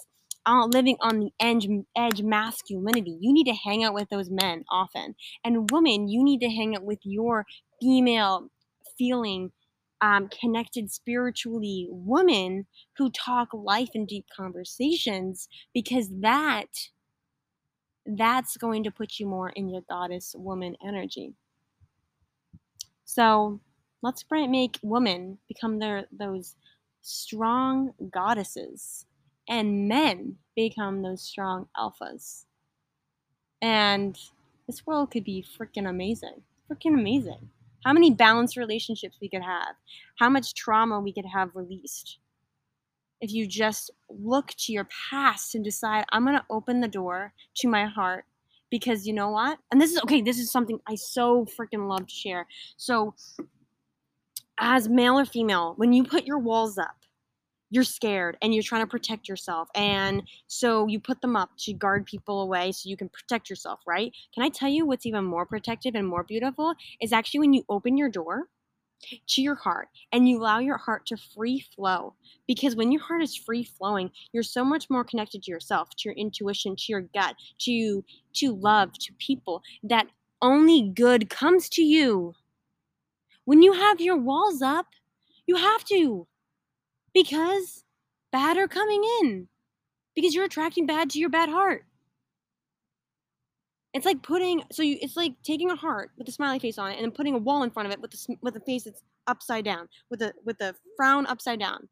uh, 0.48 0.66
living 0.66 0.98
on 1.02 1.20
the 1.20 1.32
edge, 1.40 1.68
edge 1.96 2.22
masculinity. 2.24 3.18
You 3.20 3.34
need 3.34 3.46
to 3.46 3.54
hang 3.54 3.84
out 3.84 3.94
with 3.94 4.10
those 4.10 4.30
men 4.30 4.64
often. 4.72 5.16
And 5.44 5.70
woman, 5.70 6.08
you 6.08 6.24
need 6.24 6.40
to 6.40 6.50
hang 6.50 6.76
out 6.76 6.84
with 6.84 7.00
your 7.04 7.46
female 7.82 8.50
feeling 8.98 9.52
um, 10.00 10.30
connected 10.30 10.92
spiritually 10.92 11.88
woman 11.90 12.66
who 12.98 13.10
talk 13.10 13.50
life 13.54 13.90
and 13.94 14.08
deep 14.08 14.26
conversations 14.36 15.50
because 15.74 16.10
that 16.22 16.68
that's 18.06 18.56
going 18.56 18.84
to 18.84 18.92
put 18.92 19.20
you 19.20 19.26
more 19.26 19.50
in 19.50 19.68
your 19.68 19.82
goddess 19.90 20.34
woman 20.38 20.78
energy. 20.86 21.34
So 23.04 23.60
let's 24.02 24.24
make 24.32 24.80
women 24.82 25.40
become 25.48 25.80
their 25.80 26.06
those 26.12 26.56
strong 27.02 27.92
goddesses 28.12 29.06
and 29.48 29.88
men 29.88 30.38
become 30.56 31.02
those 31.02 31.22
strong 31.22 31.68
alphas. 31.78 32.46
And 33.62 34.18
this 34.68 34.86
world 34.86 35.12
could 35.12 35.24
be 35.24 35.46
freaking 35.58 35.90
amazing. 35.90 36.42
Freaking 36.70 36.94
amazing. 36.94 37.50
How 37.86 37.94
many 37.94 38.12
balanced 38.12 38.58
relationships 38.58 39.18
we 39.22 39.30
could 39.30 39.44
have, 39.44 39.76
how 40.20 40.30
much 40.30 40.54
trauma 40.54 41.00
we 41.00 41.14
could 41.14 41.26
have 41.26 41.56
released. 41.56 42.18
If 43.22 43.32
you 43.32 43.48
just 43.48 43.92
look 44.10 44.50
to 44.58 44.74
your 44.74 44.88
past 45.10 45.56
and 45.56 45.64
decide, 45.64 46.06
I'm 46.10 46.26
going 46.26 46.38
to 46.38 46.46
open 46.50 46.82
the 46.82 46.88
door 46.88 47.34
to 47.58 47.68
my 47.68 47.86
heart 47.86 48.26
because 48.70 49.08
you 49.08 49.14
know 49.14 49.30
what? 49.30 49.60
And 49.72 49.82
this 49.82 49.92
is 49.92 50.00
okay, 50.02 50.22
this 50.22 50.38
is 50.38 50.52
something 50.52 50.80
I 50.88 50.96
so 50.96 51.46
freaking 51.46 51.88
love 51.88 52.08
to 52.08 52.14
share. 52.14 52.48
So, 52.76 53.16
as 54.60 54.90
male 54.90 55.18
or 55.18 55.26
female, 55.26 55.74
when 55.78 55.94
you 55.94 56.04
put 56.04 56.26
your 56.26 56.40
walls 56.40 56.78
up, 56.78 56.98
you're 57.70 57.84
scared 57.84 58.38
and 58.42 58.54
you're 58.54 58.64
trying 58.64 58.84
to 58.84 58.88
protect 58.88 59.28
yourself. 59.28 59.70
And 59.76 60.24
so 60.48 60.88
you 60.88 61.00
put 61.00 61.22
them 61.22 61.36
up 61.36 61.52
to 61.60 61.74
guard 61.74 62.06
people 62.06 62.42
away 62.42 62.72
so 62.72 62.90
you 62.90 62.98
can 62.98 63.10
protect 63.10 63.50
yourself, 63.50 63.82
right? 63.86 64.12
Can 64.34 64.44
I 64.44 64.50
tell 64.50 64.70
you 64.70 64.86
what's 64.86 65.06
even 65.06 65.26
more 65.26 65.46
protective 65.46 65.96
and 65.96 66.08
more 66.08 66.24
beautiful 66.24 66.74
is 67.02 67.14
actually 67.14 67.42
when 67.42 67.54
you 67.54 67.64
open 67.70 67.98
your 67.98 68.10
door 68.10 68.48
to 69.28 69.42
your 69.42 69.56
heart 69.56 69.90
and 70.12 70.28
you 70.28 70.40
allow 70.40 70.60
your 70.60 70.78
heart 70.78 71.06
to 71.08 71.18
free 71.18 71.64
flow. 71.76 72.16
Because 72.48 72.76
when 72.76 72.92
your 72.92 73.02
heart 73.02 73.22
is 73.22 73.36
free 73.36 73.64
flowing, 73.64 74.12
you're 74.32 74.44
so 74.44 74.64
much 74.64 74.90
more 74.90 75.04
connected 75.04 75.44
to 75.44 75.52
yourself, 75.52 75.90
to 75.92 76.10
your 76.10 76.16
intuition, 76.16 76.76
to 76.76 76.84
your 76.88 77.02
gut, 77.02 77.36
to 77.60 78.04
to 78.34 78.56
love, 78.56 78.94
to 78.94 79.14
people 79.20 79.62
that 79.84 80.08
only 80.42 80.92
good 80.96 81.30
comes 81.30 81.70
to 81.70 81.84
you. 81.84 82.34
When 83.46 83.62
you 83.62 83.74
have 83.74 84.02
your 84.02 84.18
walls 84.18 84.62
up, 84.62 84.88
you 85.46 85.56
have 85.56 85.84
to 85.86 86.28
because 87.24 87.84
bad 88.32 88.58
are 88.58 88.68
coming 88.68 89.04
in 89.22 89.48
because 90.16 90.36
you're 90.36 90.46
attracting 90.46 90.86
bad 90.86 91.10
to 91.10 91.20
your 91.20 91.30
bad 91.30 91.50
heart. 91.50 91.84
It's 93.94 94.06
like 94.06 94.22
putting 94.22 94.62
so 94.72 94.84
you 94.84 95.00
it's 95.02 95.18
like 95.18 95.34
taking 95.42 95.72
a 95.72 95.76
heart 95.76 96.12
with 96.16 96.28
a 96.28 96.32
smiley 96.32 96.60
face 96.60 96.78
on 96.78 96.92
it 96.92 96.96
and 96.98 97.04
then 97.04 97.12
putting 97.12 97.34
a 97.34 97.40
wall 97.40 97.64
in 97.64 97.72
front 97.72 97.88
of 97.88 97.94
it 97.94 98.00
with 98.00 98.12
the 98.12 98.38
with 98.44 98.56
a 98.56 98.60
face 98.60 98.84
that's 98.84 99.02
upside 99.26 99.66
down 99.66 99.88
with 100.12 100.22
a 100.22 100.32
with 100.46 100.62
a 100.62 100.76
frown 100.96 101.26
upside 101.26 101.60
down. 101.60 101.90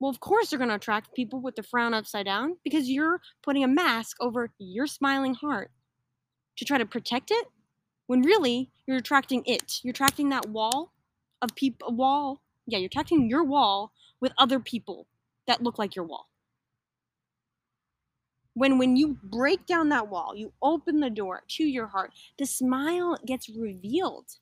Well, 0.00 0.10
of 0.10 0.18
course 0.18 0.50
they're 0.50 0.58
going 0.58 0.70
to 0.70 0.74
attract 0.74 1.14
people 1.14 1.40
with 1.40 1.54
the 1.54 1.62
frown 1.62 1.94
upside 1.94 2.24
down 2.24 2.56
because 2.64 2.88
you're 2.90 3.20
putting 3.44 3.62
a 3.62 3.68
mask 3.68 4.16
over 4.20 4.50
your 4.58 4.88
smiling 4.88 5.34
heart 5.34 5.70
to 6.56 6.64
try 6.64 6.78
to 6.78 6.86
protect 6.86 7.30
it 7.30 7.46
when 8.08 8.22
really 8.22 8.72
you're 8.86 8.96
attracting 8.96 9.44
it. 9.46 9.78
You're 9.84 9.92
attracting 9.92 10.30
that 10.30 10.48
wall 10.48 10.92
of 11.40 11.54
people 11.54 11.94
wall. 11.94 12.40
Yeah, 12.66 12.78
you're 12.78 12.86
attracting 12.86 13.28
your 13.28 13.44
wall 13.44 13.92
with 14.20 14.32
other 14.38 14.60
people 14.60 15.06
that 15.46 15.62
look 15.62 15.78
like 15.78 15.96
your 15.96 16.04
wall. 16.04 16.28
When 18.54 18.78
when 18.78 18.96
you 18.96 19.18
break 19.22 19.66
down 19.66 19.88
that 19.90 20.08
wall, 20.08 20.34
you 20.36 20.52
open 20.62 21.00
the 21.00 21.10
door 21.10 21.42
to 21.48 21.64
your 21.64 21.88
heart, 21.88 22.12
the 22.38 22.46
smile 22.46 23.16
gets 23.26 23.48
revealed. 23.48 24.38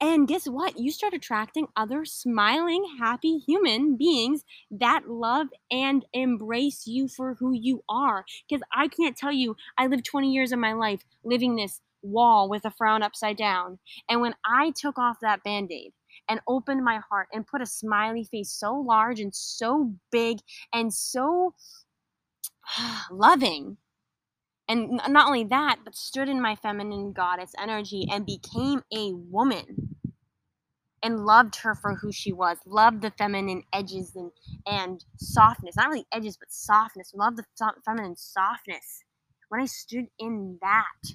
And 0.00 0.28
guess 0.28 0.46
what? 0.46 0.78
You 0.78 0.90
start 0.90 1.14
attracting 1.14 1.68
other 1.76 2.04
smiling, 2.04 2.84
happy 2.98 3.38
human 3.38 3.96
beings 3.96 4.44
that 4.70 5.08
love 5.08 5.48
and 5.70 6.04
embrace 6.12 6.86
you 6.86 7.08
for 7.08 7.34
who 7.36 7.52
you 7.52 7.82
are. 7.88 8.24
Because 8.48 8.62
I 8.74 8.88
can't 8.88 9.16
tell 9.16 9.32
you, 9.32 9.56
I 9.78 9.86
lived 9.86 10.04
20 10.04 10.32
years 10.32 10.52
of 10.52 10.58
my 10.58 10.72
life 10.72 11.02
living 11.24 11.56
this 11.56 11.80
wall 12.02 12.48
with 12.48 12.64
a 12.64 12.70
frown 12.70 13.02
upside 13.02 13.36
down. 13.36 13.78
And 14.08 14.20
when 14.20 14.34
I 14.44 14.72
took 14.72 14.98
off 14.98 15.18
that 15.22 15.42
band 15.42 15.72
aid, 15.72 15.92
and 16.28 16.40
opened 16.46 16.84
my 16.84 17.00
heart 17.08 17.28
and 17.32 17.46
put 17.46 17.62
a 17.62 17.66
smiley 17.66 18.24
face 18.24 18.50
so 18.50 18.74
large 18.74 19.20
and 19.20 19.34
so 19.34 19.94
big 20.10 20.38
and 20.72 20.92
so 20.92 21.54
loving. 23.10 23.76
And 24.66 25.00
not 25.08 25.26
only 25.26 25.44
that, 25.44 25.80
but 25.84 25.94
stood 25.94 26.28
in 26.28 26.40
my 26.40 26.56
feminine 26.56 27.12
goddess 27.12 27.52
energy 27.58 28.06
and 28.10 28.24
became 28.24 28.82
a 28.96 29.12
woman 29.12 29.94
and 31.02 31.26
loved 31.26 31.56
her 31.56 31.74
for 31.74 31.94
who 31.96 32.10
she 32.10 32.32
was. 32.32 32.56
Loved 32.64 33.02
the 33.02 33.10
feminine 33.10 33.62
edges 33.74 34.16
and, 34.16 34.32
and 34.66 35.04
softness. 35.18 35.76
Not 35.76 35.90
really 35.90 36.06
edges, 36.10 36.38
but 36.38 36.50
softness. 36.50 37.12
Loved 37.14 37.36
the 37.36 37.44
feminine 37.84 38.16
softness. 38.16 39.04
When 39.50 39.60
I 39.60 39.66
stood 39.66 40.06
in 40.18 40.58
that, 40.62 41.14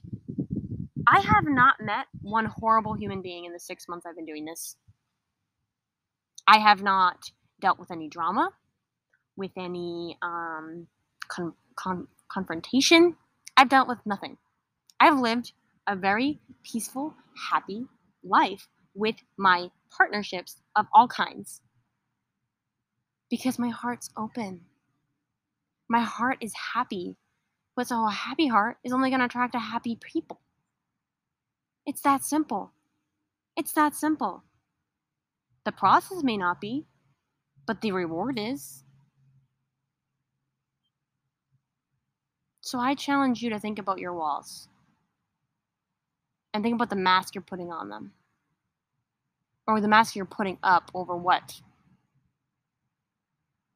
I 1.07 1.21
have 1.21 1.45
not 1.45 1.77
met 1.81 2.05
one 2.21 2.45
horrible 2.45 2.93
human 2.93 3.23
being 3.23 3.45
in 3.45 3.51
the 3.51 3.59
six 3.59 3.87
months 3.89 4.05
I've 4.05 4.15
been 4.15 4.25
doing 4.25 4.45
this. 4.45 4.75
I 6.49 6.57
have 6.57 6.81
not 6.81 7.31
dealt 7.61 7.77
with 7.77 7.91
any 7.91 8.09
drama, 8.09 8.49
with 9.37 9.51
any 9.55 10.17
um, 10.23 10.87
con- 11.27 11.53
con- 11.75 12.07
confrontation. 12.27 13.15
I've 13.55 13.69
dealt 13.69 13.87
with 13.87 13.99
nothing. 14.03 14.37
I've 14.99 15.19
lived 15.19 15.53
a 15.85 15.95
very 15.95 16.39
peaceful, 16.63 17.13
happy 17.51 17.85
life 18.23 18.67
with 18.95 19.17
my 19.37 19.69
partnerships 19.95 20.57
of 20.75 20.87
all 20.91 21.07
kinds 21.07 21.61
because 23.29 23.59
my 23.59 23.69
heart's 23.69 24.09
open. 24.17 24.61
My 25.87 26.01
heart 26.01 26.39
is 26.41 26.53
happy. 26.73 27.15
But 27.75 27.87
so 27.89 28.07
a 28.07 28.11
happy 28.11 28.47
heart 28.47 28.77
is 28.83 28.91
only 28.91 29.09
going 29.11 29.19
to 29.19 29.25
attract 29.25 29.53
a 29.53 29.59
happy 29.59 29.99
people. 30.01 30.41
It's 31.85 32.01
that 32.01 32.23
simple. 32.23 32.71
It's 33.55 33.73
that 33.73 33.93
simple. 33.93 34.43
The 35.69 35.73
process 35.73 36.23
may 36.23 36.35
not 36.35 36.59
be, 36.59 36.87
but 37.67 37.81
the 37.81 37.91
reward 37.91 38.39
is. 38.39 38.83
So 42.61 42.79
I 42.79 42.95
challenge 42.95 43.43
you 43.43 43.51
to 43.51 43.59
think 43.59 43.77
about 43.77 43.99
your 43.99 44.15
walls 44.15 44.67
and 46.55 46.63
think 46.63 46.73
about 46.73 46.89
the 46.89 46.95
mask 46.95 47.35
you're 47.35 47.43
putting 47.43 47.71
on 47.71 47.89
them 47.89 48.13
or 49.67 49.79
the 49.79 49.87
mask 49.87 50.15
you're 50.15 50.25
putting 50.25 50.57
up 50.63 50.89
over 50.95 51.15
what. 51.15 51.61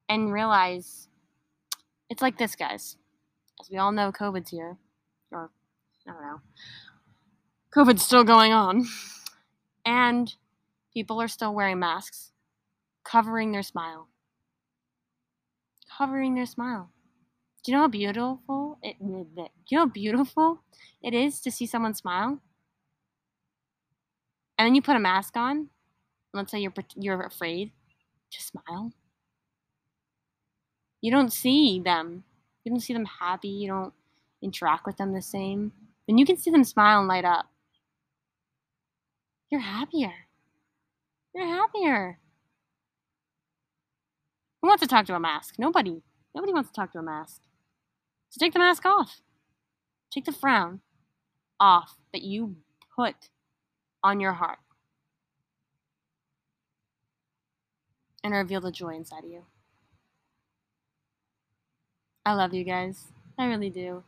And 0.10 0.34
realize 0.34 1.10
it's 2.10 2.24
like 2.24 2.40
this, 2.40 2.56
guys. 2.56 2.98
As 3.62 3.70
we 3.70 3.78
all 3.78 3.92
know, 3.92 4.12
COVID's 4.12 4.50
here. 4.50 4.78
Or, 5.32 5.52
I 6.08 6.12
don't 6.12 6.22
know. 6.24 6.42
COVID's 7.72 8.02
still 8.02 8.24
going 8.24 8.52
on. 8.52 8.88
And 9.86 10.34
People 10.94 11.22
are 11.22 11.28
still 11.28 11.54
wearing 11.54 11.80
masks, 11.80 12.32
covering 13.04 13.52
their 13.52 13.64
smile. 13.64 14.10
Covering 15.98 16.36
their 16.36 16.46
smile. 16.46 16.90
Do 17.64 17.72
you 17.72 17.78
know 17.78 17.84
how 17.84 17.88
beautiful 17.88 18.78
it 18.84 18.98
do 19.00 19.26
you 19.70 19.78
know 19.78 19.86
beautiful 19.86 20.62
it 21.02 21.14
is 21.14 21.40
to 21.42 21.52
see 21.52 21.66
someone 21.66 21.94
smile? 21.94 22.40
And 24.58 24.68
then 24.68 24.76
you 24.76 24.82
put 24.82 24.96
a 24.96 25.00
mask 25.00 25.38
on. 25.38 25.70
Let's 26.34 26.52
say 26.52 26.60
you're 26.60 26.74
you're 26.96 27.22
afraid 27.22 27.72
to 28.32 28.42
smile. 28.42 28.92
You 31.02 31.12
don't 31.12 31.32
see 31.32 31.80
them. 31.80 32.24
You 32.64 32.72
don't 32.72 32.80
see 32.80 32.94
them 32.94 33.06
happy. 33.06 33.50
You 33.50 33.70
don't 33.70 33.94
interact 34.42 34.86
with 34.86 34.98
them 34.98 35.14
the 35.14 35.22
same. 35.22 35.72
When 36.08 36.18
you 36.18 36.26
can 36.26 36.38
see 36.38 36.52
them 36.52 36.64
smile 36.64 37.00
and 37.00 37.08
light 37.08 37.26
up, 37.26 37.46
you're 39.50 39.62
happier. 39.62 40.23
You're 41.34 41.48
happier. 41.48 42.20
Who 44.62 44.68
wants 44.68 44.82
to 44.82 44.88
talk 44.88 45.06
to 45.08 45.16
a 45.16 45.20
mask? 45.20 45.56
Nobody. 45.58 46.02
Nobody 46.36 46.54
wants 46.54 46.70
to 46.70 46.76
talk 46.76 46.92
to 46.94 47.00
a 47.00 47.04
mask. 47.04 47.42
So 48.30 48.40
take 48.40 48.54
the 48.54 48.60
mask 48.60 48.86
off. 48.86 49.22
Take 50.12 50.26
the 50.26 50.32
frown 50.32 50.82
off 51.60 51.98
that 52.12 52.22
you 52.22 52.58
put 52.96 53.30
on 54.04 54.20
your 54.20 54.34
heart. 54.34 54.60
And 58.24 58.34
reveal 58.34 58.62
the 58.62 58.72
joy 58.72 58.96
inside 58.96 59.26
of 59.26 59.32
you. 59.32 59.44
I 62.26 62.34
love 62.34 62.54
you 62.54 62.64
guys. 62.64 63.08
I 63.38 63.48
really 63.48 63.70
do. 63.70 64.04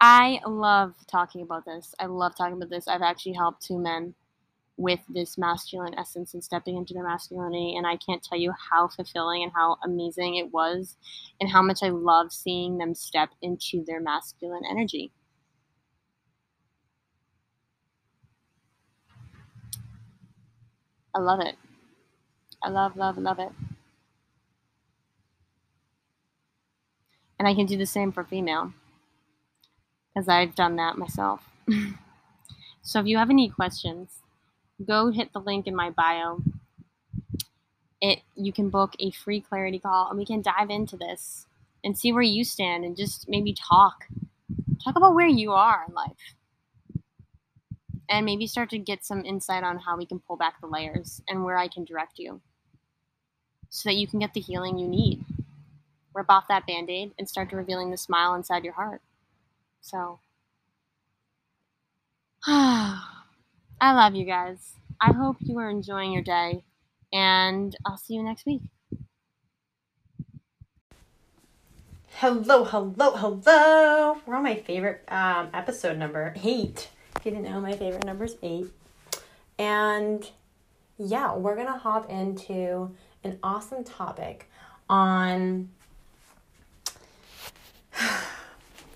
I 0.00 0.40
love 0.46 0.94
talking 1.06 1.42
about 1.42 1.64
this. 1.66 1.94
I 2.00 2.06
love 2.06 2.34
talking 2.34 2.56
about 2.56 2.70
this. 2.70 2.88
I've 2.88 3.02
actually 3.02 3.34
helped 3.34 3.62
two 3.62 3.78
men 3.78 4.14
with 4.76 5.00
this 5.08 5.36
masculine 5.36 5.94
essence 5.98 6.34
and 6.34 6.42
stepping 6.42 6.76
into 6.76 6.94
their 6.94 7.04
masculinity. 7.04 7.76
And 7.76 7.86
I 7.86 7.96
can't 7.96 8.22
tell 8.22 8.38
you 8.38 8.52
how 8.70 8.88
fulfilling 8.88 9.42
and 9.42 9.52
how 9.54 9.76
amazing 9.84 10.36
it 10.36 10.52
was, 10.52 10.96
and 11.40 11.50
how 11.50 11.62
much 11.62 11.82
I 11.82 11.88
love 11.88 12.32
seeing 12.32 12.78
them 12.78 12.94
step 12.94 13.30
into 13.42 13.84
their 13.86 14.00
masculine 14.00 14.62
energy. 14.68 15.12
I 21.14 21.20
love 21.20 21.40
it. 21.40 21.56
I 22.62 22.70
love, 22.70 22.96
love, 22.96 23.18
love 23.18 23.38
it. 23.38 23.50
And 27.38 27.48
I 27.48 27.54
can 27.54 27.66
do 27.66 27.76
the 27.76 27.86
same 27.86 28.12
for 28.12 28.24
female, 28.24 28.72
because 30.14 30.28
I've 30.28 30.54
done 30.54 30.76
that 30.76 30.96
myself. 30.96 31.42
so 32.82 33.00
if 33.00 33.06
you 33.06 33.18
have 33.18 33.30
any 33.30 33.48
questions, 33.50 34.21
go 34.82 35.10
hit 35.10 35.32
the 35.32 35.40
link 35.40 35.66
in 35.66 35.74
my 35.74 35.90
bio. 35.90 36.42
It 38.00 38.20
you 38.34 38.52
can 38.52 38.68
book 38.68 38.94
a 38.98 39.10
free 39.10 39.40
clarity 39.40 39.78
call 39.78 40.08
and 40.08 40.18
we 40.18 40.26
can 40.26 40.42
dive 40.42 40.70
into 40.70 40.96
this 40.96 41.46
and 41.84 41.96
see 41.96 42.12
where 42.12 42.22
you 42.22 42.44
stand 42.44 42.84
and 42.84 42.96
just 42.96 43.28
maybe 43.28 43.54
talk. 43.54 44.06
Talk 44.84 44.96
about 44.96 45.14
where 45.14 45.26
you 45.26 45.52
are 45.52 45.84
in 45.88 45.94
life. 45.94 46.34
And 48.08 48.26
maybe 48.26 48.46
start 48.46 48.70
to 48.70 48.78
get 48.78 49.04
some 49.04 49.24
insight 49.24 49.62
on 49.62 49.78
how 49.78 49.96
we 49.96 50.04
can 50.04 50.18
pull 50.18 50.36
back 50.36 50.60
the 50.60 50.66
layers 50.66 51.22
and 51.28 51.44
where 51.44 51.56
I 51.56 51.68
can 51.68 51.84
direct 51.84 52.18
you 52.18 52.40
so 53.70 53.88
that 53.88 53.96
you 53.96 54.06
can 54.06 54.18
get 54.18 54.34
the 54.34 54.40
healing 54.40 54.76
you 54.76 54.86
need. 54.86 55.24
Rip 56.14 56.26
off 56.28 56.48
that 56.48 56.66
band 56.66 56.90
aid 56.90 57.12
and 57.18 57.28
start 57.28 57.48
to 57.50 57.56
revealing 57.56 57.90
the 57.90 57.96
smile 57.96 58.34
inside 58.34 58.64
your 58.64 58.74
heart. 58.74 59.00
So, 59.80 60.18
I 63.82 63.94
love 63.94 64.14
you 64.14 64.24
guys. 64.24 64.74
I 65.00 65.10
hope 65.10 65.38
you 65.40 65.58
are 65.58 65.68
enjoying 65.68 66.12
your 66.12 66.22
day, 66.22 66.62
and 67.12 67.74
I'll 67.84 67.96
see 67.96 68.14
you 68.14 68.22
next 68.22 68.46
week. 68.46 68.62
Hello, 72.12 72.62
hello, 72.62 73.16
hello. 73.16 74.18
We're 74.24 74.36
on 74.36 74.44
my 74.44 74.54
favorite 74.54 75.02
um, 75.08 75.48
episode 75.52 75.98
number 75.98 76.32
eight. 76.44 76.90
If 77.16 77.26
you 77.26 77.32
didn't 77.32 77.50
know, 77.50 77.60
my 77.60 77.72
favorite 77.72 78.04
number 78.04 78.26
is 78.26 78.36
eight. 78.44 78.68
And 79.58 80.30
yeah, 80.96 81.34
we're 81.34 81.56
gonna 81.56 81.76
hop 81.76 82.08
into 82.08 82.94
an 83.24 83.40
awesome 83.42 83.82
topic 83.82 84.48
on. 84.88 85.70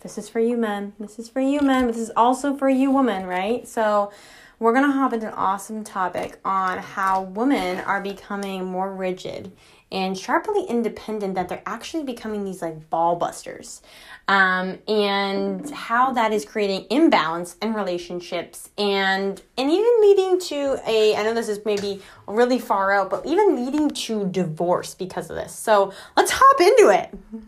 this 0.02 0.16
is 0.16 0.28
for 0.28 0.38
you, 0.38 0.56
men. 0.56 0.92
This 1.00 1.18
is 1.18 1.28
for 1.28 1.40
you, 1.40 1.60
men. 1.60 1.88
This 1.88 1.98
is 1.98 2.12
also 2.16 2.56
for 2.56 2.68
you, 2.68 2.92
women, 2.92 3.26
right? 3.26 3.66
So, 3.66 4.12
we're 4.58 4.72
gonna 4.72 4.92
hop 4.92 5.12
into 5.12 5.28
an 5.28 5.34
awesome 5.34 5.84
topic 5.84 6.38
on 6.44 6.78
how 6.78 7.22
women 7.22 7.78
are 7.80 8.00
becoming 8.00 8.64
more 8.64 8.92
rigid 8.92 9.52
and 9.92 10.18
sharply 10.18 10.64
independent 10.64 11.34
that 11.36 11.48
they're 11.48 11.62
actually 11.64 12.02
becoming 12.02 12.44
these 12.44 12.60
like 12.60 12.90
ball 12.90 13.16
busters 13.16 13.82
um, 14.28 14.78
and 14.88 15.70
how 15.70 16.12
that 16.12 16.32
is 16.32 16.44
creating 16.44 16.86
imbalance 16.90 17.56
in 17.62 17.72
relationships 17.72 18.70
and 18.76 19.42
and 19.56 19.70
even 19.70 20.00
leading 20.00 20.40
to 20.40 20.80
a 20.86 21.14
i 21.14 21.22
know 21.22 21.34
this 21.34 21.48
is 21.48 21.60
maybe 21.64 22.02
really 22.26 22.58
far 22.58 22.92
out 22.92 23.10
but 23.10 23.24
even 23.26 23.64
leading 23.64 23.90
to 23.90 24.26
divorce 24.26 24.94
because 24.94 25.30
of 25.30 25.36
this. 25.36 25.54
So 25.54 25.92
let's 26.16 26.32
hop 26.34 26.60
into 26.60 26.90
it. 26.90 27.42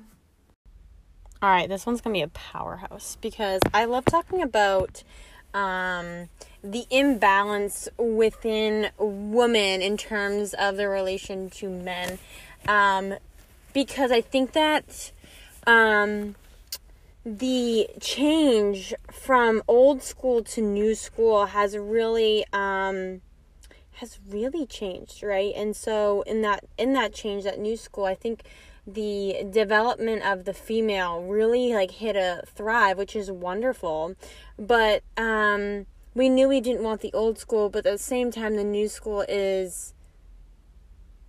All 1.43 1.51
right 1.51 1.69
this 1.69 1.87
one's 1.87 2.01
gonna 2.01 2.15
be 2.15 2.23
a 2.23 2.29
powerhouse 2.29 3.17
because 3.21 3.61
i 3.73 3.85
love 3.85 4.05
talking 4.05 4.43
about 4.43 5.03
um, 5.59 6.29
the 6.63 6.87
imbalance 6.89 7.89
within 7.99 8.91
women 8.99 9.83
in 9.83 9.97
terms 9.97 10.55
of 10.55 10.77
their 10.77 10.89
relation 10.89 11.51
to 11.51 11.69
men. 11.69 12.19
Um, 12.69 13.15
because 13.73 14.13
I 14.13 14.21
think 14.21 14.53
that 14.53 15.11
um, 15.67 16.37
the 17.25 17.89
change 18.01 18.95
from 19.13 19.63
old 19.67 20.03
school 20.03 20.43
to 20.45 20.63
new 20.63 20.95
school 20.95 21.47
has 21.47 21.77
really 21.77 22.45
um, 22.53 23.21
has 23.95 24.21
really 24.29 24.65
changed, 24.65 25.23
right? 25.25 25.53
And 25.57 25.75
so 25.75 26.23
in 26.23 26.43
that 26.43 26.65
in 26.77 26.93
that 26.93 27.13
change, 27.13 27.45
that 27.45 27.59
new 27.59 27.77
school, 27.77 28.05
I 28.05 28.15
think 28.15 28.43
the 28.89 29.45
development 29.51 30.23
of 30.23 30.45
the 30.45 30.55
female 30.55 31.23
really 31.23 31.75
like 31.75 31.91
hit 31.93 32.17
a 32.17 32.43
thrive, 32.47 32.97
which 32.97 33.15
is 33.15 33.31
wonderful. 33.31 34.15
But 34.59 35.03
um 35.17 35.87
we 36.15 36.29
knew 36.29 36.49
we 36.49 36.61
didn't 36.61 36.83
want 36.83 37.01
the 37.01 37.13
old 37.13 37.39
school, 37.39 37.69
but 37.69 37.87
at 37.87 37.93
the 37.93 37.99
same 37.99 38.33
time, 38.33 38.57
the 38.57 38.65
new 38.65 38.89
school 38.89 39.25
is 39.29 39.95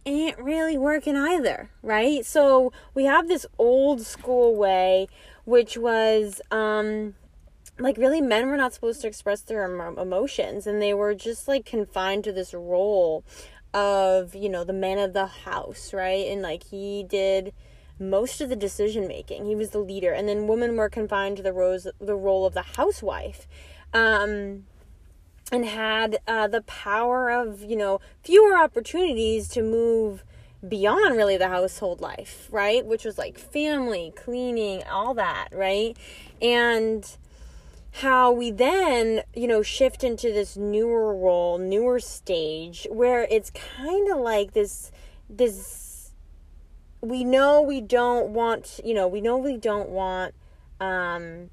ain't 0.06 0.40
really 0.40 0.78
working 0.78 1.16
either, 1.16 1.70
right? 1.84 2.26
So 2.26 2.72
we 2.96 3.06
have 3.06 3.28
this 3.28 3.46
old 3.60 4.02
school 4.02 4.56
way, 4.56 5.08
which 5.46 5.78
was 5.78 6.42
um 6.52 7.16
like 7.78 7.98
really 7.98 8.22
men 8.22 8.48
were 8.48 8.58
not 8.58 8.74
supposed 8.74 9.02
to 9.02 9.08
express 9.08 9.42
their 9.42 9.64
emotions 9.64 10.68
and 10.68 10.82
they 10.82 10.94
were 10.94 11.16
just 11.16 11.48
like 11.48 11.66
confined 11.66 12.24
to 12.26 12.32
this 12.32 12.54
role 12.54 13.24
of 13.74 14.34
you 14.36 14.50
know 14.50 14.64
the 14.64 14.74
man 14.74 14.98
of 14.98 15.14
the 15.14 15.28
house 15.28 15.94
right? 15.94 16.28
And 16.28 16.42
like 16.42 16.64
he 16.64 17.04
did 17.08 17.54
most 18.00 18.42
of 18.42 18.50
the 18.50 18.56
decision 18.56 19.08
making 19.08 19.46
he 19.46 19.56
was 19.56 19.70
the 19.70 19.80
leader. 19.80 20.12
And 20.12 20.28
then 20.28 20.48
women 20.48 20.76
were 20.76 20.90
confined 20.90 21.38
to 21.38 21.44
the 21.44 21.54
rose 21.54 21.88
the 22.00 22.16
role 22.16 22.46
of 22.46 22.54
the 22.54 22.62
housewife 22.62 23.48
um 23.94 24.66
and 25.52 25.66
had 25.66 26.20
uh, 26.28 26.48
the 26.48 26.62
power 26.62 27.30
of 27.30 27.64
you 27.64 27.76
know 27.76 28.00
fewer 28.24 28.56
opportunities 28.58 29.48
to 29.50 29.64
move 29.64 30.24
beyond 30.68 31.16
really 31.16 31.38
the 31.38 31.48
household 31.48 32.02
life 32.02 32.48
right? 32.52 32.86
Which 32.86 33.06
was 33.06 33.18
like 33.18 33.38
family 33.38 34.14
cleaning 34.16 34.84
all 34.84 35.14
that 35.16 35.50
right? 35.52 35.96
And 36.42 37.06
how 38.00 38.32
we 38.32 38.50
then 38.52 39.22
you 39.36 39.48
know 39.48 39.62
shift 39.62 40.04
into 40.04 40.32
this 40.32 40.56
newer 40.56 41.14
role 41.16 41.58
newer 41.58 42.00
stage 42.00 42.88
where 42.90 43.28
it's 43.30 43.52
kind 43.52 44.10
of 44.10 44.18
like 44.18 44.54
this 44.54 44.92
this 45.30 46.12
we 47.02 47.24
know 47.24 47.62
we 47.62 47.82
don't 47.82 48.30
want 48.30 48.80
you 48.84 48.94
know 48.94 49.08
we 49.08 49.22
know 49.22 49.38
we 49.38 49.58
don't 49.58 49.90
want 49.90 50.34
um 50.80 51.50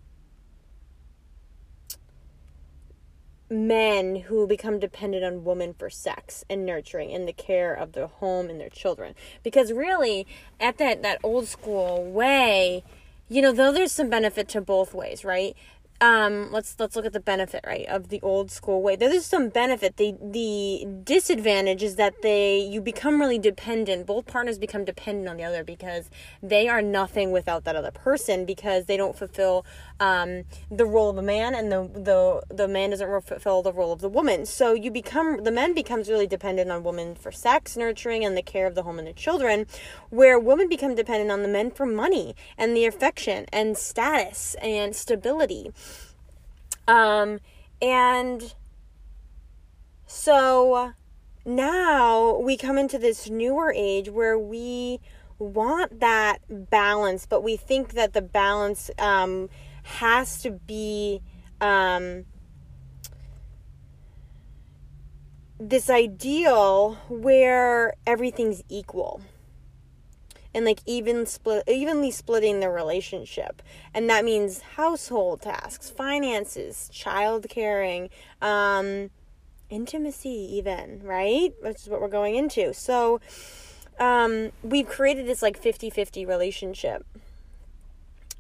men 3.49 4.17
who 4.17 4.47
become 4.47 4.79
dependent 4.79 5.25
on 5.25 5.45
women 5.45 5.73
for 5.73 5.89
sex 5.89 6.45
and 6.51 6.67
nurturing 6.67 7.13
and 7.13 7.29
the 7.29 7.33
care 7.33 7.73
of 7.73 7.93
their 7.93 8.09
home 8.09 8.51
and 8.51 8.61
their 8.61 8.69
children. 8.69 9.15
Because 9.45 9.73
really 9.73 10.27
at 10.59 10.79
that 10.79 11.03
that 11.03 11.21
old 11.23 11.47
school 11.47 12.05
way 12.05 12.83
you 13.29 13.43
know 13.43 13.53
though 13.53 13.73
there's 13.73 13.93
some 13.93 14.09
benefit 14.09 14.49
to 14.49 14.61
both 14.61 14.95
ways 14.95 15.25
right 15.25 15.57
um 16.01 16.53
let's 16.53 16.77
let's 16.79 16.95
look 16.95 17.07
at 17.07 17.13
the 17.13 17.21
benefit 17.21 17.65
right 17.67 17.87
of 17.89 18.09
the 18.09 18.21
old 18.23 18.51
school 18.51 18.83
way. 18.83 18.97
There's 18.97 19.25
some 19.25 19.49
benefit. 19.49 19.97
The 19.97 20.15
the 20.21 20.87
disadvantage 21.05 21.83
is 21.83 21.97
that 21.97 22.23
they 22.23 22.59
you 22.59 22.81
become 22.81 23.21
really 23.21 23.39
dependent. 23.39 24.07
Both 24.07 24.27
partners 24.27 24.59
become 24.59 24.85
dependent 24.85 25.29
on 25.29 25.37
the 25.37 25.45
other 25.45 25.65
because 25.65 26.11
they 26.43 26.69
are 26.69 26.83
nothing 26.83 27.31
without 27.33 27.65
that 27.65 27.77
other 27.77 27.91
person 27.91 28.45
because 28.45 28.87
they 28.87 28.97
don't 28.97 29.17
fulfill 29.17 29.65
um 29.99 30.45
the 30.71 30.85
role 30.85 31.11
of 31.11 31.17
the 31.17 31.23
man 31.23 31.55
and 31.55 31.73
the 31.73 31.89
the 31.95 32.55
the 32.55 32.69
man 32.69 32.91
doesn't 32.91 33.25
fulfill 33.25 33.63
the 33.63 33.73
role 33.73 33.93
of 33.93 34.01
the 34.01 34.09
woman. 34.09 34.45
So 34.45 34.75
you 34.75 34.91
become 34.91 35.45
the 35.45 35.53
man 35.53 35.73
becomes 35.73 36.11
really 36.11 36.27
dependent 36.27 36.71
on 36.71 36.83
women 36.83 37.15
for 37.15 37.33
sex 37.33 37.77
nurturing 37.77 38.25
and 38.25 38.37
the 38.37 38.43
care 38.43 38.67
of 38.67 38.75
the 38.75 38.83
home 38.83 38.99
and 38.99 39.09
the 39.09 39.15
children 39.15 39.67
where 40.11 40.39
women 40.39 40.69
become 40.69 40.95
dependent 40.95 41.31
on 41.31 41.43
the 41.43 41.49
men 41.49 41.71
for 41.71 41.87
money 41.87 42.37
and 42.59 42.77
the 42.77 42.85
affection 42.85 43.47
and 43.53 43.79
status 43.79 44.57
and 44.61 44.95
stability 44.95 45.73
um, 46.89 47.41
and 47.81 48.55
so 50.07 50.93
now 51.45 52.39
we 52.39 52.57
come 52.57 52.79
into 52.79 52.99
this 52.99 53.29
newer 53.29 53.73
age 53.77 54.09
where 54.09 54.39
we 54.39 55.01
want 55.39 56.01
that 56.01 56.39
balance, 56.49 57.27
but 57.27 57.43
we 57.43 57.57
think 57.57 57.93
that 57.93 58.13
the 58.13 58.23
balance 58.23 58.91
um, 58.99 59.49
has 59.83 60.41
to 60.43 60.51
be 60.51 61.21
um, 61.61 62.25
this 65.59 65.91
ideal 65.91 66.99
where 67.09 67.95
everything's 68.07 68.63
equal 68.69 69.21
and 70.57 70.65
like 70.65 70.81
even 70.87 71.27
split 71.27 71.63
evenly 71.69 72.11
splitting 72.11 72.61
the 72.61 72.71
relationship. 72.71 73.61
And 73.93 74.09
that 74.09 74.25
means 74.25 74.63
household 74.63 75.43
tasks 75.43 75.91
finances 75.91 76.89
child 76.93 77.47
caring 77.51 78.09
um 78.41 79.11
intimacy 79.69 80.57
even 80.57 81.03
right? 81.05 81.53
Which 81.61 81.83
is 81.83 81.89
what 81.89 82.01
we're 82.01 82.09
going 82.09 82.37
into. 82.37 82.73
So 82.73 83.21
um 84.01 84.51
we've 84.63 84.89
created 84.89 85.27
this 85.27 85.43
like 85.43 85.63
50-50 85.63 86.27
relationship 86.27 87.07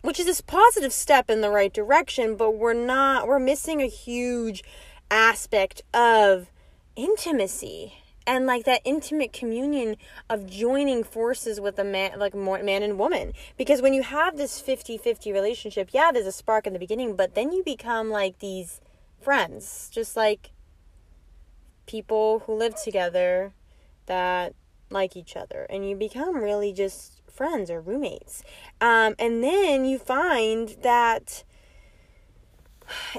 which 0.03 0.21
is 0.21 0.27
this 0.27 0.41
positive 0.41 0.93
step 0.93 1.31
in 1.31 1.41
the 1.41 1.51
right 1.51 1.73
direction 1.73 2.37
but 2.37 2.53
we're 2.53 2.75
not 2.75 3.27
we're 3.27 3.39
missing 3.39 3.81
a 3.81 3.87
huge 3.87 4.63
aspect 5.11 5.83
of 5.95 6.51
intimacy 6.95 7.95
and 8.27 8.47
like 8.47 8.65
that 8.65 8.81
intimate 8.85 9.33
communion 9.33 9.97
of 10.29 10.47
joining 10.47 11.05
forces 11.05 11.61
with 11.61 11.79
a 11.79 11.85
man 11.85 12.19
like 12.19 12.35
man 12.35 12.83
and 12.83 12.99
woman. 12.99 13.33
Because 13.57 13.83
when 13.83 13.93
you 13.93 14.03
have 14.03 14.37
this 14.37 14.61
50-50 14.61 15.33
relationship 15.33 15.91
yeah 15.93 16.11
there's 16.13 16.27
a 16.27 16.33
spark 16.33 16.67
in 16.67 16.73
the 16.73 16.79
beginning 16.79 17.17
but 17.17 17.35
then 17.35 17.53
you 17.53 17.63
become 17.65 18.11
like 18.11 18.39
these 18.39 18.81
friends. 19.21 19.91
Just 19.93 20.17
like 20.17 20.51
people 21.87 22.41
who 22.47 22.55
live 22.55 22.75
together 22.75 23.53
that 24.07 24.55
like 24.91 25.17
each 25.17 25.37
other 25.37 25.67
and 25.69 25.89
you 25.89 25.97
become 25.97 26.37
really 26.37 26.73
just 26.73 27.23
friends 27.31 27.71
or 27.71 27.81
roommates. 27.81 28.43
Um, 28.81 29.15
and 29.19 29.43
then 29.43 29.85
you 29.85 29.99
find 29.99 30.77
that 30.83 31.45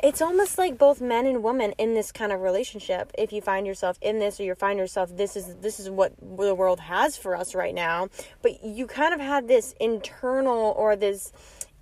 it's 0.03 0.21
almost 0.21 0.57
like 0.57 0.77
both 0.77 1.01
men 1.01 1.25
and 1.25 1.43
women 1.43 1.73
in 1.77 1.93
this 1.93 2.11
kind 2.11 2.31
of 2.31 2.41
relationship 2.41 3.11
if 3.17 3.31
you 3.31 3.41
find 3.41 3.67
yourself 3.67 3.97
in 4.01 4.19
this 4.19 4.39
or 4.39 4.43
you 4.43 4.55
find 4.55 4.79
yourself 4.79 5.15
this 5.15 5.35
is 5.35 5.55
this 5.55 5.79
is 5.79 5.89
what 5.89 6.13
the 6.19 6.55
world 6.55 6.79
has 6.79 7.17
for 7.17 7.35
us 7.35 7.55
right 7.55 7.75
now. 7.75 8.09
But 8.41 8.63
you 8.63 8.87
kind 8.87 9.13
of 9.13 9.19
had 9.19 9.47
this 9.47 9.73
internal 9.79 10.73
or 10.77 10.95
this 10.95 11.31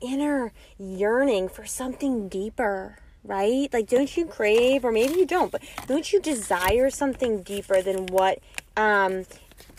inner 0.01 0.51
yearning 0.77 1.49
for 1.49 1.65
something 1.65 2.27
deeper 2.27 2.97
right? 3.27 3.73
Like 3.73 3.87
don't 3.87 4.15
you 4.15 4.25
crave 4.25 4.85
or 4.85 4.91
maybe 4.91 5.15
you 5.15 5.25
don't 5.25 5.51
but 5.51 5.61
don't 5.87 6.11
you 6.13 6.21
desire 6.21 6.89
something 6.89 7.41
deeper 7.41 7.81
than 7.81 8.05
what 8.07 8.39
um 8.77 9.25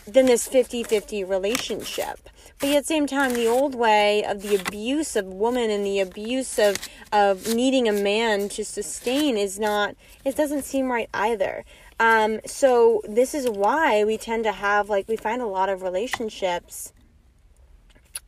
than 0.07 0.25
this 0.25 0.47
50 0.47 0.83
50 0.83 1.23
relationship. 1.23 2.29
But 2.59 2.69
at 2.69 2.83
the 2.83 2.87
same 2.87 3.05
time, 3.05 3.33
the 3.33 3.47
old 3.47 3.75
way 3.75 4.23
of 4.23 4.41
the 4.41 4.55
abuse 4.55 5.15
of 5.15 5.25
woman 5.25 5.69
and 5.69 5.85
the 5.85 5.99
abuse 5.99 6.57
of, 6.57 6.77
of 7.11 7.53
needing 7.53 7.87
a 7.87 7.93
man 7.93 8.49
to 8.49 8.65
sustain 8.65 9.37
is 9.37 9.59
not, 9.59 9.95
it 10.25 10.35
doesn't 10.35 10.63
seem 10.63 10.91
right 10.91 11.09
either. 11.13 11.63
Um, 11.99 12.39
so 12.45 13.01
this 13.07 13.35
is 13.35 13.47
why 13.47 14.03
we 14.03 14.17
tend 14.17 14.43
to 14.45 14.51
have, 14.53 14.89
like, 14.89 15.07
we 15.07 15.17
find 15.17 15.41
a 15.41 15.47
lot 15.47 15.69
of 15.69 15.83
relationships. 15.83 16.93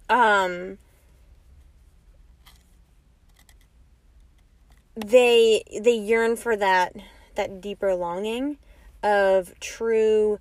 Um, 0.10 0.78
they 4.96 5.64
they 5.82 5.96
yearn 5.96 6.36
for 6.36 6.58
that 6.58 6.94
that 7.36 7.62
deeper 7.62 7.96
longing 7.96 8.58
of 9.02 9.58
true 9.60 10.40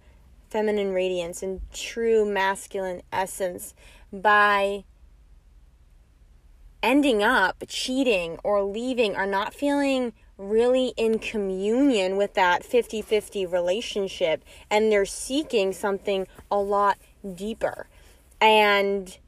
feminine 0.49 0.93
radiance 0.93 1.43
and 1.43 1.61
true 1.73 2.25
masculine 2.25 3.03
essence 3.13 3.75
by 4.13 4.85
ending 6.83 7.23
up 7.23 7.65
cheating 7.69 8.39
or 8.45 8.63
leaving 8.63 9.17
or 9.17 9.27
not 9.27 9.53
feeling 9.53 10.13
really 10.37 10.95
in 10.97 11.19
communion 11.19 12.17
with 12.17 12.35
that 12.35 12.65
50 12.65 13.03
50 13.03 13.47
relationship. 13.47 14.45
And 14.71 14.91
they're 14.91 15.05
seeking 15.05 15.73
something 15.73 16.27
a 16.51 16.59
lot 16.59 16.99
deeper. 17.35 17.89
And 18.41 19.19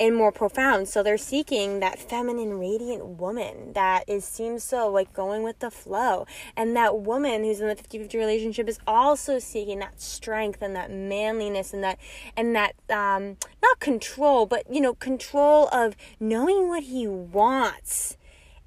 and 0.00 0.14
more 0.14 0.32
profound. 0.32 0.88
So 0.88 1.02
they're 1.02 1.18
seeking 1.18 1.80
that 1.80 1.98
feminine, 1.98 2.58
radiant 2.58 3.04
woman 3.04 3.72
that 3.72 4.04
is 4.06 4.24
seems 4.24 4.62
so 4.62 4.88
like 4.88 5.12
going 5.12 5.42
with 5.42 5.58
the 5.58 5.70
flow. 5.70 6.26
And 6.56 6.76
that 6.76 6.98
woman 6.98 7.44
who's 7.44 7.60
in 7.60 7.68
the 7.68 7.74
50-50 7.74 8.14
relationship 8.14 8.68
is 8.68 8.78
also 8.86 9.38
seeking 9.38 9.80
that 9.80 10.00
strength 10.00 10.62
and 10.62 10.74
that 10.76 10.90
manliness 10.90 11.72
and 11.72 11.82
that 11.82 11.98
and 12.36 12.54
that 12.54 12.74
um 12.90 13.36
not 13.62 13.80
control, 13.80 14.46
but 14.46 14.72
you 14.72 14.80
know, 14.80 14.94
control 14.94 15.68
of 15.68 15.96
knowing 16.20 16.68
what 16.68 16.84
he 16.84 17.06
wants. 17.06 18.16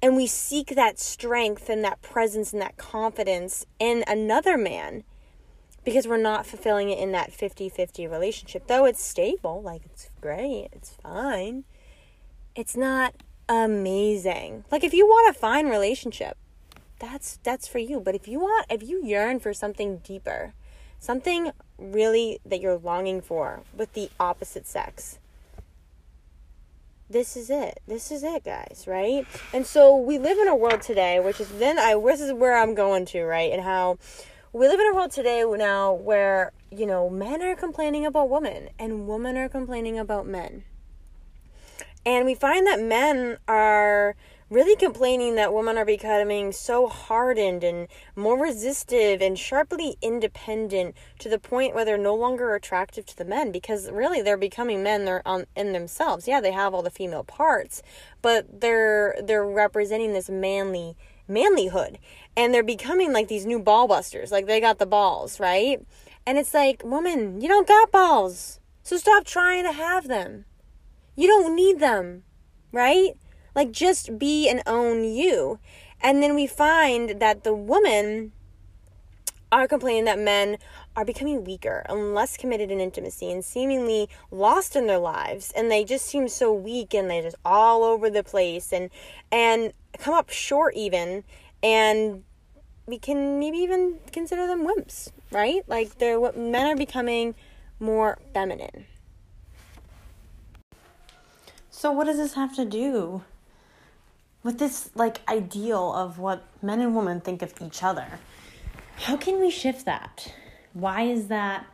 And 0.04 0.16
we 0.16 0.26
seek 0.26 0.74
that 0.74 0.98
strength 0.98 1.68
and 1.68 1.84
that 1.84 2.02
presence 2.02 2.52
and 2.52 2.60
that 2.60 2.76
confidence 2.76 3.66
in 3.78 4.02
another 4.08 4.58
man 4.58 5.04
because 5.84 6.06
we're 6.06 6.16
not 6.16 6.46
fulfilling 6.46 6.90
it 6.90 6.98
in 6.98 7.12
that 7.12 7.32
50-50 7.32 8.10
relationship. 8.10 8.66
Though 8.66 8.84
it's 8.84 9.02
stable 9.02 9.62
like 9.62 9.82
it's 9.84 10.10
great 10.20 10.68
it's 10.72 10.90
fine. 11.02 11.64
It's 12.54 12.76
not 12.76 13.14
amazing. 13.48 14.64
Like 14.70 14.84
if 14.84 14.94
you 14.94 15.06
want 15.06 15.34
a 15.34 15.38
fine 15.38 15.68
relationship 15.68 16.36
that's 16.98 17.38
that's 17.42 17.66
for 17.66 17.78
you. 17.78 18.00
But 18.00 18.14
if 18.14 18.28
you 18.28 18.38
want 18.38 18.66
if 18.70 18.82
you 18.82 19.04
yearn 19.04 19.40
for 19.40 19.52
something 19.52 19.98
deeper 19.98 20.54
something 20.98 21.50
really 21.78 22.38
that 22.46 22.60
you're 22.60 22.78
longing 22.78 23.20
for 23.20 23.62
with 23.76 23.92
the 23.94 24.08
opposite 24.20 24.66
sex 24.66 25.18
this 27.10 27.36
is 27.36 27.50
it. 27.50 27.80
This 27.86 28.10
is 28.10 28.22
it 28.22 28.44
guys 28.44 28.84
right? 28.86 29.26
And 29.52 29.66
so 29.66 29.94
we 29.96 30.18
live 30.18 30.38
in 30.38 30.48
a 30.48 30.56
world 30.56 30.80
today 30.80 31.18
which 31.20 31.40
is 31.40 31.48
then 31.58 31.78
i 31.78 31.94
this 31.94 32.20
is 32.20 32.32
where 32.32 32.56
i'm 32.56 32.74
going 32.74 33.04
to 33.06 33.24
right 33.24 33.52
and 33.52 33.62
how 33.62 33.98
we 34.52 34.68
live 34.68 34.78
in 34.78 34.86
a 34.86 34.94
world 34.94 35.10
today 35.10 35.44
now 35.44 35.94
where, 35.94 36.52
you 36.70 36.84
know, 36.84 37.08
men 37.08 37.42
are 37.42 37.56
complaining 37.56 38.04
about 38.04 38.28
women 38.28 38.68
and 38.78 39.08
women 39.08 39.36
are 39.38 39.48
complaining 39.48 39.98
about 39.98 40.26
men. 40.26 40.64
And 42.04 42.26
we 42.26 42.34
find 42.34 42.66
that 42.66 42.78
men 42.78 43.38
are 43.48 44.14
really 44.50 44.76
complaining 44.76 45.36
that 45.36 45.54
women 45.54 45.78
are 45.78 45.86
becoming 45.86 46.52
so 46.52 46.86
hardened 46.86 47.64
and 47.64 47.88
more 48.14 48.38
resistive 48.38 49.22
and 49.22 49.38
sharply 49.38 49.96
independent 50.02 50.94
to 51.18 51.30
the 51.30 51.38
point 51.38 51.74
where 51.74 51.86
they're 51.86 51.96
no 51.96 52.14
longer 52.14 52.54
attractive 52.54 53.06
to 53.06 53.16
the 53.16 53.24
men 53.24 53.50
because 53.52 53.90
really 53.90 54.20
they're 54.20 54.36
becoming 54.36 54.82
men 54.82 55.06
they're 55.06 55.26
on 55.26 55.46
in 55.56 55.72
themselves. 55.72 56.28
Yeah, 56.28 56.42
they 56.42 56.52
have 56.52 56.74
all 56.74 56.82
the 56.82 56.90
female 56.90 57.24
parts, 57.24 57.82
but 58.20 58.60
they're 58.60 59.16
they're 59.22 59.46
representing 59.46 60.12
this 60.12 60.28
manly 60.28 60.94
manlyhood. 61.32 61.98
And 62.36 62.52
they're 62.52 62.62
becoming 62.62 63.12
like 63.12 63.28
these 63.28 63.46
new 63.46 63.58
ball 63.58 63.88
busters. 63.88 64.30
Like 64.30 64.46
they 64.46 64.60
got 64.60 64.78
the 64.78 64.86
balls 64.86 65.40
right? 65.40 65.80
And 66.26 66.38
it's 66.38 66.54
like 66.54 66.82
woman 66.84 67.40
you 67.40 67.48
don't 67.48 67.68
got 67.68 67.92
balls. 67.92 68.60
So 68.82 68.96
stop 68.96 69.24
trying 69.24 69.64
to 69.64 69.72
have 69.72 70.08
them. 70.08 70.44
You 71.16 71.28
don't 71.28 71.54
need 71.54 71.78
them 71.78 72.24
right? 72.72 73.12
Like 73.54 73.70
just 73.70 74.18
be 74.18 74.48
and 74.48 74.62
own 74.66 75.04
you. 75.04 75.58
And 76.00 76.22
then 76.22 76.34
we 76.34 76.46
find 76.46 77.20
that 77.20 77.44
the 77.44 77.54
women 77.54 78.32
are 79.52 79.68
complaining 79.68 80.04
that 80.06 80.18
men 80.18 80.56
are 80.96 81.04
becoming 81.04 81.44
weaker 81.44 81.84
and 81.88 82.14
less 82.14 82.36
committed 82.36 82.70
in 82.70 82.80
intimacy 82.80 83.30
and 83.30 83.44
seemingly 83.44 84.08
lost 84.30 84.74
in 84.74 84.86
their 84.86 84.98
lives 84.98 85.52
and 85.54 85.70
they 85.70 85.84
just 85.84 86.06
seem 86.06 86.26
so 86.26 86.52
weak 86.52 86.94
and 86.94 87.08
they're 87.08 87.22
just 87.22 87.36
all 87.44 87.84
over 87.84 88.10
the 88.10 88.24
place 88.24 88.72
and 88.72 88.90
and 89.30 89.72
come 89.98 90.14
up 90.14 90.30
short 90.30 90.74
even 90.74 91.22
and 91.62 92.24
we 92.86 92.98
can 92.98 93.38
maybe 93.38 93.58
even 93.58 93.98
consider 94.10 94.46
them 94.46 94.66
wimps 94.66 95.10
right? 95.32 95.62
Like 95.66 95.98
they're 95.98 96.20
what 96.20 96.36
men 96.36 96.66
are 96.66 96.76
becoming 96.76 97.34
more 97.80 98.18
feminine. 98.32 98.86
So 101.70 101.90
what 101.90 102.04
does 102.04 102.18
this 102.18 102.34
have 102.34 102.54
to 102.56 102.64
do 102.64 103.22
with 104.42 104.58
this 104.58 104.90
like 104.94 105.20
ideal 105.28 105.92
of 105.92 106.18
what 106.18 106.44
men 106.62 106.80
and 106.80 106.94
women 106.94 107.20
think 107.20 107.42
of 107.42 107.54
each 107.60 107.82
other 107.82 108.18
how 108.96 109.16
can 109.16 109.40
we 109.40 109.50
shift 109.50 109.84
that 109.84 110.32
why 110.72 111.02
is 111.02 111.28
that 111.28 111.66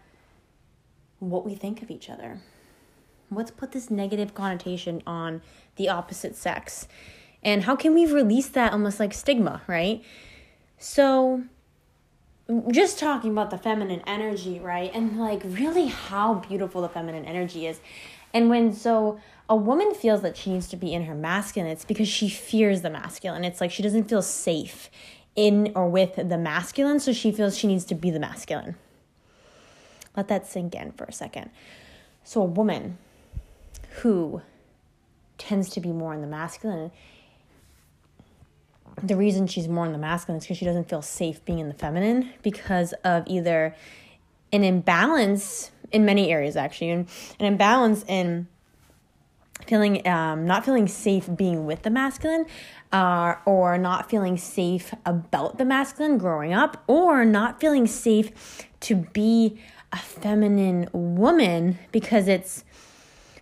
what 1.19 1.45
we 1.45 1.55
think 1.55 1.83
of 1.83 1.91
each 1.91 2.09
other 2.09 2.41
let's 3.31 3.51
put 3.51 3.73
this 3.73 3.91
negative 3.91 4.35
connotation 4.35 5.03
on 5.07 5.43
the 5.77 5.89
opposite 5.89 6.35
sex 6.35 6.89
and 7.43 7.65
how 7.65 7.77
can 7.77 7.95
we 7.95 8.07
release 8.07 8.49
that 8.49 8.73
almost 8.73 8.99
like 8.99 9.15
stigma, 9.15 9.63
right? 9.67 10.03
So, 10.79 11.45
just 12.71 12.99
talking 12.99 13.31
about 13.31 13.51
the 13.51 13.59
feminine 13.59 14.03
energy, 14.07 14.59
right? 14.59 14.91
And 14.95 15.19
like 15.19 15.43
really 15.45 15.87
how 15.87 16.35
beautiful 16.35 16.83
the 16.83 16.89
feminine 16.89 17.25
energy 17.25 17.67
is. 17.67 17.81
And 18.33 18.49
when 18.49 18.73
so 18.73 19.21
a 19.49 19.57
woman 19.57 19.95
feels 19.95 20.23
that 20.23 20.37
she 20.37 20.53
needs 20.53 20.69
to 20.69 20.77
be 20.77 20.93
in 20.93 21.05
her 21.05 21.15
masculine, 21.15 21.71
it's 21.71 21.85
because 21.85 22.09
she 22.09 22.29
fears 22.29 22.83
the 22.83 22.91
masculine. 22.91 23.45
It's 23.45 23.61
like 23.61 23.71
she 23.71 23.83
doesn't 23.83 24.05
feel 24.05 24.23
safe 24.23 24.91
in 25.39 25.71
or 25.77 25.89
with 25.89 26.17
the 26.17 26.37
masculine, 26.37 26.99
so 26.99 27.13
she 27.13 27.31
feels 27.31 27.57
she 27.57 27.69
needs 27.69 27.85
to 27.85 27.95
be 27.95 28.11
the 28.11 28.19
masculine. 28.19 28.75
Let 30.17 30.27
that 30.27 30.49
sink 30.49 30.75
in 30.75 30.91
for 30.93 31.05
a 31.05 31.13
second. 31.13 31.51
So, 32.25 32.43
a 32.43 32.45
woman 32.45 32.99
who 34.01 34.43
tends 35.39 35.71
to 35.71 35.81
be 35.81 35.93
more 35.93 36.13
in 36.13 36.23
the 36.23 36.27
masculine 36.27 36.91
the 39.01 39.17
reason 39.17 39.47
she's 39.47 39.69
more 39.69 39.87
in 39.87 39.93
the 39.93 39.99
masculine 39.99 40.39
is 40.39 40.45
because 40.45 40.57
she 40.57 40.65
doesn't 40.65 40.89
feel 40.89 41.03
safe 41.03 41.45
being 41.45 41.61
in 41.61 41.69
the 41.69 41.75
feminine 41.75 42.33
because 42.43 42.93
of 43.05 43.23
either 43.29 43.77
an 44.53 44.65
imbalance 44.65 45.71
in 45.93 46.05
many 46.05 46.33
areas 46.33 46.57
actually 46.57 46.91
an, 46.91 47.07
an 47.39 47.47
imbalance 47.47 48.05
in 48.09 48.49
feeling 49.67 50.07
um, 50.07 50.47
not 50.47 50.65
feeling 50.65 50.89
safe 50.89 51.29
being 51.37 51.67
with 51.67 51.83
the 51.83 51.91
masculine 51.91 52.47
uh, 52.93 53.35
or 53.45 53.77
not 53.79 54.09
feeling 54.09 54.37
safe 54.37 54.95
about 55.05 55.59
the 55.59 55.65
masculine 55.65 56.19
growing 56.19 56.53
up 56.53 56.83
or 56.87 57.25
not 57.25 57.61
feeling 57.61 57.87
safe 57.87 58.67
to 58.81 58.95
be 58.95 59.61
a 59.93 59.99
feminine 59.99 60.89
woman 60.93 61.79
because 61.93 62.29
it's 62.29 62.65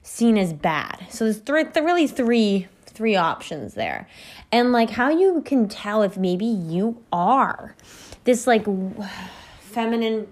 seen 0.03 0.39
as 0.39 0.53
bad 0.53 1.05
so 1.11 1.25
there's 1.25 1.41
th- 1.41 1.85
really 1.85 2.07
three 2.07 2.69
three 2.97 3.15
options 3.15 3.75
there. 3.75 4.09
And 4.51 4.73
like 4.73 4.91
how 4.91 5.11
you 5.11 5.43
can 5.43 5.69
tell 5.69 6.03
if 6.03 6.17
maybe 6.17 6.47
you 6.47 7.03
are 7.13 7.77
this 8.25 8.47
like 8.47 8.67
feminine 9.61 10.27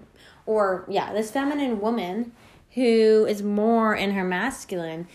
or 0.45 0.85
yeah, 0.89 1.13
this 1.13 1.31
feminine 1.31 1.79
woman 1.79 2.31
who 2.73 3.25
is 3.29 3.41
more 3.41 3.95
in 3.95 4.11
her 4.11 4.23
masculine, 4.23 5.07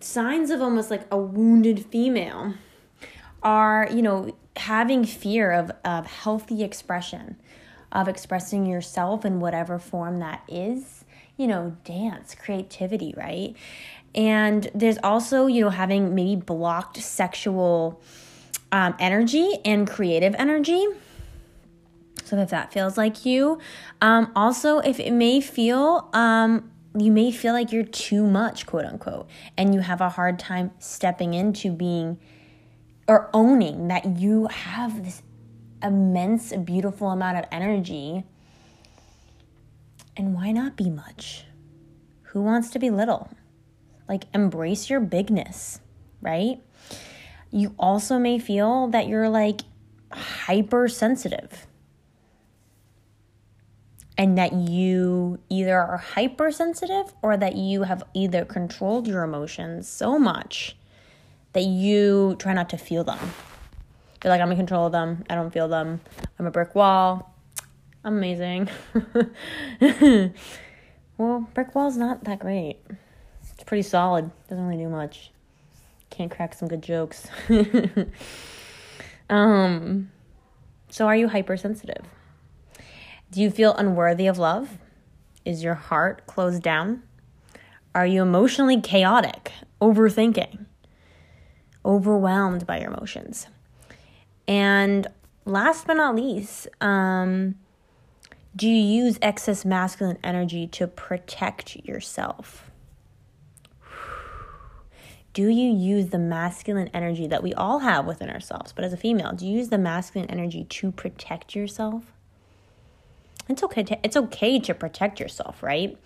signs 0.00 0.50
of 0.50 0.60
almost 0.60 0.90
like 0.90 1.06
a 1.10 1.18
wounded 1.18 1.84
female 1.86 2.54
are, 3.44 3.88
you 3.92 4.02
know, 4.02 4.34
having 4.56 5.04
fear 5.04 5.52
of, 5.52 5.70
of 5.84 6.06
healthy 6.06 6.64
expression, 6.64 7.36
of 7.92 8.08
expressing 8.08 8.66
yourself 8.66 9.24
in 9.24 9.38
whatever 9.38 9.78
form 9.78 10.18
that 10.18 10.42
is, 10.48 11.04
you 11.36 11.46
know, 11.46 11.76
dance, 11.84 12.34
creativity, 12.34 13.14
right? 13.16 13.54
And 14.14 14.70
there's 14.74 14.98
also, 15.02 15.46
you 15.46 15.60
know, 15.60 15.70
having 15.70 16.14
maybe 16.14 16.40
blocked 16.40 16.96
sexual 16.98 18.00
um, 18.72 18.94
energy 18.98 19.58
and 19.64 19.88
creative 19.88 20.34
energy. 20.36 20.86
So 22.24 22.38
if 22.38 22.50
that 22.50 22.72
feels 22.72 22.96
like 22.96 23.26
you, 23.26 23.58
um, 24.00 24.32
also 24.34 24.78
if 24.78 24.98
it 24.98 25.12
may 25.12 25.40
feel, 25.40 26.08
um, 26.12 26.70
you 26.96 27.12
may 27.12 27.30
feel 27.32 27.52
like 27.52 27.72
you're 27.72 27.82
too 27.82 28.26
much, 28.26 28.66
quote 28.66 28.84
unquote, 28.84 29.28
and 29.58 29.74
you 29.74 29.80
have 29.80 30.00
a 30.00 30.08
hard 30.08 30.38
time 30.38 30.70
stepping 30.78 31.34
into 31.34 31.70
being 31.70 32.18
or 33.06 33.28
owning 33.34 33.88
that 33.88 34.16
you 34.18 34.46
have 34.46 35.04
this 35.04 35.22
immense, 35.82 36.52
beautiful 36.52 37.10
amount 37.10 37.38
of 37.38 37.44
energy. 37.52 38.24
And 40.16 40.34
why 40.34 40.52
not 40.52 40.76
be 40.76 40.88
much? 40.90 41.44
Who 42.22 42.42
wants 42.42 42.70
to 42.70 42.78
be 42.78 42.90
little? 42.90 43.30
Like, 44.08 44.24
embrace 44.34 44.88
your 44.88 45.00
bigness, 45.00 45.80
right? 46.20 46.60
You 47.50 47.74
also 47.78 48.18
may 48.18 48.38
feel 48.38 48.88
that 48.88 49.06
you're 49.06 49.28
like 49.28 49.62
hypersensitive 50.12 51.66
and 54.16 54.38
that 54.38 54.52
you 54.52 55.40
either 55.48 55.78
are 55.78 55.96
hypersensitive 55.96 57.12
or 57.22 57.36
that 57.36 57.56
you 57.56 57.82
have 57.82 58.02
either 58.14 58.44
controlled 58.44 59.08
your 59.08 59.24
emotions 59.24 59.88
so 59.88 60.18
much 60.18 60.76
that 61.54 61.62
you 61.62 62.36
try 62.38 62.52
not 62.52 62.68
to 62.70 62.76
feel 62.76 63.02
them. 63.04 63.18
They're 64.20 64.30
like, 64.30 64.40
I'm 64.40 64.50
in 64.50 64.56
control 64.56 64.86
of 64.86 64.92
them. 64.92 65.24
I 65.30 65.34
don't 65.34 65.50
feel 65.50 65.68
them. 65.68 66.00
I'm 66.38 66.46
a 66.46 66.50
brick 66.50 66.74
wall. 66.74 67.34
I'm 68.04 68.18
amazing. 68.18 68.68
well, 71.16 71.48
brick 71.54 71.74
wall's 71.74 71.96
not 71.96 72.24
that 72.24 72.38
great. 72.40 72.80
It's 73.52 73.64
pretty 73.64 73.82
solid. 73.82 74.30
Doesn't 74.48 74.66
really 74.66 74.82
do 74.82 74.88
much. 74.88 75.30
Can't 76.10 76.30
crack 76.30 76.54
some 76.54 76.68
good 76.68 76.82
jokes. 76.82 77.28
um, 79.30 80.10
so 80.90 81.06
are 81.06 81.16
you 81.16 81.28
hypersensitive? 81.28 82.04
Do 83.30 83.40
you 83.40 83.50
feel 83.50 83.74
unworthy 83.74 84.26
of 84.26 84.38
love? 84.38 84.78
Is 85.44 85.62
your 85.62 85.74
heart 85.74 86.26
closed 86.26 86.62
down? 86.62 87.02
Are 87.94 88.06
you 88.06 88.22
emotionally 88.22 88.80
chaotic, 88.80 89.52
overthinking, 89.80 90.63
overwhelmed 91.84 92.66
by 92.66 92.80
your 92.80 92.92
emotions? 92.92 93.46
And 94.46 95.06
last 95.44 95.86
but 95.86 95.94
not 95.94 96.16
least, 96.16 96.68
um, 96.80 97.56
do 98.56 98.68
you 98.68 99.04
use 99.04 99.18
excess 99.20 99.64
masculine 99.64 100.18
energy 100.22 100.66
to 100.68 100.86
protect 100.86 101.76
yourself? 101.76 102.70
Do 105.32 105.48
you 105.48 105.72
use 105.72 106.10
the 106.10 106.18
masculine 106.18 106.88
energy 106.94 107.26
that 107.26 107.42
we 107.42 107.52
all 107.54 107.80
have 107.80 108.06
within 108.06 108.30
ourselves, 108.30 108.72
but 108.72 108.84
as 108.84 108.92
a 108.92 108.96
female, 108.96 109.32
do 109.32 109.44
you 109.44 109.56
use 109.56 109.68
the 109.68 109.78
masculine 109.78 110.30
energy 110.30 110.64
to 110.64 110.92
protect 110.92 111.56
yourself? 111.56 112.04
It's 113.48 113.62
okay 113.64 113.82
to, 113.82 113.98
it's 114.04 114.16
okay 114.16 114.60
to 114.60 114.72
protect 114.74 115.18
yourself, 115.18 115.60
right? 115.60 115.98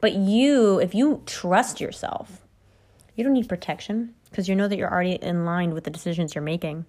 But 0.00 0.14
you, 0.14 0.78
if 0.78 0.94
you 0.94 1.22
trust 1.26 1.80
yourself, 1.80 2.42
you 3.16 3.24
don't 3.24 3.32
need 3.32 3.48
protection 3.48 4.14
because 4.36 4.50
you 4.50 4.54
know 4.54 4.68
that 4.68 4.76
you're 4.76 4.92
already 4.92 5.14
in 5.14 5.46
line 5.46 5.72
with 5.72 5.84
the 5.84 5.90
decisions 5.90 6.34
you're 6.34 6.44
making. 6.44 6.84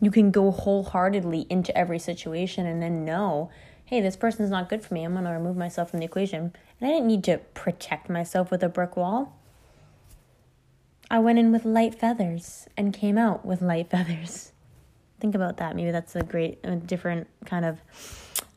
You 0.00 0.12
can 0.12 0.30
go 0.30 0.52
wholeheartedly 0.52 1.48
into 1.50 1.76
every 1.76 1.98
situation 1.98 2.66
and 2.66 2.80
then 2.80 3.04
know, 3.04 3.50
hey, 3.84 4.00
this 4.00 4.14
person's 4.14 4.48
not 4.48 4.68
good 4.68 4.80
for 4.84 4.94
me. 4.94 5.02
I'm 5.02 5.14
going 5.14 5.24
to 5.24 5.32
remove 5.32 5.56
myself 5.56 5.90
from 5.90 5.98
the 5.98 6.04
equation. 6.04 6.52
And 6.80 6.88
I 6.88 6.92
didn't 6.92 7.08
need 7.08 7.24
to 7.24 7.38
protect 7.52 8.08
myself 8.08 8.52
with 8.52 8.62
a 8.62 8.68
brick 8.68 8.96
wall. 8.96 9.36
I 11.10 11.18
went 11.18 11.40
in 11.40 11.50
with 11.50 11.64
light 11.64 11.96
feathers 11.96 12.68
and 12.76 12.94
came 12.94 13.18
out 13.18 13.44
with 13.44 13.60
light 13.60 13.90
feathers. 13.90 14.52
Think 15.18 15.34
about 15.34 15.56
that. 15.56 15.74
Maybe 15.74 15.90
that's 15.90 16.14
a 16.14 16.22
great, 16.22 16.60
a 16.62 16.76
different 16.76 17.26
kind 17.44 17.64
of 17.64 17.80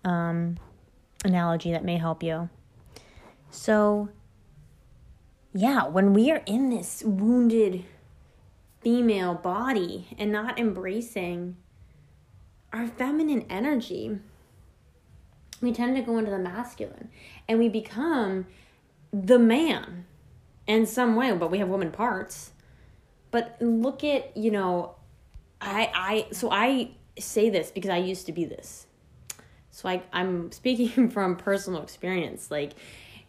um, 0.06 0.58
analogy 1.26 1.72
that 1.72 1.84
may 1.84 1.98
help 1.98 2.22
you. 2.22 2.50
So, 3.50 4.10
yeah, 5.54 5.88
when 5.88 6.14
we 6.14 6.32
are 6.32 6.42
in 6.46 6.70
this 6.70 7.04
wounded 7.06 7.86
female 8.82 9.36
body 9.36 10.08
and 10.18 10.32
not 10.32 10.60
embracing 10.60 11.56
our 12.72 12.88
feminine 12.88 13.46
energy, 13.50 14.18
we 15.62 15.72
tend 15.72 15.96
to 15.96 16.02
go 16.02 16.18
into 16.18 16.32
the 16.32 16.40
masculine 16.40 17.10
and 17.48 17.60
we 17.60 17.70
become 17.70 18.48
the 19.14 19.38
man 19.38 20.06
in 20.66 20.86
some 20.86 21.16
way, 21.16 21.32
but 21.34 21.52
we 21.52 21.60
have 21.60 21.68
woman 21.68 21.92
parts. 21.92 22.52
But 23.32 23.58
look 23.62 24.04
at, 24.04 24.36
you 24.36 24.52
know, 24.52 24.96
I 25.62 25.90
I 25.94 26.34
so 26.34 26.52
I 26.52 26.92
say 27.18 27.50
this 27.50 27.72
because 27.72 27.90
I 27.90 27.98
used 27.98 28.26
to 28.26 28.32
be 28.32 28.46
this. 28.46 28.88
So 29.72 29.90
I, 29.90 30.04
I'm 30.12 30.52
speaking 30.52 31.10
from 31.12 31.36
personal 31.36 31.82
experience. 31.82 32.52
Like, 32.52 32.74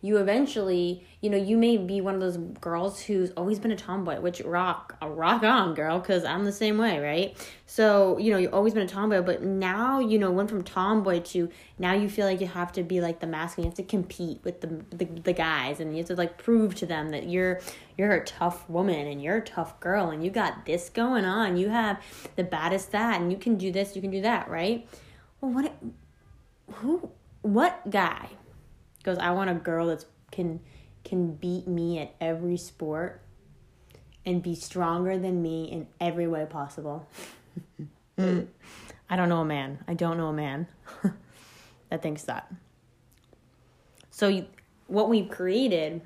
you 0.05 0.18
eventually, 0.18 1.02
you 1.22 1.30
know, 1.30 1.38
you 1.38 1.57
may 1.57 1.78
be 1.78 2.02
one 2.02 2.14
of 2.14 2.20
those 2.20 2.36
girls 2.61 3.00
who's 3.00 3.30
always 3.38 3.59
been 3.59 3.70
a 3.70 3.76
tomboy, 3.76 4.20
which 4.20 4.42
rock, 4.42 4.94
rock 5.02 5.42
on, 5.42 5.72
girl, 5.72 5.98
because 5.98 6.26
I'm 6.26 6.44
the 6.44 6.52
same 6.52 6.76
way, 6.76 6.98
right? 6.98 7.50
So, 7.64 8.18
you 8.18 8.30
know, 8.30 8.36
you've 8.36 8.52
always 8.52 8.74
been 8.74 8.82
a 8.82 8.86
tomboy, 8.86 9.22
but 9.22 9.42
now, 9.42 10.00
you 10.00 10.18
know, 10.18 10.30
went 10.30 10.50
from 10.50 10.62
tomboy 10.62 11.20
to 11.20 11.48
now 11.78 11.94
you 11.94 12.11
feel 12.11 12.26
like 12.26 12.42
you 12.42 12.46
have 12.48 12.70
to 12.72 12.82
be 12.82 13.00
like 13.00 13.20
the 13.20 13.26
masculine, 13.26 13.64
you 13.64 13.70
have 13.70 13.76
to 13.78 13.82
compete 13.82 14.40
with 14.44 14.61
the, 14.61 14.84
the, 14.94 15.07
the 15.07 15.32
guys, 15.32 15.80
and 15.80 15.92
you 15.92 15.98
have 16.02 16.09
to 16.09 16.16
like 16.16 16.36
prove 16.36 16.74
to 16.74 16.84
them 16.84 17.09
that 17.09 17.30
you're 17.30 17.62
you're 17.96 18.12
a 18.12 18.24
tough 18.26 18.68
woman 18.68 19.07
and 19.07 19.22
you're 19.22 19.38
a 19.38 19.44
tough 19.44 19.80
girl 19.80 20.11
and 20.11 20.22
you 20.22 20.30
got 20.30 20.66
this 20.66 20.90
going 20.90 21.24
on. 21.24 21.57
You 21.57 21.70
have 21.70 21.98
the 22.36 22.44
baddest 22.44 22.92
that, 22.92 23.22
and 23.22 23.32
you 23.32 23.38
can 23.38 23.57
do 23.57 23.72
this, 23.72 23.96
you 23.96 24.02
can 24.02 24.11
do 24.11 24.20
that, 24.20 24.50
right? 24.50 24.86
Well, 25.40 25.52
what 25.52 25.72
who 26.72 27.11
what 27.40 27.88
guy 27.88 28.28
goes 29.05 29.18
i 29.18 29.30
want 29.30 29.48
a 29.48 29.55
girl 29.55 29.86
that's 29.86 30.07
can 30.32 30.59
can 31.05 31.34
beat 31.34 31.68
me 31.68 31.98
at 32.00 32.14
every 32.20 32.57
sport 32.57 33.20
and 34.26 34.42
be 34.42 34.55
stronger 34.55 35.18
than 35.18 35.42
me 35.42 35.64
in 35.64 35.86
every 36.00 36.26
way 36.26 36.46
possible. 36.46 37.07
I 38.18 39.16
don't 39.16 39.28
know 39.28 39.40
a 39.40 39.44
man. 39.44 39.84
I 39.86 39.94
don't 39.94 40.16
know 40.16 40.28
a 40.28 40.32
man 40.32 40.66
that 41.90 42.02
thinks 42.02 42.22
that. 42.22 42.50
So 44.11 44.46
what 44.86 45.09
we've 45.09 45.28
created 45.28 46.00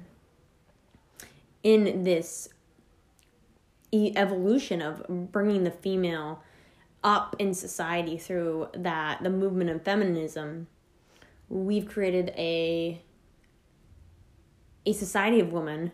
in 1.62 2.02
this 2.04 2.48
evolution 3.92 4.82
of 4.82 5.30
bringing 5.32 5.64
the 5.64 5.70
female 5.70 6.42
up 7.04 7.36
in 7.38 7.54
society 7.54 8.18
through 8.18 8.68
that 8.74 9.22
the 9.22 9.30
movement 9.30 9.70
of 9.70 9.82
feminism 9.82 10.66
we've 11.48 11.86
created 11.86 12.30
a 12.36 13.02
a 14.86 14.92
society 14.92 15.40
of 15.40 15.52
women 15.52 15.92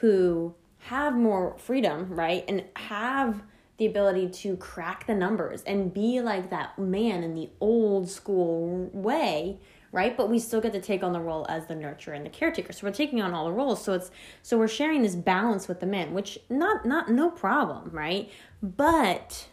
who 0.00 0.54
have 0.78 1.14
more 1.14 1.56
freedom 1.58 2.12
right? 2.12 2.44
And 2.48 2.64
have 2.76 3.42
the 3.76 3.86
ability 3.86 4.28
to 4.28 4.56
crack 4.56 5.06
the 5.06 5.14
numbers 5.14 5.62
and 5.62 5.92
be 5.92 6.20
like 6.20 6.50
that 6.50 6.78
man 6.78 7.24
in 7.24 7.34
the 7.34 7.50
old 7.60 8.08
school 8.08 8.90
way 8.92 9.58
right? 9.94 10.16
But 10.16 10.28
we 10.28 10.40
still 10.40 10.60
get 10.60 10.72
to 10.72 10.80
take 10.80 11.04
on 11.04 11.12
the 11.12 11.20
role 11.20 11.46
as 11.48 11.66
the 11.66 11.74
nurturer 11.74 12.16
and 12.16 12.26
the 12.26 12.30
caretaker. 12.30 12.72
So 12.72 12.84
we're 12.84 12.92
taking 12.92 13.22
on 13.22 13.32
all 13.32 13.44
the 13.44 13.52
roles. 13.52 13.82
So 13.82 13.92
it's 13.92 14.10
so 14.42 14.58
we're 14.58 14.66
sharing 14.66 15.02
this 15.02 15.14
balance 15.14 15.68
with 15.68 15.78
the 15.78 15.86
men 15.86 16.12
which 16.12 16.38
not 16.50 16.84
not 16.84 17.10
no 17.10 17.30
problem 17.30 17.90
right? 17.90 18.28
But 18.60 19.48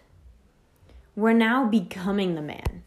we're 1.15 1.33
now 1.33 1.65
becoming 1.65 2.33
the 2.35 2.41
man. 2.41 2.83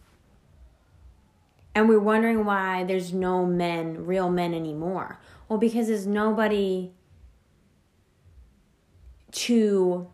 And 1.75 1.89
we're 1.89 1.99
wondering 1.99 2.45
why 2.45 2.85
there's 2.85 3.13
no 3.13 3.45
men, 3.45 4.07
real 4.07 4.31
men 4.31 4.55
anymore. 4.55 5.19
Well, 5.49 5.59
because 5.59 5.89
there's 5.89 6.07
nobody 6.07 6.93
to 9.33 10.07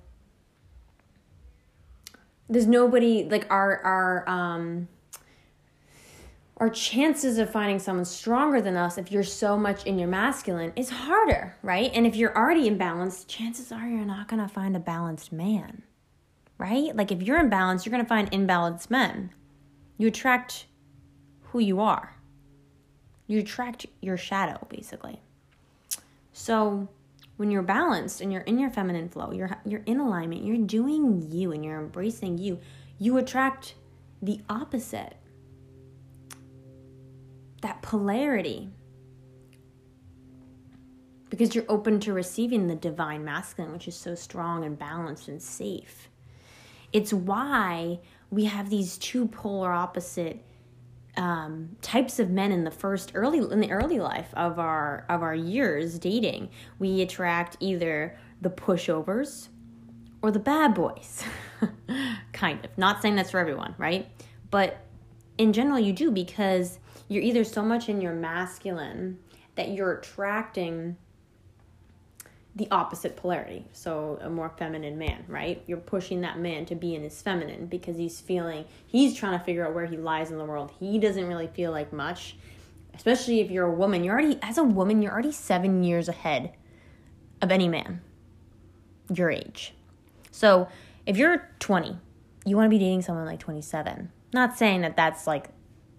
there's 2.48 2.66
nobody 2.66 3.28
like 3.30 3.46
our 3.50 3.78
our 3.82 4.28
um 4.28 4.88
our 6.56 6.70
chances 6.70 7.38
of 7.38 7.50
finding 7.50 7.78
someone 7.78 8.04
stronger 8.04 8.60
than 8.60 8.76
us 8.76 8.98
if 8.98 9.12
you're 9.12 9.22
so 9.22 9.56
much 9.56 9.84
in 9.86 9.98
your 9.98 10.08
masculine 10.08 10.72
is 10.76 10.90
harder, 10.90 11.56
right? 11.62 11.90
And 11.94 12.06
if 12.06 12.16
you're 12.16 12.36
already 12.36 12.68
imbalanced, 12.68 13.28
chances 13.28 13.72
are 13.72 13.86
you're 13.86 14.04
not 14.04 14.28
going 14.28 14.42
to 14.42 14.48
find 14.48 14.76
a 14.76 14.80
balanced 14.80 15.32
man 15.32 15.82
right? 16.60 16.94
Like 16.94 17.10
if 17.10 17.22
you're 17.22 17.42
imbalanced, 17.42 17.86
you're 17.86 17.90
going 17.90 18.04
to 18.04 18.08
find 18.08 18.30
imbalanced 18.30 18.90
men. 18.90 19.30
You 19.96 20.08
attract 20.08 20.66
who 21.50 21.58
you 21.58 21.80
are. 21.80 22.16
You 23.26 23.40
attract 23.40 23.86
your 24.00 24.16
shadow, 24.16 24.66
basically. 24.68 25.20
So 26.32 26.88
when 27.36 27.50
you're 27.50 27.62
balanced 27.62 28.20
and 28.20 28.32
you're 28.32 28.42
in 28.42 28.58
your 28.58 28.70
feminine 28.70 29.08
flow, 29.08 29.32
you're 29.32 29.58
you're 29.64 29.82
in 29.86 30.00
alignment, 30.00 30.44
you're 30.44 30.58
doing 30.58 31.30
you 31.30 31.52
and 31.52 31.64
you're 31.64 31.80
embracing 31.80 32.38
you, 32.38 32.58
you 32.98 33.16
attract 33.18 33.74
the 34.22 34.40
opposite. 34.48 35.16
That 37.62 37.82
polarity. 37.82 38.68
Because 41.28 41.54
you're 41.54 41.64
open 41.68 42.00
to 42.00 42.12
receiving 42.12 42.66
the 42.66 42.74
divine 42.74 43.24
masculine, 43.24 43.72
which 43.72 43.86
is 43.86 43.94
so 43.94 44.14
strong 44.14 44.64
and 44.64 44.78
balanced 44.78 45.28
and 45.28 45.40
safe. 45.40 46.08
It's 46.92 47.12
why 47.12 48.00
we 48.30 48.46
have 48.46 48.68
these 48.68 48.98
two 48.98 49.28
polar 49.28 49.72
opposite 49.72 50.42
um, 51.16 51.76
types 51.82 52.18
of 52.18 52.30
men 52.30 52.52
in 52.52 52.64
the 52.64 52.70
first 52.70 53.12
early 53.14 53.38
in 53.38 53.60
the 53.60 53.70
early 53.70 53.98
life 53.98 54.32
of 54.34 54.58
our 54.58 55.04
of 55.08 55.22
our 55.22 55.34
years 55.34 55.98
dating. 55.98 56.50
We 56.78 57.02
attract 57.02 57.56
either 57.60 58.18
the 58.40 58.50
pushovers 58.50 59.48
or 60.22 60.30
the 60.30 60.38
bad 60.38 60.74
boys. 60.74 61.24
kind 62.32 62.64
of. 62.64 62.76
Not 62.78 63.02
saying 63.02 63.16
that's 63.16 63.30
for 63.30 63.38
everyone, 63.38 63.74
right? 63.78 64.08
But 64.50 64.84
in 65.38 65.52
general, 65.52 65.78
you 65.78 65.92
do 65.92 66.10
because 66.10 66.78
you're 67.08 67.22
either 67.22 67.44
so 67.44 67.62
much 67.62 67.88
in 67.88 68.00
your 68.00 68.14
masculine 68.14 69.18
that 69.56 69.70
you're 69.70 69.92
attracting 69.92 70.96
the 72.56 72.68
opposite 72.70 73.16
polarity. 73.16 73.64
So 73.72 74.18
a 74.20 74.28
more 74.28 74.52
feminine 74.58 74.98
man, 74.98 75.24
right? 75.28 75.62
You're 75.66 75.78
pushing 75.78 76.20
that 76.22 76.38
man 76.38 76.66
to 76.66 76.74
be 76.74 76.94
in 76.94 77.02
his 77.02 77.22
feminine 77.22 77.66
because 77.66 77.96
he's 77.96 78.20
feeling 78.20 78.64
he's 78.86 79.14
trying 79.14 79.38
to 79.38 79.44
figure 79.44 79.66
out 79.66 79.74
where 79.74 79.86
he 79.86 79.96
lies 79.96 80.30
in 80.30 80.38
the 80.38 80.44
world. 80.44 80.72
He 80.78 80.98
doesn't 80.98 81.26
really 81.26 81.46
feel 81.48 81.70
like 81.70 81.92
much. 81.92 82.36
Especially 82.92 83.40
if 83.40 83.50
you're 83.50 83.66
a 83.66 83.72
woman, 83.72 84.02
you're 84.02 84.14
already 84.14 84.38
as 84.42 84.58
a 84.58 84.64
woman, 84.64 85.00
you're 85.00 85.12
already 85.12 85.32
7 85.32 85.84
years 85.84 86.08
ahead 86.08 86.52
of 87.40 87.50
any 87.50 87.68
man 87.68 88.00
your 89.12 89.30
age. 89.30 89.74
So 90.30 90.68
if 91.06 91.16
you're 91.16 91.48
20, 91.58 91.96
you 92.44 92.56
want 92.56 92.66
to 92.66 92.70
be 92.70 92.78
dating 92.78 93.02
someone 93.02 93.26
like 93.26 93.40
27. 93.40 94.10
Not 94.32 94.56
saying 94.56 94.82
that 94.82 94.96
that's 94.96 95.26
like 95.26 95.48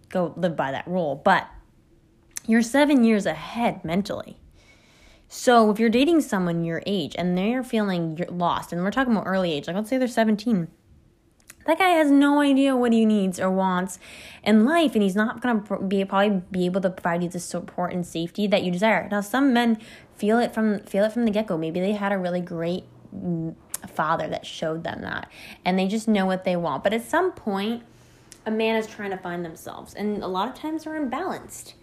go 0.09 0.33
live 0.35 0.55
by 0.55 0.71
that 0.71 0.87
rule, 0.87 1.15
but 1.23 1.47
you're 2.47 2.61
seven 2.61 3.03
years 3.03 3.25
ahead 3.25 3.83
mentally. 3.85 4.37
So 5.34 5.71
if 5.71 5.79
you're 5.79 5.89
dating 5.89 6.19
someone 6.19 6.65
your 6.65 6.84
age 6.86 7.15
and 7.17 7.38
they're 7.38 7.63
feeling 7.63 8.21
lost, 8.29 8.73
and 8.73 8.84
we're 8.84 8.91
talking 8.91 9.13
about 9.13 9.23
early 9.25 9.53
age, 9.53 9.65
like 9.65 9.77
let's 9.77 9.89
say 9.89 9.97
they're 9.97 10.09
17, 10.09 10.67
that 11.65 11.79
guy 11.79 11.88
has 11.88 12.11
no 12.11 12.41
idea 12.41 12.75
what 12.75 12.91
he 12.91 13.05
needs 13.05 13.39
or 13.39 13.49
wants 13.49 13.97
in 14.43 14.65
life, 14.65 14.93
and 14.93 15.01
he's 15.01 15.15
not 15.15 15.39
gonna 15.39 15.61
be 15.88 16.03
probably 16.03 16.41
be 16.51 16.65
able 16.65 16.82
to 16.82 16.89
provide 16.89 17.23
you 17.23 17.29
the 17.29 17.39
support 17.39 17.93
and 17.93 18.05
safety 18.05 18.45
that 18.47 18.63
you 18.63 18.73
desire. 18.73 19.07
Now, 19.09 19.21
some 19.21 19.53
men 19.53 19.79
feel 20.17 20.38
it 20.38 20.53
from 20.53 20.79
feel 20.79 21.05
it 21.05 21.13
from 21.13 21.23
the 21.23 21.32
get 21.32 21.47
go. 21.47 21.57
Maybe 21.57 21.79
they 21.79 21.93
had 21.93 22.11
a 22.11 22.17
really 22.17 22.41
great 22.41 22.84
mm, 23.15 23.55
father 23.88 24.27
that 24.27 24.45
showed 24.45 24.84
them 24.84 24.99
that, 25.03 25.32
and 25.63 25.79
they 25.79 25.88
just 25.88 26.09
know 26.09 26.25
what 26.25 26.43
they 26.43 26.57
want. 26.57 26.84
But 26.84 26.91
at 26.91 27.05
some 27.05 27.32
point, 27.32 27.84
a 28.45 28.51
man 28.51 28.75
is 28.75 28.86
trying 28.86 29.11
to 29.11 29.17
find 29.17 29.45
themselves, 29.45 29.93
and 29.93 30.21
a 30.23 30.27
lot 30.27 30.49
of 30.49 30.55
times 30.55 30.84
they're 30.84 30.97
unbalanced 30.97 31.75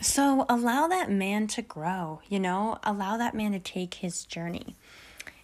So 0.00 0.46
allow 0.48 0.86
that 0.86 1.10
man 1.10 1.48
to 1.48 1.62
grow, 1.62 2.20
you 2.28 2.38
know, 2.38 2.78
allow 2.84 3.16
that 3.16 3.34
man 3.34 3.52
to 3.52 3.58
take 3.58 3.94
his 3.94 4.24
journey. 4.24 4.76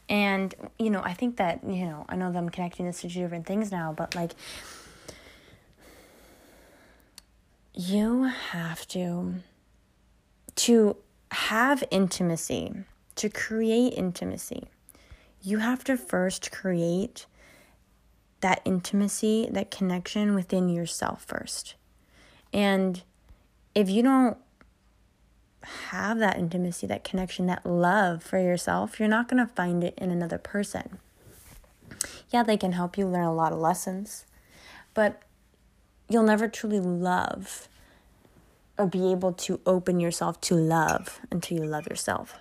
And, 0.08 0.54
you 0.78 0.90
know, 0.90 1.02
I 1.02 1.12
think 1.14 1.38
that, 1.38 1.60
you 1.64 1.86
know, 1.86 2.04
I 2.08 2.16
know 2.16 2.30
that 2.30 2.38
I'm 2.38 2.50
connecting 2.50 2.86
this 2.86 3.00
to 3.00 3.08
two 3.08 3.20
different 3.20 3.46
things 3.46 3.72
now, 3.72 3.92
but 3.96 4.14
like, 4.14 4.32
you 7.74 8.24
have 8.24 8.86
to, 8.88 9.34
to 10.56 10.96
have 11.32 11.82
intimacy, 11.90 12.72
to 13.16 13.28
create 13.28 13.94
intimacy, 13.94 14.64
you 15.42 15.58
have 15.58 15.82
to 15.84 15.96
first 15.96 16.52
create 16.52 17.26
that 18.40 18.60
intimacy, 18.64 19.48
that 19.50 19.70
connection 19.70 20.34
within 20.34 20.68
yourself 20.68 21.24
first. 21.24 21.74
And 22.52 23.02
if 23.74 23.90
you 23.90 24.02
don't 24.02 24.36
have 25.64 26.18
that 26.18 26.38
intimacy, 26.38 26.86
that 26.86 27.04
connection, 27.04 27.46
that 27.46 27.64
love 27.66 28.22
for 28.22 28.38
yourself, 28.38 28.98
you're 28.98 29.08
not 29.08 29.28
going 29.28 29.44
to 29.44 29.52
find 29.52 29.82
it 29.82 29.94
in 29.96 30.10
another 30.10 30.38
person. 30.38 30.98
Yeah, 32.30 32.42
they 32.42 32.56
can 32.56 32.72
help 32.72 32.98
you 32.98 33.06
learn 33.06 33.24
a 33.24 33.34
lot 33.34 33.52
of 33.52 33.58
lessons, 33.58 34.24
but 34.92 35.22
you'll 36.08 36.24
never 36.24 36.48
truly 36.48 36.80
love 36.80 37.68
or 38.76 38.86
be 38.86 39.10
able 39.10 39.32
to 39.32 39.60
open 39.66 40.00
yourself 40.00 40.40
to 40.42 40.54
love 40.54 41.20
until 41.30 41.58
you 41.58 41.64
love 41.64 41.86
yourself. 41.86 42.34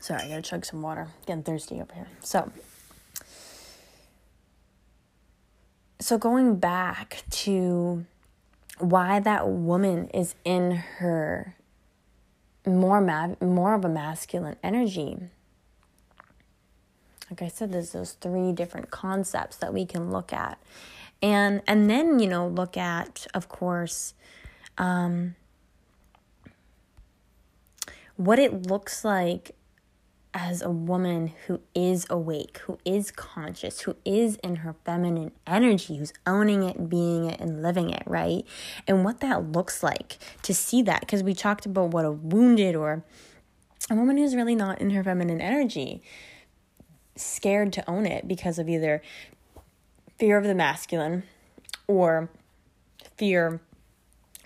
Sorry, 0.00 0.22
I 0.22 0.28
gotta 0.28 0.42
chug 0.42 0.64
some 0.64 0.82
water. 0.82 1.08
Getting 1.26 1.42
thirsty 1.42 1.80
up 1.80 1.90
here. 1.90 2.06
So, 2.20 2.52
so 5.98 6.16
going 6.16 6.56
back 6.56 7.24
to 7.30 8.04
why 8.78 9.20
that 9.20 9.48
woman 9.48 10.08
is 10.08 10.34
in 10.44 10.72
her 10.72 11.56
more 12.66 13.00
ma- 13.00 13.36
more 13.40 13.74
of 13.74 13.84
a 13.84 13.88
masculine 13.88 14.56
energy. 14.62 15.16
Like 17.30 17.42
I 17.42 17.48
said, 17.48 17.72
there's 17.72 17.92
those 17.92 18.12
three 18.12 18.52
different 18.52 18.90
concepts 18.90 19.56
that 19.56 19.72
we 19.72 19.84
can 19.84 20.10
look 20.10 20.32
at, 20.32 20.58
and 21.22 21.62
and 21.66 21.88
then 21.88 22.18
you 22.18 22.28
know 22.28 22.46
look 22.46 22.76
at, 22.76 23.26
of 23.34 23.48
course, 23.48 24.14
um, 24.78 25.34
what 28.16 28.38
it 28.38 28.66
looks 28.66 29.04
like 29.04 29.52
as 30.38 30.60
a 30.60 30.68
woman 30.68 31.32
who 31.46 31.58
is 31.74 32.06
awake, 32.10 32.58
who 32.58 32.78
is 32.84 33.10
conscious, 33.10 33.80
who 33.80 33.96
is 34.04 34.36
in 34.44 34.56
her 34.56 34.76
feminine 34.84 35.32
energy, 35.46 35.96
who's 35.96 36.12
owning 36.26 36.62
it, 36.62 36.90
being 36.90 37.24
it, 37.24 37.40
and 37.40 37.62
living 37.62 37.88
it, 37.88 38.02
right? 38.04 38.44
And 38.86 39.02
what 39.02 39.20
that 39.20 39.50
looks 39.52 39.82
like 39.82 40.18
to 40.42 40.52
see 40.52 40.82
that, 40.82 41.00
because 41.00 41.22
we 41.22 41.32
talked 41.32 41.64
about 41.64 41.88
what 41.88 42.04
a 42.04 42.12
wounded 42.12 42.76
or 42.76 43.02
a 43.90 43.94
woman 43.94 44.18
who's 44.18 44.36
really 44.36 44.54
not 44.54 44.78
in 44.78 44.90
her 44.90 45.02
feminine 45.02 45.40
energy, 45.40 46.02
scared 47.16 47.72
to 47.72 47.90
own 47.90 48.04
it 48.04 48.28
because 48.28 48.58
of 48.58 48.68
either 48.68 49.00
fear 50.18 50.36
of 50.36 50.44
the 50.44 50.54
masculine 50.54 51.22
or 51.86 52.28
fear 53.16 53.62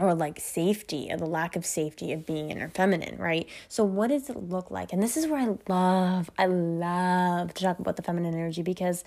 or 0.00 0.14
like 0.14 0.40
safety 0.40 1.08
or 1.10 1.16
the 1.16 1.26
lack 1.26 1.56
of 1.56 1.64
safety 1.66 2.12
of 2.12 2.26
being 2.26 2.50
inner 2.50 2.68
feminine, 2.68 3.16
right? 3.18 3.48
So 3.68 3.84
what 3.84 4.08
does 4.08 4.30
it 4.30 4.36
look 4.36 4.70
like? 4.70 4.92
And 4.92 5.02
this 5.02 5.16
is 5.16 5.26
where 5.26 5.40
I 5.40 5.56
love, 5.68 6.30
I 6.38 6.46
love 6.46 7.54
to 7.54 7.62
talk 7.62 7.78
about 7.78 7.96
the 7.96 8.02
feminine 8.02 8.34
energy 8.34 8.62
because 8.62 9.04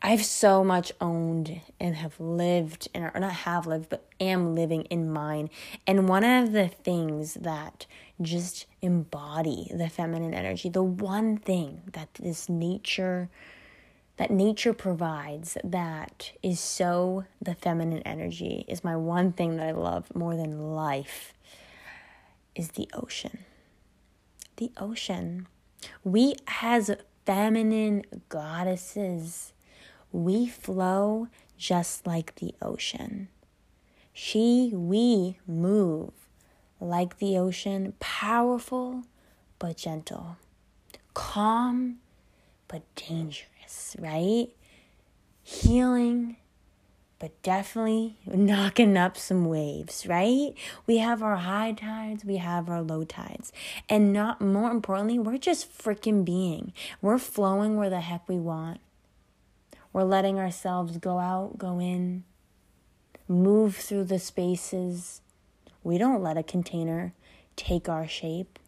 I've 0.00 0.24
so 0.24 0.62
much 0.62 0.92
owned 1.00 1.60
and 1.80 1.96
have 1.96 2.20
lived 2.20 2.88
and 2.94 3.10
or 3.12 3.18
not 3.18 3.32
have 3.32 3.66
lived, 3.66 3.88
but 3.88 4.06
am 4.20 4.54
living 4.54 4.82
in 4.82 5.10
mine. 5.10 5.50
And 5.88 6.08
one 6.08 6.22
of 6.22 6.52
the 6.52 6.68
things 6.68 7.34
that 7.34 7.86
just 8.22 8.66
embody 8.80 9.70
the 9.74 9.88
feminine 9.88 10.34
energy, 10.34 10.68
the 10.68 10.84
one 10.84 11.36
thing 11.36 11.82
that 11.92 12.14
this 12.14 12.48
nature 12.48 13.28
that 14.18 14.30
nature 14.32 14.74
provides 14.74 15.56
that 15.62 16.32
is 16.42 16.58
so 16.58 17.24
the 17.40 17.54
feminine 17.54 18.02
energy 18.02 18.64
is 18.66 18.82
my 18.82 18.96
one 18.96 19.32
thing 19.32 19.56
that 19.56 19.66
I 19.68 19.70
love 19.70 20.14
more 20.14 20.36
than 20.36 20.72
life 20.72 21.32
is 22.54 22.72
the 22.72 22.88
ocean. 22.92 23.38
The 24.56 24.72
ocean. 24.76 25.46
We 26.02 26.34
as 26.60 26.90
feminine 27.24 28.02
goddesses, 28.28 29.52
we 30.10 30.48
flow 30.48 31.28
just 31.56 32.04
like 32.04 32.34
the 32.36 32.54
ocean. 32.60 33.28
She, 34.12 34.72
we 34.74 35.38
move 35.46 36.10
like 36.80 37.18
the 37.18 37.38
ocean, 37.38 37.94
powerful 38.00 39.04
but 39.60 39.76
gentle, 39.76 40.38
calm 41.14 41.98
but 42.66 42.82
dangerous 42.96 43.57
right? 43.98 44.48
Healing, 45.42 46.36
but 47.18 47.40
definitely 47.42 48.16
knocking 48.26 48.96
up 48.96 49.16
some 49.16 49.44
waves, 49.44 50.06
right? 50.06 50.52
We 50.86 50.98
have 50.98 51.22
our 51.22 51.36
high 51.36 51.72
tides, 51.72 52.24
we 52.24 52.36
have 52.36 52.68
our 52.68 52.82
low 52.82 53.04
tides. 53.04 53.52
And 53.88 54.12
not 54.12 54.40
more 54.40 54.70
importantly, 54.70 55.18
we're 55.18 55.38
just 55.38 55.76
freaking 55.76 56.24
being. 56.24 56.72
We're 57.00 57.18
flowing 57.18 57.76
where 57.76 57.90
the 57.90 58.00
heck 58.00 58.28
we 58.28 58.38
want. 58.38 58.80
We're 59.92 60.04
letting 60.04 60.38
ourselves 60.38 60.98
go 60.98 61.18
out, 61.18 61.58
go 61.58 61.80
in, 61.80 62.24
move 63.26 63.76
through 63.76 64.04
the 64.04 64.18
spaces. 64.18 65.22
We 65.82 65.98
don't 65.98 66.22
let 66.22 66.36
a 66.36 66.42
container 66.42 67.14
take 67.56 67.88
our 67.88 68.06
shape. 68.06 68.58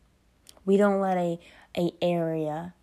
We 0.65 0.77
don't 0.77 1.01
let 1.01 1.17
a, 1.17 1.39
a 1.77 1.93
area 2.03 2.75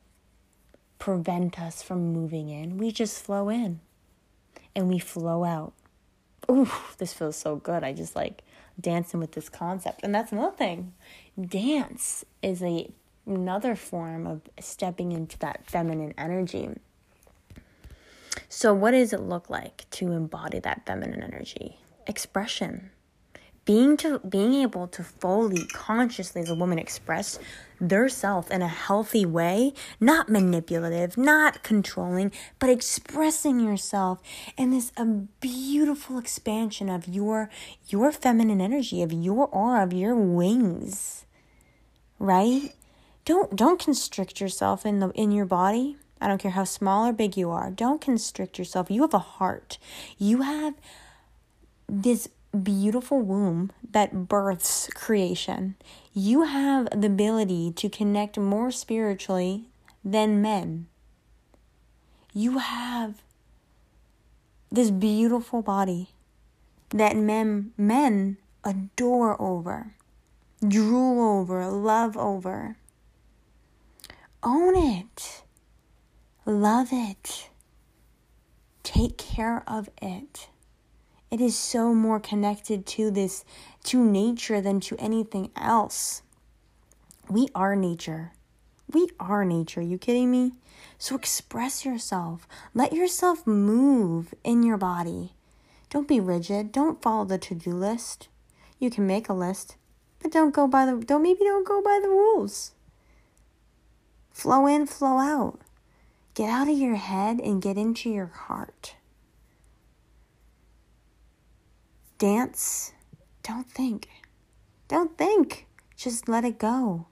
prevent 1.00 1.60
us 1.60 1.82
from 1.82 2.14
moving 2.14 2.50
in. 2.50 2.78
We 2.78 2.92
just 2.92 3.24
flow 3.24 3.50
in 3.50 3.80
and 4.76 4.88
we 4.88 5.00
flow 5.00 5.44
out. 5.44 5.74
Ooh, 6.50 6.70
this 6.98 7.14
feels 7.14 7.36
so 7.36 7.56
good. 7.56 7.84
I 7.84 7.94
just 7.94 8.16
like 8.16 8.44
dancing 8.80 9.20
with 9.20 9.34
this 9.34 9.50
concept. 9.50 10.02
And 10.04 10.14
that's 10.14 10.32
another 10.32 10.56
thing. 10.56 10.94
Dance 11.40 12.26
is 12.42 12.62
a 12.62 12.90
another 13.26 13.76
form 13.76 14.26
of 14.26 14.42
stepping 14.58 15.12
into 15.12 15.38
that 15.40 15.66
feminine 15.66 16.14
energy. 16.18 16.70
So 18.48 18.74
what 18.74 18.92
does 18.92 19.12
it 19.12 19.20
look 19.20 19.50
like 19.50 19.86
to 19.92 20.14
embody 20.14 20.60
that 20.60 20.86
feminine 20.86 21.22
energy? 21.22 21.80
Expression 22.06 22.92
being 23.68 23.98
to 23.98 24.20
being 24.20 24.54
able 24.56 24.88
to 24.88 25.04
fully 25.04 25.66
consciously 25.74 26.42
as 26.42 26.50
a 26.50 26.56
woman 26.56 26.80
express 26.80 27.38
their 27.80 28.10
self 28.10 28.50
in 28.52 28.62
a 28.62 28.68
healthy 28.68 29.26
way 29.26 29.74
not 30.00 30.30
manipulative 30.30 31.18
not 31.18 31.64
controlling 31.64 32.32
but 32.60 32.70
expressing 32.70 33.60
yourself 33.60 34.20
in 34.58 34.72
this 34.72 34.92
a 34.98 35.06
beautiful 35.06 36.18
expansion 36.18 36.90
of 36.90 37.08
your 37.08 37.50
your 37.88 38.12
feminine 38.12 38.62
energy 38.62 39.02
of 39.02 39.14
your 39.14 39.48
aura 39.48 39.84
of 39.84 39.94
your 39.94 40.16
wings 40.16 41.26
right? 42.20 42.74
Don't 43.26 43.56
don't 43.56 43.80
constrict 43.80 44.40
yourself 44.40 44.86
in 44.86 45.00
the 45.00 45.10
in 45.10 45.32
your 45.32 45.46
body. 45.46 45.98
I 46.20 46.28
don't 46.28 46.40
care 46.40 46.52
how 46.52 46.64
small 46.64 47.08
or 47.08 47.14
big 47.14 47.38
you 47.38 47.52
are. 47.52 47.70
Don't 47.70 48.02
constrict 48.02 48.58
yourself. 48.58 48.90
You 48.90 49.02
have 49.02 49.14
a 49.14 49.20
heart. 49.20 49.78
You 50.18 50.42
have 50.42 50.74
this 51.88 52.30
beautiful 52.64 53.22
womb 53.22 53.72
that 53.92 54.28
births 54.28 54.90
creation. 54.96 55.76
You 56.20 56.46
have 56.46 56.88
the 57.00 57.06
ability 57.06 57.74
to 57.74 57.90
connect 57.90 58.40
more 58.40 58.72
spiritually 58.72 59.66
than 60.04 60.42
men. 60.42 60.88
You 62.34 62.58
have 62.58 63.22
this 64.72 64.90
beautiful 64.90 65.62
body 65.62 66.10
that 66.90 67.16
men 67.16 67.72
men 67.78 68.38
adore 68.64 69.40
over. 69.40 69.94
drool 70.68 71.38
over, 71.38 71.68
love 71.68 72.18
over. 72.18 72.78
Own 74.42 74.76
it. 74.76 75.44
Love 76.48 76.88
it. 76.92 77.52
Take 78.82 79.20
care 79.20 79.64
of 79.68 79.88
it. 80.02 80.50
It 81.30 81.42
is 81.42 81.58
so 81.58 81.94
more 81.94 82.20
connected 82.20 82.86
to 82.88 83.12
this, 83.12 83.44
to 83.86 84.04
nature 84.04 84.62
than 84.62 84.80
to 84.82 84.96
anything 84.98 85.52
else. 85.56 86.22
We 87.30 87.50
are 87.54 87.76
nature. 87.76 88.32
We 88.92 89.10
are 89.20 89.44
nature. 89.44 89.82
You 89.82 89.98
kidding 89.98 90.32
me? 90.32 90.54
So 90.98 91.16
express 91.16 91.86
yourself. 91.86 92.48
Let 92.74 92.94
yourself 92.94 93.46
move 93.46 94.34
in 94.44 94.64
your 94.64 94.78
body. 94.78 95.34
Don't 95.90 96.08
be 96.08 96.20
rigid. 96.20 96.72
Don't 96.72 97.02
follow 97.02 97.26
the 97.26 97.38
to-do 97.38 97.72
list. 97.72 98.30
You 98.80 98.90
can 98.90 99.08
make 99.08 99.28
a 99.28 99.34
list, 99.34 99.76
but 100.22 100.32
don't 100.32 100.54
go 100.54 100.68
by 100.68 100.86
the 100.86 101.04
don't 101.04 101.24
maybe 101.24 101.40
don't 101.42 101.68
go 101.68 101.82
by 101.82 102.00
the 102.02 102.10
rules. 102.10 102.72
Flow 104.32 104.68
in, 104.68 104.86
flow 104.86 105.18
out. 105.18 105.60
Get 106.36 106.50
out 106.50 106.70
of 106.70 106.78
your 106.78 106.96
head 106.96 107.40
and 107.40 107.62
get 107.62 107.78
into 107.78 108.10
your 108.10 108.28
heart. 108.28 108.94
Dance. 112.18 112.94
Don't 113.44 113.70
think. 113.70 114.10
Don't 114.88 115.18
think. 115.18 115.68
Just 115.96 116.28
let 116.28 116.46
it 116.46 116.58
go. 116.58 117.08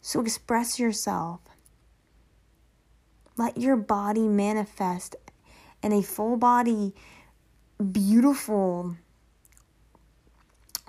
So 0.00 0.20
express 0.20 0.78
yourself. 0.78 1.40
Let 3.36 3.58
your 3.58 3.76
body 3.76 4.28
manifest 4.28 5.16
in 5.82 5.92
a 5.92 6.02
full 6.02 6.36
body, 6.36 6.94
beautiful 7.92 8.96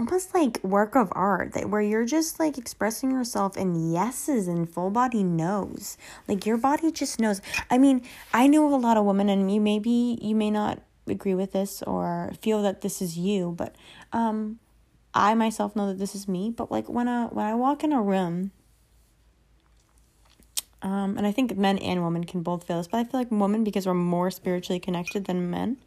almost 0.01 0.33
like 0.33 0.63
work 0.63 0.95
of 0.95 1.09
art 1.11 1.53
that 1.53 1.69
where 1.69 1.81
you're 1.81 2.05
just 2.05 2.39
like 2.39 2.57
expressing 2.57 3.11
yourself 3.11 3.55
in 3.55 3.93
yeses 3.93 4.47
and 4.47 4.67
full 4.67 4.89
body 4.89 5.23
no's 5.23 5.95
like 6.27 6.43
your 6.43 6.57
body 6.57 6.91
just 6.91 7.19
knows 7.19 7.39
i 7.69 7.77
mean 7.77 8.01
i 8.33 8.47
know 8.47 8.73
a 8.73 8.75
lot 8.75 8.97
of 8.97 9.05
women 9.05 9.29
and 9.29 9.53
you 9.53 9.61
maybe 9.61 10.17
you 10.19 10.33
may 10.33 10.49
not 10.49 10.81
agree 11.11 11.35
with 11.35 11.51
this 11.51 11.81
or 11.83 12.31
feel 12.41 12.61
that 12.61 12.81
this 12.81 13.01
is 13.01 13.17
you 13.17 13.53
but 13.57 13.75
um 14.13 14.59
i 15.13 15.33
myself 15.33 15.75
know 15.75 15.87
that 15.87 15.99
this 15.99 16.15
is 16.15 16.27
me 16.27 16.49
but 16.49 16.71
like 16.71 16.89
when 16.89 17.07
i 17.07 17.25
when 17.25 17.45
i 17.45 17.53
walk 17.53 17.83
in 17.83 17.91
a 17.91 18.01
room 18.01 18.51
um 20.81 21.17
and 21.17 21.27
i 21.27 21.31
think 21.31 21.55
men 21.57 21.77
and 21.79 22.03
women 22.03 22.23
can 22.23 22.41
both 22.41 22.65
feel 22.65 22.77
this 22.77 22.87
but 22.87 22.97
i 22.97 23.03
feel 23.03 23.19
like 23.19 23.31
women 23.31 23.63
because 23.63 23.85
we're 23.85 23.93
more 23.93 24.31
spiritually 24.31 24.79
connected 24.79 25.25
than 25.25 25.49
men 25.49 25.77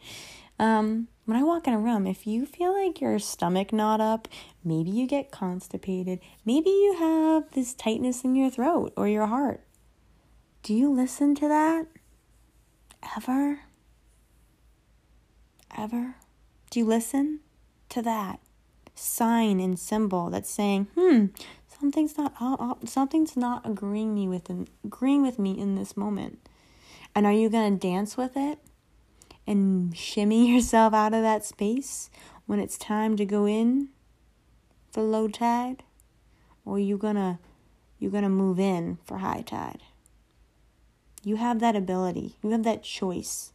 um 0.59 1.09
when 1.25 1.39
I 1.39 1.43
walk 1.43 1.67
in 1.67 1.73
a 1.73 1.79
room, 1.79 2.07
if 2.07 2.27
you 2.27 2.45
feel 2.45 2.75
like 2.79 3.01
your 3.01 3.19
stomach 3.19 3.73
knot 3.73 4.01
up, 4.01 4.29
maybe 4.63 4.91
you 4.91 5.07
get 5.07 5.31
constipated, 5.31 6.21
maybe 6.45 6.69
you 6.69 6.97
have 6.99 7.51
this 7.53 7.73
tightness 7.73 8.25
in 8.25 8.37
your 8.37 8.51
throat 8.51 8.93
or 8.95 9.09
your 9.09 9.27
heart. 9.27 9.63
Do 10.63 10.75
you 10.75 10.93
listen 10.93 11.35
to 11.37 11.49
that? 11.49 11.87
Ever? 13.17 13.61
Ever? 15.77 16.17
Do 16.71 16.81
you 16.81 16.87
listen 16.87 17.41
to 17.91 18.03
that 18.03 18.41
sign 18.95 19.61
and 19.61 19.79
symbol 19.79 20.31
that's 20.31 20.51
saying, 20.51 20.89
"Hmm, 20.95 21.27
something's 21.67 22.17
not 22.17 22.89
something's 22.89 23.37
not 23.37 23.69
agreeing 23.69 24.15
me 24.15 24.29
with 24.29 24.51
agreeing 24.85 25.23
with 25.23 25.39
me 25.39 25.59
in 25.59 25.75
this 25.75 25.97
moment." 25.97 26.49
And 27.15 27.27
are 27.27 27.33
you 27.33 27.49
to 27.49 27.71
dance 27.71 28.17
with 28.17 28.37
it? 28.37 28.59
and 29.47 29.97
shimmy 29.97 30.51
yourself 30.55 30.95
out 30.95 31.15
of 31.15 31.23
that 31.23 31.45
space 31.45 32.11
when 32.47 32.59
it's 32.59 32.77
time 32.77 33.17
to 33.17 33.25
go 33.25 33.47
in 33.47 33.89
for 34.93 35.03
low 35.03 35.29
tide 35.29 35.83
or 36.65 36.77
are 36.77 36.81
you 36.81 36.97
gonna 36.97 37.39
you're 37.99 38.11
gonna 38.11 38.29
move 38.29 38.59
in 38.59 38.99
for 39.05 39.19
high 39.19 39.43
tide 39.43 39.83
you 41.23 41.37
have 41.37 41.61
that 41.61 41.77
ability 41.77 42.37
you 42.43 42.51
have 42.51 42.63
that 42.63 42.83
choice 42.83 43.53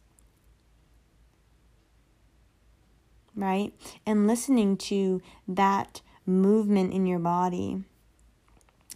right 3.40 3.72
and 4.06 4.26
listening 4.26 4.76
to 4.76 5.20
that 5.48 6.00
movement 6.26 6.92
in 6.92 7.06
your 7.06 7.18
body 7.18 7.82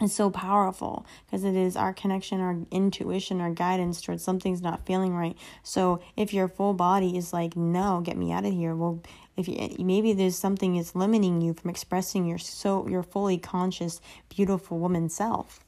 is 0.03 0.15
so 0.15 0.29
powerful 0.29 1.07
because 1.25 1.45
it 1.45 1.55
is 1.55 1.77
our 1.77 1.93
connection, 1.93 2.41
our 2.41 2.57
intuition, 2.71 3.41
our 3.41 3.51
guidance 3.51 4.01
towards 4.01 4.25
something's 4.25 4.61
not 4.61 4.85
feeling 4.85 5.15
right. 5.15 5.37
So 5.63 6.03
if 6.17 6.35
your 6.35 6.49
full 6.49 6.75
body 6.75 7.17
is 7.17 7.33
like, 7.33 7.57
no, 7.57 8.01
get 8.01 8.17
me 8.17 8.33
out 8.33 8.45
of 8.45 8.53
here. 8.53 8.75
Well, 8.75 9.03
if 9.37 9.47
you, 9.49 9.57
eh, 9.59 9.77
maybe 9.79 10.13
there's 10.13 10.37
something 10.37 10.77
is 10.77 10.95
limiting 10.97 11.41
you 11.41 11.55
from 11.55 11.71
expressing 11.71 12.27
your 12.27 12.39
so 12.39 12.89
your 12.89 13.03
fully 13.03 13.39
conscious, 13.39 14.01
beautiful 14.29 14.79
woman 14.79 15.09
self. 15.09 15.65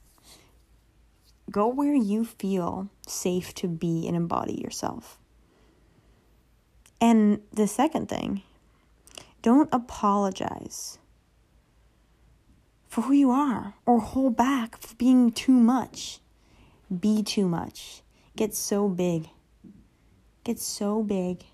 Go 1.48 1.68
where 1.68 1.94
you 1.94 2.24
feel 2.24 2.90
safe 3.06 3.54
to 3.54 3.68
be 3.68 4.08
and 4.08 4.16
embody 4.16 4.60
yourself. 4.60 5.18
And 7.00 7.40
the 7.52 7.68
second 7.68 8.08
thing, 8.08 8.42
don't 9.46 9.68
apologize 9.70 10.98
for 12.88 13.02
who 13.02 13.12
you 13.12 13.30
are 13.30 13.74
or 13.86 14.00
hold 14.00 14.36
back 14.36 14.76
for 14.76 14.96
being 14.96 15.30
too 15.30 15.52
much. 15.52 16.18
Be 16.90 17.22
too 17.22 17.46
much. 17.46 18.02
Get 18.34 18.56
so 18.56 18.88
big. 18.88 19.28
Get 20.42 20.58
so 20.58 21.00
big 21.00 21.44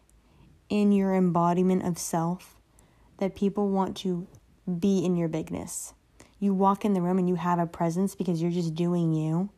in 0.70 0.90
your 0.90 1.14
embodiment 1.14 1.84
of 1.84 1.98
self 1.98 2.56
that 3.18 3.36
people 3.36 3.68
want 3.68 3.94
to 3.98 4.26
be 4.78 5.04
in 5.04 5.14
your 5.14 5.28
bigness. 5.28 5.92
You 6.38 6.54
walk 6.54 6.86
in 6.86 6.94
the 6.94 7.02
room 7.02 7.18
and 7.18 7.28
you 7.28 7.34
have 7.34 7.58
a 7.58 7.66
presence 7.66 8.14
because 8.14 8.40
you're 8.40 8.50
just 8.50 8.74
doing 8.74 9.12
you. 9.12 9.50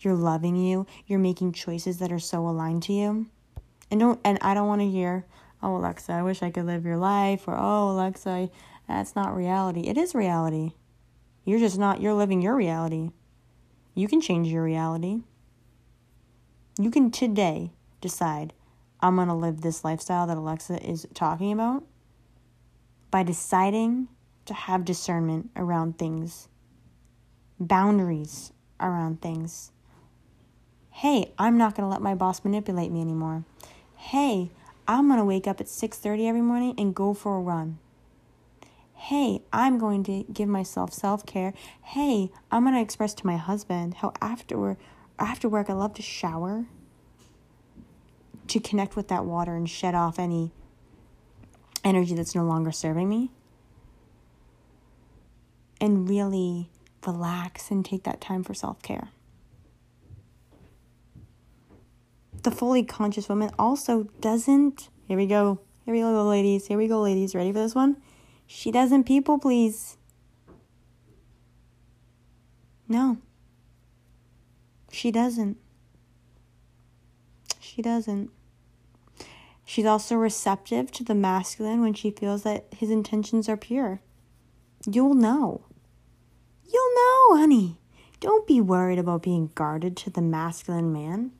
You're 0.00 0.16
loving 0.16 0.56
you. 0.56 0.88
You're 1.06 1.20
making 1.20 1.52
choices 1.52 2.00
that 2.00 2.10
are 2.10 2.18
so 2.18 2.44
aligned 2.48 2.82
to 2.84 2.92
you. 2.92 3.28
And 3.88 4.00
don't 4.00 4.20
and 4.24 4.36
I 4.42 4.52
don't 4.52 4.66
want 4.66 4.80
to 4.80 4.90
hear, 4.90 5.26
"Oh, 5.62 5.78
Aleksa, 5.78 6.10
I 6.10 6.22
wish 6.22 6.42
I 6.42 6.50
could 6.50 6.66
live 6.66 6.84
your 6.84 6.96
life," 6.96 7.46
or 7.46 7.54
"Oh, 7.54 7.94
Aleksa, 7.94 8.50
that's 8.88 9.14
not 9.14 9.34
reality." 9.34 9.82
It 9.82 9.96
is 9.96 10.14
reality. 10.14 10.72
You're 11.44 11.58
just 11.58 11.78
not, 11.78 12.00
you're 12.00 12.14
living 12.14 12.40
your 12.40 12.54
reality. 12.54 13.10
You 13.94 14.08
can 14.08 14.20
change 14.20 14.48
your 14.48 14.62
reality. 14.62 15.20
You 16.78 16.90
can 16.90 17.10
today 17.10 17.72
decide, 18.00 18.52
I'm 19.00 19.16
going 19.16 19.28
to 19.28 19.34
live 19.34 19.60
this 19.60 19.84
lifestyle 19.84 20.26
that 20.28 20.36
Aleksa 20.36 20.82
is 20.82 21.06
talking 21.14 21.52
about 21.52 21.84
by 23.10 23.22
deciding 23.22 24.08
to 24.46 24.54
have 24.54 24.84
discernment 24.84 25.50
around 25.56 25.98
things, 25.98 26.48
boundaries 27.58 28.52
around 28.80 29.20
things. 29.20 29.72
Hey, 30.90 31.32
I'm 31.38 31.58
not 31.58 31.74
going 31.74 31.86
to 31.86 31.90
let 31.90 32.02
my 32.02 32.14
boss 32.14 32.44
manipulate 32.44 32.92
me 32.92 33.00
anymore. 33.00 33.44
Hey, 33.96 34.50
I'm 34.92 35.06
going 35.08 35.18
to 35.18 35.24
wake 35.24 35.46
up 35.46 35.60
at 35.60 35.66
6:30 35.66 36.28
every 36.28 36.42
morning 36.42 36.74
and 36.78 36.94
go 36.94 37.14
for 37.14 37.36
a 37.36 37.40
run 37.40 37.78
hey, 39.02 39.42
I'm 39.52 39.78
going 39.78 40.04
to 40.04 40.24
give 40.32 40.48
myself 40.48 40.92
self 40.92 41.26
care. 41.26 41.52
Hey, 41.82 42.30
I'm 42.52 42.62
going 42.62 42.76
to 42.76 42.80
express 42.80 43.14
to 43.14 43.26
my 43.26 43.36
husband 43.36 43.94
how 43.94 44.12
after, 44.20 44.76
after 45.18 45.48
work 45.48 45.68
I 45.68 45.72
love 45.72 45.94
to 45.94 46.02
shower 46.02 46.66
to 48.46 48.60
connect 48.60 48.94
with 48.94 49.08
that 49.08 49.24
water 49.24 49.56
and 49.56 49.68
shed 49.68 49.96
off 49.96 50.20
any 50.20 50.52
energy 51.82 52.14
that's 52.14 52.36
no 52.36 52.44
longer 52.44 52.70
serving 52.70 53.08
me. 53.08 53.32
And 55.80 56.08
really 56.08 56.70
relax 57.04 57.72
and 57.72 57.84
take 57.84 58.04
that 58.04 58.20
time 58.20 58.44
for 58.44 58.54
self 58.54 58.82
care. 58.82 59.08
The 62.42 62.50
fully 62.50 62.82
conscious 62.82 63.28
woman 63.28 63.50
also 63.58 64.04
doesn't. 64.20 64.88
Here 65.06 65.16
we 65.16 65.26
go. 65.26 65.60
Here 65.84 65.94
we 65.94 66.00
go, 66.00 66.24
ladies. 66.24 66.66
Here 66.66 66.78
we 66.78 66.88
go, 66.88 67.00
ladies. 67.00 67.34
Ready 67.34 67.52
for 67.52 67.60
this 67.60 67.74
one? 67.74 67.96
She 68.46 68.70
doesn't 68.70 69.04
people 69.04 69.38
please. 69.38 69.96
No. 72.88 73.18
She 74.90 75.10
doesn't. 75.10 75.56
She 77.60 77.80
doesn't. 77.80 78.30
She's 79.64 79.86
also 79.86 80.16
receptive 80.16 80.90
to 80.92 81.04
the 81.04 81.14
masculine 81.14 81.80
when 81.80 81.94
she 81.94 82.10
feels 82.10 82.42
that 82.42 82.66
his 82.76 82.90
intentions 82.90 83.48
are 83.48 83.56
pure. 83.56 84.00
You'll 84.84 85.14
know. 85.14 85.62
You'll 86.64 86.94
know, 86.94 87.38
honey. 87.38 87.78
Don't 88.20 88.46
be 88.46 88.60
worried 88.60 88.98
about 88.98 89.22
being 89.22 89.50
guarded 89.54 89.96
to 89.98 90.10
the 90.10 90.20
masculine 90.20 90.92
man. 90.92 91.30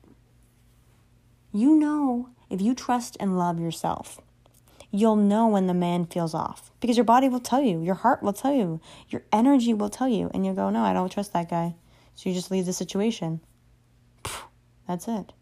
You 1.53 1.77
know 1.77 2.29
if 2.49 2.61
you 2.61 2.75
trust 2.75 3.15
and 3.19 3.37
love 3.37 3.59
yourself 3.59 4.19
you'll 4.93 5.15
know 5.15 5.47
when 5.47 5.65
the 5.65 5.73
man 5.73 6.05
feels 6.05 6.35
off 6.35 6.71
because 6.79 6.95
your 6.95 7.03
body 7.03 7.27
will 7.27 7.39
tell 7.39 7.61
you, 7.61 7.81
your 7.81 7.95
heart 7.95 8.21
will 8.21 8.31
tell 8.31 8.53
you, 8.53 8.79
your 9.09 9.23
energy 9.31 9.73
will 9.73 9.89
tell 9.89 10.07
you, 10.07 10.29
and 10.33 10.45
you'll 10.45 10.53
go, 10.53 10.69
No, 10.69 10.83
I 10.83 10.93
don't 10.93 11.11
trust 11.11 11.33
that 11.33 11.49
guy. 11.49 11.73
So 12.13 12.29
you 12.29 12.35
just 12.35 12.51
leave 12.51 12.67
the 12.67 12.73
situation. 12.73 13.41
That's 14.87 15.07
it. 15.07 15.33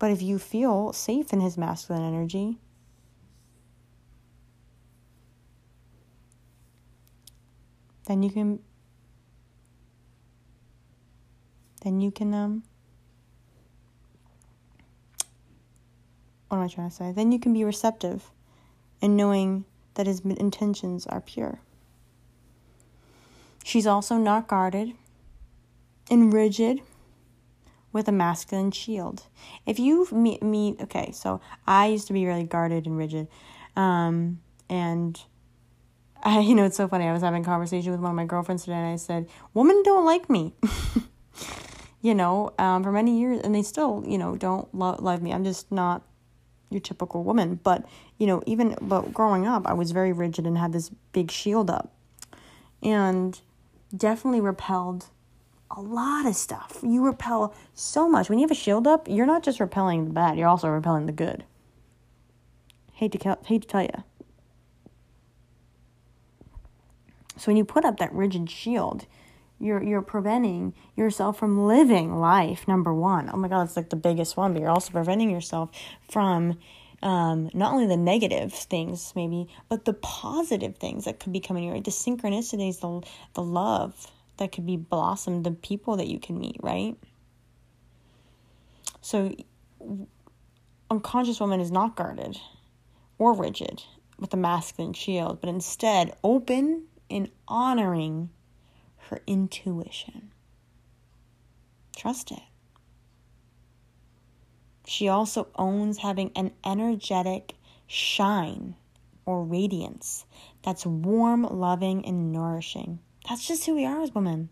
But 0.00 0.10
if 0.10 0.20
you 0.20 0.38
feel 0.38 0.92
safe 0.92 1.32
in 1.32 1.40
his 1.40 1.56
masculine 1.56 2.02
energy, 2.02 2.58
then 8.06 8.24
you 8.24 8.30
can 8.30 8.58
then 11.82 12.00
you 12.00 12.10
can 12.10 12.34
um 12.34 12.62
what 16.50 16.58
am 16.58 16.64
I 16.64 16.68
trying 16.68 16.90
to 16.90 16.94
say? 16.94 17.12
Then 17.12 17.30
you 17.30 17.38
can 17.38 17.52
be 17.52 17.62
receptive 17.62 18.32
and 19.00 19.16
knowing 19.16 19.64
that 19.94 20.08
his 20.08 20.18
intentions 20.20 21.06
are 21.06 21.20
pure. 21.20 21.60
She's 23.62 23.86
also 23.86 24.16
not 24.16 24.48
guarded 24.48 24.94
and 26.10 26.32
rigid 26.32 26.80
with 27.92 28.08
a 28.08 28.12
masculine 28.12 28.72
shield. 28.72 29.26
If 29.64 29.78
you 29.78 30.08
meet, 30.10 30.42
meet 30.42 30.80
okay, 30.80 31.12
so 31.12 31.40
I 31.68 31.86
used 31.86 32.08
to 32.08 32.12
be 32.12 32.26
really 32.26 32.42
guarded 32.42 32.86
and 32.86 32.98
rigid. 32.98 33.28
Um, 33.76 34.40
and 34.68 35.20
I, 36.24 36.40
you 36.40 36.56
know, 36.56 36.64
it's 36.64 36.76
so 36.76 36.88
funny. 36.88 37.06
I 37.06 37.12
was 37.12 37.22
having 37.22 37.42
a 37.42 37.44
conversation 37.44 37.92
with 37.92 38.00
one 38.00 38.10
of 38.10 38.16
my 38.16 38.24
girlfriends 38.24 38.64
today, 38.64 38.74
and 38.74 38.86
I 38.86 38.96
said, 38.96 39.28
"Women 39.54 39.82
don't 39.84 40.04
like 40.04 40.28
me." 40.28 40.52
you 42.02 42.14
know, 42.14 42.52
um, 42.58 42.82
for 42.82 42.90
many 42.90 43.20
years, 43.20 43.40
and 43.40 43.54
they 43.54 43.62
still, 43.62 44.02
you 44.04 44.18
know, 44.18 44.34
don't 44.34 44.74
lo- 44.74 44.98
love 44.98 45.22
me. 45.22 45.32
I'm 45.32 45.44
just 45.44 45.70
not 45.70 46.02
your 46.70 46.80
typical 46.80 47.22
woman. 47.22 47.60
But 47.62 47.84
you 48.18 48.26
know, 48.26 48.42
even 48.46 48.76
but 48.80 49.12
growing 49.12 49.46
up, 49.46 49.66
I 49.66 49.72
was 49.74 49.90
very 49.90 50.12
rigid 50.12 50.46
and 50.46 50.56
had 50.56 50.72
this 50.72 50.90
big 51.12 51.30
shield 51.30 51.70
up, 51.70 51.92
and 52.82 53.38
definitely 53.94 54.40
repelled 54.40 55.06
a 55.70 55.80
lot 55.80 56.26
of 56.26 56.34
stuff. 56.34 56.78
You 56.82 57.04
repel 57.04 57.54
so 57.74 58.08
much 58.08 58.28
when 58.28 58.38
you 58.38 58.44
have 58.44 58.50
a 58.50 58.54
shield 58.54 58.86
up. 58.86 59.08
You're 59.08 59.26
not 59.26 59.42
just 59.42 59.60
repelling 59.60 60.06
the 60.06 60.12
bad; 60.12 60.38
you're 60.38 60.48
also 60.48 60.68
repelling 60.68 61.06
the 61.06 61.12
good. 61.12 61.44
Hate 62.92 63.12
to 63.12 63.38
hate 63.44 63.62
to 63.62 63.68
tell 63.68 63.82
you. 63.82 64.04
So 67.36 67.46
when 67.46 67.56
you 67.56 67.64
put 67.64 67.86
up 67.86 67.96
that 67.96 68.12
rigid 68.12 68.50
shield, 68.50 69.06
you're 69.60 69.82
you're 69.82 70.02
preventing 70.02 70.74
yourself 70.96 71.38
from 71.38 71.66
living 71.66 72.16
life 72.16 72.66
number 72.66 72.92
one. 72.92 73.30
Oh 73.32 73.36
my 73.36 73.48
god, 73.48 73.64
it's 73.64 73.76
like 73.76 73.90
the 73.90 73.96
biggest 73.96 74.36
one, 74.36 74.52
but 74.52 74.60
you're 74.60 74.70
also 74.70 74.90
preventing 74.90 75.30
yourself 75.30 75.70
from 76.10 76.58
um, 77.02 77.50
not 77.54 77.72
only 77.72 77.86
the 77.86 77.96
negative 77.96 78.52
things 78.52 79.12
maybe, 79.14 79.48
but 79.68 79.84
the 79.84 79.92
positive 79.94 80.76
things 80.76 81.04
that 81.04 81.20
could 81.20 81.32
be 81.32 81.40
coming 81.40 81.64
your 81.64 81.74
way. 81.74 81.80
The 81.80 81.90
synchronicities, 81.90 82.80
the 82.80 83.06
the 83.34 83.42
love 83.42 84.10
that 84.38 84.52
could 84.52 84.66
be 84.66 84.76
blossomed, 84.76 85.44
the 85.44 85.50
people 85.50 85.96
that 85.98 86.08
you 86.08 86.18
can 86.18 86.38
meet, 86.38 86.56
right? 86.62 86.96
So 89.02 89.34
unconscious 90.90 91.40
woman 91.40 91.60
is 91.60 91.70
not 91.70 91.96
guarded 91.96 92.38
or 93.18 93.34
rigid 93.34 93.82
with 94.18 94.32
a 94.34 94.36
masculine 94.36 94.92
shield, 94.92 95.40
but 95.40 95.48
instead 95.48 96.14
open 96.24 96.84
in 97.08 97.30
honoring 97.46 98.30
her 99.10 99.20
intuition. 99.26 100.30
Trust 101.96 102.30
it. 102.30 102.42
She 104.86 105.08
also 105.08 105.48
owns 105.56 105.98
having 105.98 106.32
an 106.34 106.52
energetic 106.64 107.54
shine 107.86 108.76
or 109.26 109.44
radiance 109.44 110.24
that's 110.64 110.86
warm, 110.86 111.42
loving, 111.42 112.04
and 112.06 112.32
nourishing. 112.32 113.00
That's 113.28 113.46
just 113.46 113.66
who 113.66 113.74
we 113.74 113.84
are 113.84 114.00
as 114.00 114.14
women. 114.14 114.48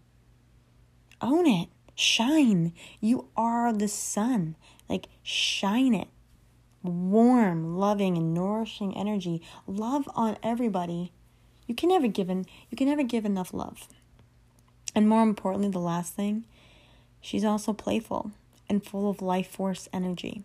Own 1.21 1.47
it. 1.47 1.69
Shine. 1.95 2.73
You 3.01 3.29
are 3.37 3.73
the 3.73 3.89
sun. 3.89 4.57
Like, 4.89 5.09
shine 5.23 5.95
it. 5.95 6.09
Warm, 6.83 7.77
loving, 7.77 8.17
and 8.17 8.35
nourishing 8.35 8.97
energy. 8.97 9.43
Love 9.67 10.09
on 10.15 10.37
everybody 10.43 11.13
you 11.69 11.75
can 11.75 11.91
never 11.91 12.09
give 12.09 12.31
in, 12.31 12.47
you 12.71 12.77
can 12.77 12.89
never 12.89 13.05
give 13.05 13.25
enough 13.25 13.53
love. 13.53 13.87
And 14.95 15.09
more 15.09 15.23
importantly, 15.23 15.71
the 15.71 15.79
last 15.79 16.15
thing, 16.15 16.45
she's 17.21 17.45
also 17.45 17.73
playful 17.73 18.33
and 18.69 18.85
full 18.85 19.09
of 19.09 19.23
life 19.23 19.49
force 19.49 19.89
energy. 19.93 20.45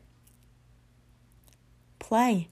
Play. 2.00 2.50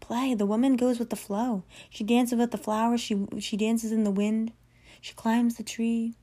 Play. 0.00 0.34
The 0.34 0.46
woman 0.46 0.76
goes 0.76 0.98
with 0.98 1.10
the 1.10 1.16
flow. 1.16 1.64
She 1.90 2.04
dances 2.04 2.38
with 2.38 2.50
the 2.50 2.58
flowers, 2.58 3.00
she 3.00 3.26
she 3.38 3.56
dances 3.56 3.92
in 3.92 4.04
the 4.04 4.10
wind. 4.10 4.52
She 5.00 5.14
climbs 5.14 5.56
the 5.56 5.62
tree. 5.62 6.14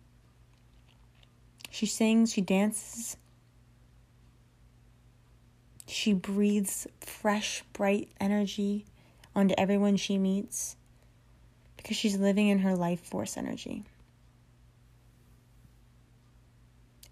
She 1.70 1.86
sings, 1.86 2.34
she 2.34 2.42
dances. 2.42 3.18
She 5.88 6.14
breathes 6.14 6.88
fresh, 7.02 7.64
bright 7.74 8.10
energy 8.20 8.86
onto 9.36 9.56
everyone 9.58 9.98
she 9.98 10.18
meets 10.18 10.76
because 11.78 11.98
she's 11.98 12.18
living 12.18 12.48
in 12.48 12.60
her 12.60 12.76
life 12.76 13.02
force 13.02 13.38
energy. 13.38 13.84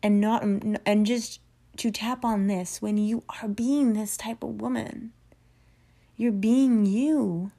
And 0.04 0.20
not 0.20 0.44
um, 0.44 0.78
and 0.86 1.06
just 1.06 1.40
to 1.78 1.92
tap 1.92 2.26
on 2.26 2.48
this 2.48 2.82
when 2.82 2.98
you 2.98 3.24
are 3.42 3.48
being 3.48 3.94
this 3.94 4.18
type 4.18 4.44
of 4.44 4.62
woman. 4.62 5.14
You're 6.18 6.32
being 6.32 6.86
you. 6.86 7.52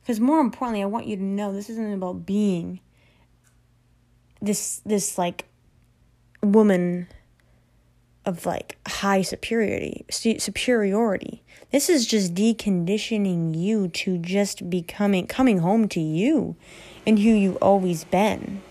Because 0.00 0.20
more 0.20 0.40
importantly, 0.40 0.82
I 0.82 0.86
want 0.86 1.06
you 1.06 1.16
to 1.16 1.22
know 1.22 1.52
this 1.52 1.70
isn't 1.70 1.94
about 1.94 2.26
being 2.26 2.80
this 4.44 4.82
this 4.84 5.16
like 5.16 5.46
woman 6.42 7.08
of 8.26 8.46
like 8.46 8.78
high 8.86 9.22
superiority 9.22 10.04
superiority 10.10 11.42
this 11.72 11.88
is 11.88 12.06
just 12.06 12.34
deconditioning 12.34 13.54
you 13.56 13.88
to 13.88 14.18
just 14.18 14.68
becoming 14.70 15.26
coming 15.26 15.58
home 15.58 15.88
to 15.88 16.00
you 16.00 16.56
and 17.06 17.18
who 17.18 17.30
you've 17.30 17.56
always 17.56 18.04
been 18.04 18.62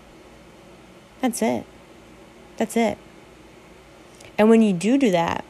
that's 1.24 1.40
it 1.40 1.64
that's 2.58 2.76
it 2.76 2.98
and 4.36 4.50
when 4.50 4.60
you 4.60 4.74
do 4.74 4.98
do 4.98 5.10
that 5.10 5.42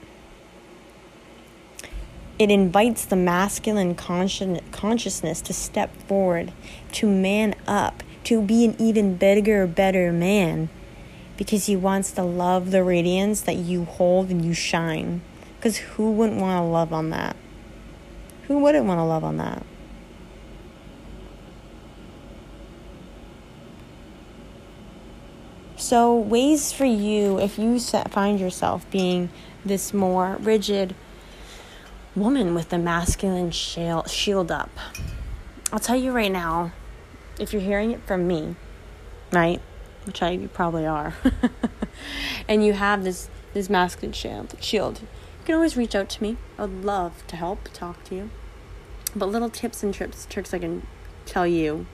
it 2.38 2.48
invites 2.48 3.05
the 3.05 3.16
masculine 3.16 3.96
consciousness 3.96 5.40
to 5.40 5.52
step 5.52 5.92
forward 6.06 6.52
to 6.92 7.09
man 7.09 7.56
up 7.66 8.05
to 8.22 8.40
be 8.40 8.64
an 8.64 8.76
even 8.78 9.16
bigger 9.16 9.66
better 9.66 10.12
man 10.12 10.68
because 11.36 11.66
he 11.66 11.74
wants 11.74 12.12
to 12.12 12.22
love 12.22 12.70
the 12.70 12.84
radiance 12.84 13.40
that 13.40 13.56
you 13.56 13.84
hold 13.84 14.30
and 14.30 14.44
you 14.44 14.55
shine. 14.55 15.20
Because 15.56 15.78
who 15.78 16.12
wouldn't 16.12 16.40
want 16.40 16.59
to 16.59 16.62
love 16.62 16.92
on 16.92 17.10
that? 17.10 17.36
Who 18.46 18.59
wouldn't 18.59 18.86
want 18.86 18.98
to 18.98 19.05
love 19.05 19.24
on 19.24 19.38
that? 19.38 19.64
So, 25.85 26.16
ways 26.16 26.73
for 26.73 26.86
you 26.86 27.39
if 27.39 27.59
you 27.59 27.78
find 27.78 28.40
yourself 28.40 28.90
being 28.90 29.28
this 29.66 29.93
more 29.93 30.39
rigid 30.40 30.94
woman 32.16 32.55
with 32.55 32.70
the 32.70 32.78
masculine 32.78 33.51
shield 33.51 34.51
up. 34.51 34.70
I'll 35.70 35.78
tell 35.78 35.94
you 35.94 36.11
right 36.11 36.32
now, 36.32 36.73
if 37.39 37.52
you're 37.52 37.61
hearing 37.61 37.90
it 37.90 38.01
from 38.06 38.27
me, 38.27 38.56
right? 39.31 39.61
which 40.06 40.23
I 40.23 40.31
you 40.31 40.48
probably 40.48 40.86
are, 40.86 41.16
and 42.48 42.65
you 42.65 42.73
have 42.73 43.05
this 43.05 43.28
this 43.52 43.69
masculine 43.69 44.15
shield, 44.15 44.56
shield, 44.61 45.01
you 45.02 45.44
can 45.44 45.55
always 45.55 45.77
reach 45.77 45.94
out 45.94 46.09
to 46.09 46.23
me. 46.23 46.39
I'd 46.59 46.70
love 46.70 47.27
to 47.27 47.36
help, 47.36 47.69
talk 47.74 48.02
to 48.05 48.15
you. 48.15 48.31
But 49.15 49.27
little 49.27 49.51
tips 49.51 49.82
and 49.82 49.93
trips, 49.93 50.27
tricks 50.31 50.55
I 50.55 50.61
can 50.61 50.86
tell 51.27 51.47
you. 51.47 51.85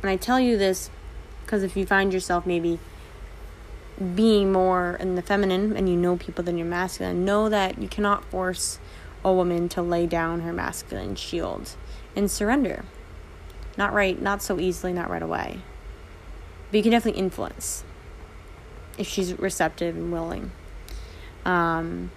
And 0.00 0.08
I 0.08 0.14
tell 0.14 0.38
you 0.38 0.56
this 0.56 0.90
because 1.48 1.62
if 1.62 1.78
you 1.78 1.86
find 1.86 2.12
yourself 2.12 2.44
maybe 2.44 2.78
being 4.14 4.52
more 4.52 4.98
in 5.00 5.14
the 5.14 5.22
feminine 5.22 5.74
and 5.78 5.88
you 5.88 5.96
know 5.96 6.14
people 6.14 6.44
than 6.44 6.58
your 6.58 6.66
masculine, 6.66 7.24
know 7.24 7.48
that 7.48 7.80
you 7.80 7.88
cannot 7.88 8.22
force 8.26 8.78
a 9.24 9.32
woman 9.32 9.66
to 9.70 9.80
lay 9.80 10.06
down 10.06 10.42
her 10.42 10.52
masculine 10.52 11.14
shield 11.14 11.74
and 12.14 12.30
surrender. 12.30 12.84
Not 13.78 13.94
right, 13.94 14.20
not 14.20 14.42
so 14.42 14.60
easily, 14.60 14.92
not 14.92 15.08
right 15.08 15.22
away. 15.22 15.60
But 16.70 16.76
you 16.76 16.82
can 16.82 16.92
definitely 16.92 17.18
influence 17.18 17.82
if 18.98 19.06
she's 19.06 19.38
receptive 19.38 19.96
and 19.96 20.12
willing. 20.12 20.50
Um, 21.46 22.10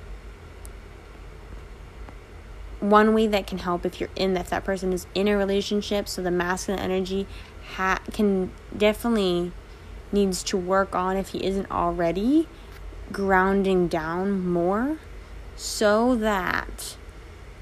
one 2.81 3.13
way 3.13 3.27
that 3.27 3.47
can 3.47 3.59
help 3.59 3.85
if 3.85 4.01
you're 4.01 4.09
in 4.17 4.35
if 4.35 4.49
that 4.49 4.65
person 4.65 4.91
is 4.91 5.07
in 5.15 5.29
a 5.29 5.37
relationship, 5.37 6.09
so 6.09 6.21
the 6.21 6.31
masculine 6.31 6.81
energy 6.81 7.27
ha- 7.75 8.01
can 8.11 8.51
definitely 8.75 9.51
needs 10.11 10.43
to 10.43 10.57
work 10.57 10.95
on 10.95 11.17
if 11.17 11.29
he 11.29 11.43
isn't 11.45 11.69
already 11.71 12.47
grounding 13.11 13.87
down 13.87 14.45
more 14.47 14.97
so 15.55 16.15
that 16.15 16.95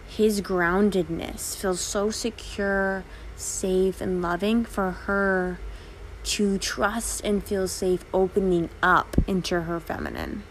his 0.08 0.42
groundedness 0.42 1.56
feels 1.56 1.80
so 1.80 2.10
secure, 2.10 3.04
safe, 3.36 4.02
and 4.02 4.22
loving 4.22 4.66
for 4.66 4.92
her 4.92 5.60
to 6.24 6.58
trust 6.58 7.24
and 7.24 7.44
feel 7.44 7.68
safe 7.68 8.04
opening 8.14 8.70
up 8.82 9.16
into 9.28 9.62
her 9.62 9.80
feminine. 9.80 10.44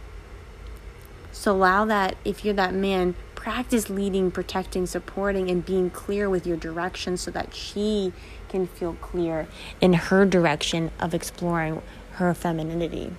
So 1.33 1.53
allow 1.53 1.85
that, 1.85 2.17
if 2.25 2.45
you're 2.45 2.55
that 2.55 2.75
man, 2.75 3.15
practice 3.35 3.89
leading, 3.89 4.31
protecting, 4.31 4.87
supporting, 4.87 5.51
and 5.51 5.65
being 5.65 5.91
clear 5.91 6.29
with 6.29 6.47
your 6.47 6.57
direction 6.57 7.17
so 7.17 7.31
that 7.31 7.55
she 7.55 8.13
can 8.49 8.67
feel 8.67 8.95
clear 8.95 9.47
in 9.81 9.93
her 9.95 10.25
direction 10.25 10.91
of 10.99 11.15
exploring 11.15 11.83
her 12.13 12.35
femininity. 12.35 13.13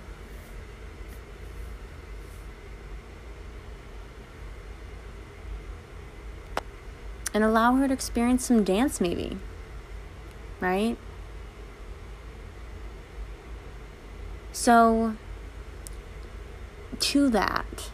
And 7.32 7.44
allow 7.44 7.74
her 7.76 7.86
to 7.86 7.94
experience 7.94 8.44
some 8.44 8.64
dance, 8.64 9.00
maybe. 9.00 9.38
Right? 10.60 10.96
So, 14.52 15.14
to 16.98 17.30
that, 17.30 17.90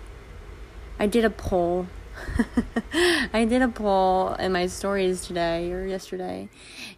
I 0.98 1.06
did 1.06 1.24
a 1.24 1.30
poll. 1.30 1.86
I 3.32 3.44
did 3.48 3.62
a 3.62 3.68
poll 3.68 4.34
in 4.34 4.52
my 4.52 4.66
stories 4.66 5.26
today 5.26 5.72
or 5.72 5.86
yesterday, 5.86 6.48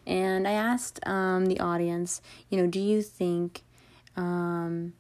and 0.07 0.47
I 0.47 0.53
asked 0.53 1.01
um, 1.07 1.47
the 1.47 1.61
audience, 1.61 2.20
you 2.49 2.59
know, 2.59 2.66
do 2.66 2.81
you 2.81 3.03
think, 3.03 3.62
um, 4.16 4.95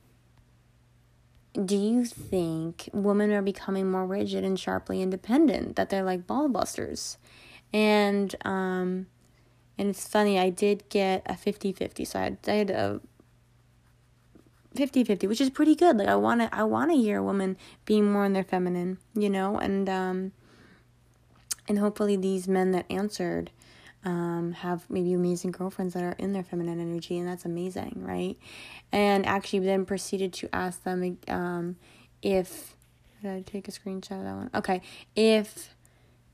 do 1.64 1.76
you 1.76 2.04
think 2.04 2.88
women 2.92 3.32
are 3.32 3.42
becoming 3.42 3.90
more 3.90 4.06
rigid 4.06 4.44
and 4.44 4.58
sharply 4.58 5.02
independent? 5.02 5.76
That 5.76 5.90
they're 5.90 6.04
like 6.04 6.26
ball 6.26 6.48
busters, 6.48 7.18
and 7.72 8.34
um, 8.44 9.06
and 9.76 9.88
it's 9.88 10.06
funny. 10.06 10.38
I 10.38 10.50
did 10.50 10.88
get 10.88 11.22
a 11.26 11.34
50-50, 11.34 12.06
so 12.06 12.18
I 12.18 12.36
I 12.50 12.52
had 12.52 12.70
a 12.70 13.00
50-50 14.78 15.28
which 15.28 15.40
is 15.40 15.50
pretty 15.50 15.74
good. 15.74 15.96
Like 15.96 16.08
i 16.08 16.16
want 16.16 16.40
to 16.40 16.54
i 16.54 16.62
want 16.62 16.90
to 16.90 16.96
hear 16.96 17.18
a 17.18 17.22
woman 17.22 17.56
being 17.84 18.10
more 18.10 18.24
in 18.24 18.32
their 18.32 18.44
feminine 18.44 18.98
you 19.14 19.28
know? 19.28 19.58
And 19.58 19.88
um 19.88 20.32
and 21.68 21.78
hopefully 21.78 22.16
these 22.16 22.48
men 22.48 22.70
that 22.72 22.86
answered 22.90 23.50
um 24.04 24.52
have 24.52 24.88
maybe 24.88 25.12
amazing 25.12 25.50
girlfriends 25.50 25.94
that 25.94 26.04
are 26.04 26.16
in 26.18 26.32
their 26.32 26.44
feminine 26.44 26.80
energy 26.80 27.18
and 27.18 27.28
that's 27.28 27.44
amazing 27.44 27.94
right? 27.96 28.36
And 28.92 29.26
actually 29.26 29.60
then 29.60 29.84
proceeded 29.84 30.32
to 30.34 30.54
ask 30.54 30.82
them 30.84 31.18
um 31.28 31.76
if 32.22 32.76
did 33.22 33.32
i 33.32 33.40
take 33.40 33.66
a 33.68 33.72
screenshot 33.72 34.18
of 34.18 34.24
that 34.24 34.36
one? 34.36 34.50
Okay. 34.54 34.80
If 35.16 35.74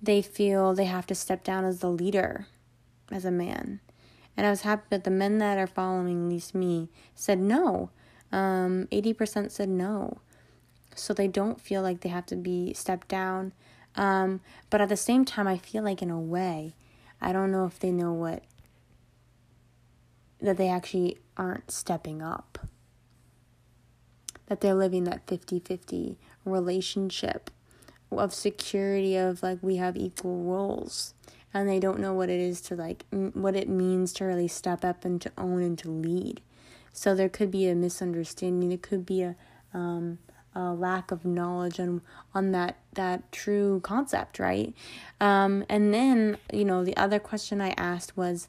they 0.02 0.20
feel 0.20 0.74
they 0.74 0.84
have 0.84 1.06
to 1.06 1.14
step 1.14 1.42
down 1.42 1.64
as 1.64 1.80
the 1.80 1.88
leader 1.88 2.46
as 3.10 3.24
a 3.24 3.30
man. 3.30 3.80
And 4.36 4.46
i 4.46 4.50
was 4.50 4.62
happy 4.62 4.84
that 4.90 5.04
the 5.04 5.10
men 5.10 5.38
that 5.38 5.58
are 5.58 5.66
following 5.66 6.24
at 6.24 6.28
least 6.28 6.54
me 6.54 6.90
said 7.14 7.38
no 7.38 7.90
um, 8.34 8.88
80% 8.90 9.52
said 9.52 9.68
no. 9.68 10.18
So 10.96 11.14
they 11.14 11.28
don't 11.28 11.60
feel 11.60 11.82
like 11.82 12.00
they 12.00 12.08
have 12.08 12.26
to 12.26 12.36
be 12.36 12.74
stepped 12.74 13.06
down. 13.06 13.52
Um, 13.94 14.40
but 14.70 14.80
at 14.80 14.88
the 14.88 14.96
same 14.96 15.24
time, 15.24 15.46
I 15.46 15.56
feel 15.56 15.84
like 15.84 16.02
in 16.02 16.10
a 16.10 16.20
way, 16.20 16.74
I 17.20 17.32
don't 17.32 17.52
know 17.52 17.64
if 17.64 17.78
they 17.78 17.92
know 17.92 18.12
what, 18.12 18.42
that 20.40 20.56
they 20.56 20.68
actually 20.68 21.18
aren't 21.36 21.70
stepping 21.70 22.22
up. 22.22 22.58
That 24.46 24.60
they're 24.60 24.74
living 24.74 25.04
that 25.04 25.26
50 25.28 25.60
50 25.60 26.18
relationship 26.44 27.50
of 28.10 28.34
security, 28.34 29.16
of 29.16 29.44
like 29.44 29.58
we 29.62 29.76
have 29.76 29.96
equal 29.96 30.42
roles. 30.42 31.14
And 31.52 31.68
they 31.68 31.78
don't 31.78 32.00
know 32.00 32.12
what 32.12 32.30
it 32.30 32.40
is 32.40 32.60
to 32.62 32.74
like, 32.74 33.04
what 33.12 33.54
it 33.54 33.68
means 33.68 34.12
to 34.14 34.24
really 34.24 34.48
step 34.48 34.84
up 34.84 35.04
and 35.04 35.22
to 35.22 35.30
own 35.38 35.62
and 35.62 35.78
to 35.78 35.88
lead. 35.88 36.40
So 36.94 37.14
there 37.14 37.28
could 37.28 37.50
be 37.50 37.68
a 37.68 37.74
misunderstanding. 37.74 38.70
It 38.70 38.80
could 38.80 39.04
be 39.04 39.22
a, 39.22 39.36
um, 39.74 40.18
a 40.54 40.72
lack 40.72 41.10
of 41.10 41.24
knowledge 41.24 41.80
on 41.80 42.00
on 42.32 42.52
that 42.52 42.76
that 42.94 43.30
true 43.32 43.80
concept, 43.80 44.38
right? 44.38 44.72
Um, 45.20 45.64
and 45.68 45.92
then 45.92 46.38
you 46.52 46.64
know 46.64 46.84
the 46.84 46.96
other 46.96 47.18
question 47.18 47.60
I 47.60 47.70
asked 47.76 48.16
was 48.16 48.48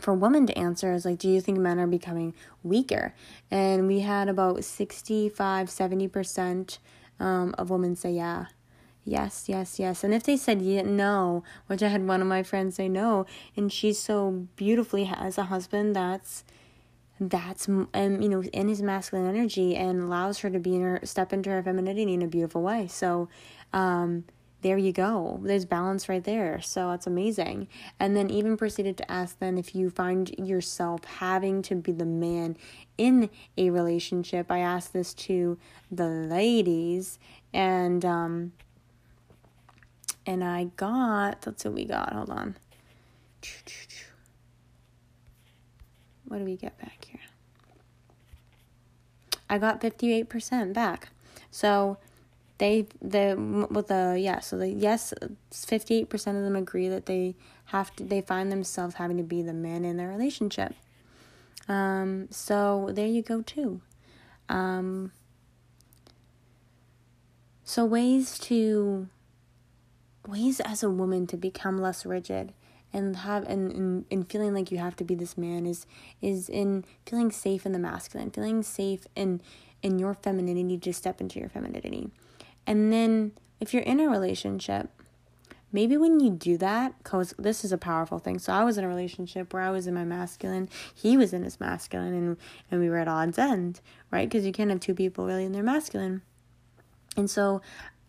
for 0.00 0.12
women 0.12 0.46
to 0.48 0.58
answer 0.58 0.92
is 0.92 1.04
like 1.04 1.18
do 1.18 1.28
you 1.28 1.40
think 1.40 1.56
men 1.56 1.78
are 1.78 1.86
becoming 1.86 2.34
weaker 2.64 3.14
and 3.48 3.86
we 3.86 4.00
had 4.00 4.28
about 4.28 4.64
65 4.64 5.68
70% 5.68 6.78
um, 7.20 7.54
of 7.56 7.70
women 7.70 7.94
say 7.94 8.10
yeah 8.10 8.46
yes 9.04 9.44
yes 9.48 9.78
yes 9.78 10.02
and 10.02 10.12
if 10.12 10.24
they 10.24 10.36
said 10.36 10.60
yeah, 10.60 10.82
no 10.82 11.44
which 11.68 11.80
i 11.80 11.88
had 11.88 12.06
one 12.08 12.20
of 12.20 12.26
my 12.26 12.42
friends 12.42 12.74
say 12.74 12.88
no 12.88 13.24
and 13.56 13.72
she 13.72 13.92
so 13.92 14.46
beautifully 14.56 15.04
has 15.04 15.38
a 15.38 15.44
husband 15.44 15.94
that's 15.94 16.42
that's 17.20 17.68
um, 17.68 17.88
you 17.94 18.28
know 18.28 18.42
in 18.42 18.68
his 18.68 18.82
masculine 18.82 19.28
energy 19.28 19.76
and 19.76 20.02
allows 20.02 20.40
her 20.40 20.50
to 20.50 20.58
be 20.58 20.74
in 20.74 20.82
her 20.82 21.00
step 21.04 21.32
into 21.32 21.50
her 21.50 21.62
femininity 21.62 22.12
in 22.14 22.22
a 22.22 22.26
beautiful 22.26 22.62
way. 22.62 22.86
So 22.88 23.28
um 23.72 24.24
there 24.62 24.78
you 24.78 24.92
go. 24.92 25.40
There's 25.42 25.66
balance 25.66 26.08
right 26.08 26.24
there. 26.24 26.58
So 26.62 26.90
it's 26.92 27.06
amazing. 27.06 27.68
And 28.00 28.16
then 28.16 28.30
even 28.30 28.56
proceeded 28.56 28.96
to 28.96 29.12
ask 29.12 29.38
then 29.38 29.58
if 29.58 29.74
you 29.74 29.90
find 29.90 30.30
yourself 30.38 31.04
having 31.04 31.60
to 31.62 31.74
be 31.74 31.92
the 31.92 32.06
man 32.06 32.56
in 32.96 33.28
a 33.58 33.68
relationship. 33.68 34.50
I 34.50 34.60
asked 34.60 34.94
this 34.94 35.12
to 35.14 35.58
the 35.90 36.06
ladies 36.06 37.18
and 37.52 38.04
um 38.04 38.52
and 40.26 40.42
i 40.42 40.64
got 40.76 41.44
see 41.60 41.68
what 41.68 41.74
we 41.74 41.84
got. 41.84 42.12
Hold 42.12 42.30
on 42.30 42.56
what 46.26 46.38
do 46.38 46.44
we 46.44 46.56
get 46.56 46.78
back 46.78 47.06
here? 47.06 47.20
I 49.48 49.58
got 49.58 49.80
58% 49.80 50.72
back. 50.72 51.10
So 51.50 51.98
they 52.58 52.86
the 53.02 53.66
with 53.70 53.88
the 53.88 54.16
yeah, 54.18 54.40
so 54.40 54.56
the 54.56 54.68
yes 54.68 55.12
58% 55.52 56.12
of 56.12 56.42
them 56.42 56.56
agree 56.56 56.88
that 56.88 57.06
they 57.06 57.34
have 57.66 57.94
to 57.96 58.04
they 58.04 58.20
find 58.20 58.50
themselves 58.50 58.94
having 58.96 59.16
to 59.16 59.22
be 59.22 59.42
the 59.42 59.52
man 59.52 59.84
in 59.84 59.96
their 59.96 60.08
relationship. 60.08 60.74
Um 61.68 62.28
so 62.30 62.90
there 62.92 63.06
you 63.06 63.22
go 63.22 63.42
too. 63.42 63.80
Um 64.48 65.12
so 67.64 67.84
ways 67.84 68.38
to 68.40 69.08
ways 70.26 70.60
as 70.60 70.82
a 70.82 70.90
woman 70.90 71.26
to 71.26 71.36
become 71.36 71.80
less 71.80 72.06
rigid 72.06 72.52
and 72.94 73.16
have 73.16 73.42
and, 73.44 73.72
and, 73.72 74.04
and 74.10 74.30
feeling 74.30 74.54
like 74.54 74.70
you 74.70 74.78
have 74.78 74.96
to 74.96 75.04
be 75.04 75.14
this 75.14 75.36
man 75.36 75.66
is 75.66 75.84
is 76.22 76.48
in 76.48 76.84
feeling 77.04 77.30
safe 77.30 77.66
in 77.66 77.72
the 77.72 77.78
masculine 77.78 78.30
feeling 78.30 78.62
safe 78.62 79.06
in 79.14 79.42
in 79.82 79.98
your 79.98 80.14
femininity 80.14 80.78
to 80.78 80.92
step 80.94 81.20
into 81.20 81.38
your 81.38 81.50
femininity. 81.50 82.08
And 82.66 82.90
then 82.90 83.32
if 83.60 83.74
you're 83.74 83.82
in 83.82 84.00
a 84.00 84.08
relationship 84.08 84.88
maybe 85.72 85.96
when 85.96 86.20
you 86.20 86.30
do 86.30 86.56
that 86.56 86.96
because 86.98 87.34
this 87.36 87.64
is 87.64 87.72
a 87.72 87.76
powerful 87.76 88.20
thing. 88.20 88.38
So 88.38 88.52
i 88.52 88.62
was 88.62 88.78
in 88.78 88.84
a 88.84 88.88
relationship 88.88 89.52
where 89.52 89.62
i 89.62 89.70
was 89.70 89.86
in 89.88 89.94
my 89.94 90.04
masculine 90.04 90.68
he 90.94 91.16
was 91.16 91.32
in 91.32 91.42
his 91.42 91.58
masculine 91.58 92.14
and 92.14 92.36
and 92.70 92.80
we 92.80 92.88
were 92.88 92.98
at 92.98 93.08
odds 93.08 93.38
end 93.38 93.80
right? 94.12 94.28
Because 94.28 94.46
you 94.46 94.52
can't 94.52 94.70
have 94.70 94.78
two 94.78 94.94
people 94.94 95.26
really 95.26 95.44
in 95.44 95.50
their 95.50 95.64
masculine. 95.64 96.22
And 97.16 97.28
so 97.28 97.60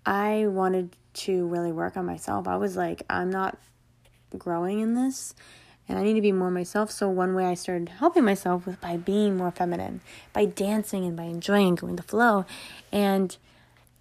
i 0.05 0.45
wanted 0.45 0.95
to 1.13 1.47
really 1.47 1.71
work 1.71 1.97
on 1.97 2.05
myself. 2.05 2.47
I 2.47 2.57
was 2.57 2.77
like 2.77 3.01
i'm 3.09 3.31
not 3.31 3.57
growing 4.37 4.79
in 4.79 4.95
this 4.95 5.35
and 5.87 5.99
I 5.99 6.03
need 6.03 6.15
to 6.15 6.21
be 6.21 6.31
more 6.31 6.49
myself. 6.49 6.91
So 6.91 7.09
one 7.09 7.35
way 7.35 7.45
I 7.45 7.53
started 7.53 7.89
helping 7.89 8.23
myself 8.23 8.65
was 8.65 8.75
by 8.77 8.97
being 8.97 9.37
more 9.37 9.51
feminine, 9.51 10.01
by 10.33 10.45
dancing 10.45 11.05
and 11.05 11.15
by 11.15 11.23
enjoying 11.23 11.75
going 11.75 11.95
the 11.95 12.03
flow. 12.03 12.45
And 12.91 13.35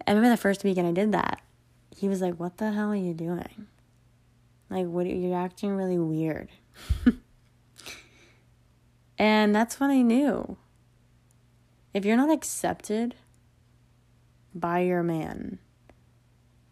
I 0.06 0.12
remember 0.12 0.30
the 0.30 0.40
first 0.40 0.64
weekend 0.64 0.88
I 0.88 0.92
did 0.92 1.12
that. 1.12 1.42
He 1.94 2.09
was 2.09 2.20
like, 2.20 2.34
"What 2.34 2.56
the 2.56 2.72
hell 2.72 2.90
are 2.90 2.96
you 2.96 3.14
doing? 3.14 3.66
Like, 4.70 4.86
what? 4.86 5.06
You're 5.06 5.38
acting 5.38 5.76
really 5.76 5.98
weird." 5.98 6.48
and 9.18 9.55
that's 9.55 9.78
when 9.78 9.90
I 9.90 10.02
knew. 10.02 10.56
If 11.92 12.05
you're 12.05 12.16
not 12.16 12.30
accepted 12.30 13.14
by 14.52 14.80
your 14.80 15.05
man, 15.05 15.59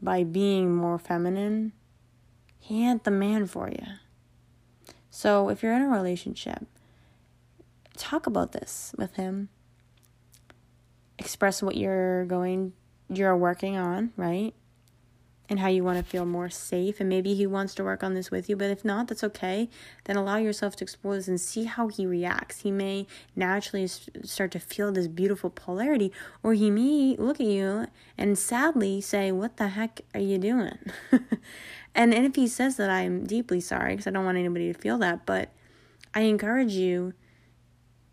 by 0.01 0.25
being 0.25 0.75
more 0.75 0.99
feminine, 0.99 1.73
he 2.63 2.87
ain't 2.87 3.03
the 3.03 3.11
man 3.11 3.47
for 3.47 3.69
you. 3.69 3.85
So 5.11 5.49
if 5.49 5.65
you're 5.65 5.75
in 5.75 5.83
a 5.83 5.89
relationship, 5.89 6.65
talk 7.97 8.29
about 8.29 8.53
this 8.53 8.95
with 8.97 9.17
him. 9.17 9.49
Express 11.19 11.61
what 11.61 11.77
you're 11.77 12.25
going 12.25 12.73
you're 13.09 13.37
working 13.37 13.77
on, 13.77 14.13
right? 14.17 14.55
And 15.49 15.59
how 15.59 15.67
you 15.67 15.83
want 15.83 15.99
to 15.99 16.05
feel 16.09 16.25
more 16.25 16.49
safe 16.49 17.01
and 17.01 17.09
maybe 17.09 17.35
he 17.35 17.49
wants 17.49 17.75
to 17.75 17.85
work 17.85 18.05
on 18.05 18.15
this 18.15 18.31
with 18.31 18.49
you, 18.49 18.57
but 18.57 18.71
if 18.71 18.85
not, 18.85 19.09
that's 19.09 19.25
okay. 19.25 19.69
Then 20.05 20.17
allow 20.17 20.37
yourself 20.37 20.77
to 20.77 20.85
explore 20.85 21.17
this 21.17 21.27
and 21.27 21.41
see 21.41 21.65
how 21.65 21.89
he 21.89 22.07
reacts. 22.07 22.61
He 22.61 22.71
may 22.71 23.09
naturally 23.35 23.89
start 23.89 24.53
to 24.53 24.61
feel 24.61 24.93
this 24.93 25.09
beautiful 25.09 25.51
polarity 25.51 26.13
or 26.45 26.55
he 26.55 26.71
may 26.71 27.17
look 27.19 27.41
at 27.41 27.47
you 27.47 27.87
and 28.17 28.39
sadly 28.39 29.01
say, 29.01 29.33
"What 29.33 29.57
the 29.57 29.69
heck 29.69 30.03
are 30.15 30.21
you 30.21 30.39
doing?" 30.39 30.79
And, 31.95 32.15
and 32.15 32.25
if 32.25 32.37
he 32.37 32.49
says 32.49 32.77
that, 32.77 32.91
I'm 32.91 33.27
deeply 33.27 33.61
sorry 33.61 33.93
because 33.93 34.07
I 34.07 34.11
don't 34.11 34.25
want 34.25 34.39
anybody 34.39 34.73
to 34.73 34.79
feel 34.79 34.99
that. 34.99 35.27
But 35.27 35.51
I 36.15 36.21
encourage 36.23 36.73
you 36.73 37.15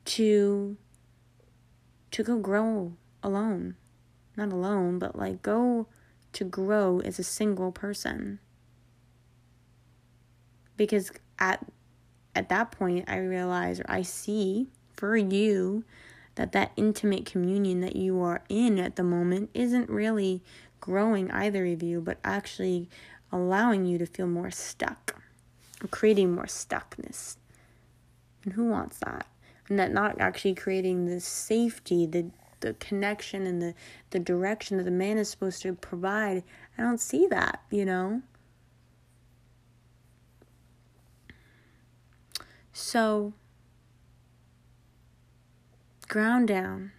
to 0.06 0.78
to 2.12 2.24
go 2.24 2.38
grow 2.40 2.94
alone, 3.22 3.76
not 4.36 4.52
alone, 4.52 5.00
but 5.00 5.16
like 5.16 5.42
go 5.42 5.88
to 6.34 6.44
grow 6.44 7.00
as 7.02 7.20
a 7.20 7.24
single 7.24 7.72
person. 7.72 8.40
Because 10.76 11.12
at 11.38 11.66
at 12.36 12.50
that 12.50 12.72
point 12.72 13.06
I 13.08 13.18
realize 13.18 13.80
or 13.80 13.86
I 13.88 14.02
see 14.02 14.68
for 14.94 15.16
you 15.16 15.84
that 16.36 16.52
that 16.54 16.72
intimate 16.78 17.26
communion 17.26 17.82
that 17.82 17.96
you 17.96 18.22
are 18.22 18.44
in 18.50 18.80
at 18.80 18.96
the 18.96 19.04
moment 19.04 19.50
isn't 19.54 19.90
really 19.90 20.42
growing 20.80 21.30
either 21.32 21.66
of 21.66 21.84
you 21.84 22.00
but 22.00 22.18
actually 22.24 22.88
allowing 23.32 23.86
you 23.86 23.98
to 23.98 24.06
feel 24.06 24.28
more 24.28 24.52
stuck 24.52 25.20
creating 25.88 26.34
more 26.34 26.46
stuckness. 26.46 27.38
And 28.44 28.54
who 28.54 28.66
wants 28.66 29.00
that? 29.00 29.28
And 29.70 29.80
that 29.80 29.92
not 29.92 30.20
actually 30.20 30.56
creating 30.56 31.06
the 31.06 31.20
safety 31.20 32.06
the 32.06 32.32
the 32.62 32.74
connection 32.74 33.48
and 33.48 33.62
the 33.62 33.74
the 34.10 34.20
direction 34.20 34.78
that 34.78 34.84
the 34.84 34.92
man 34.92 35.18
is 35.18 35.30
supposed 35.30 35.62
to 35.62 35.74
provide. 35.74 36.44
I 36.78 36.82
don't 36.82 37.00
see 37.00 37.28
that 37.28 37.62
you 37.70 37.86
know? 37.86 38.22
So 42.74 43.34
ground 46.08 46.48
down. 46.48 46.92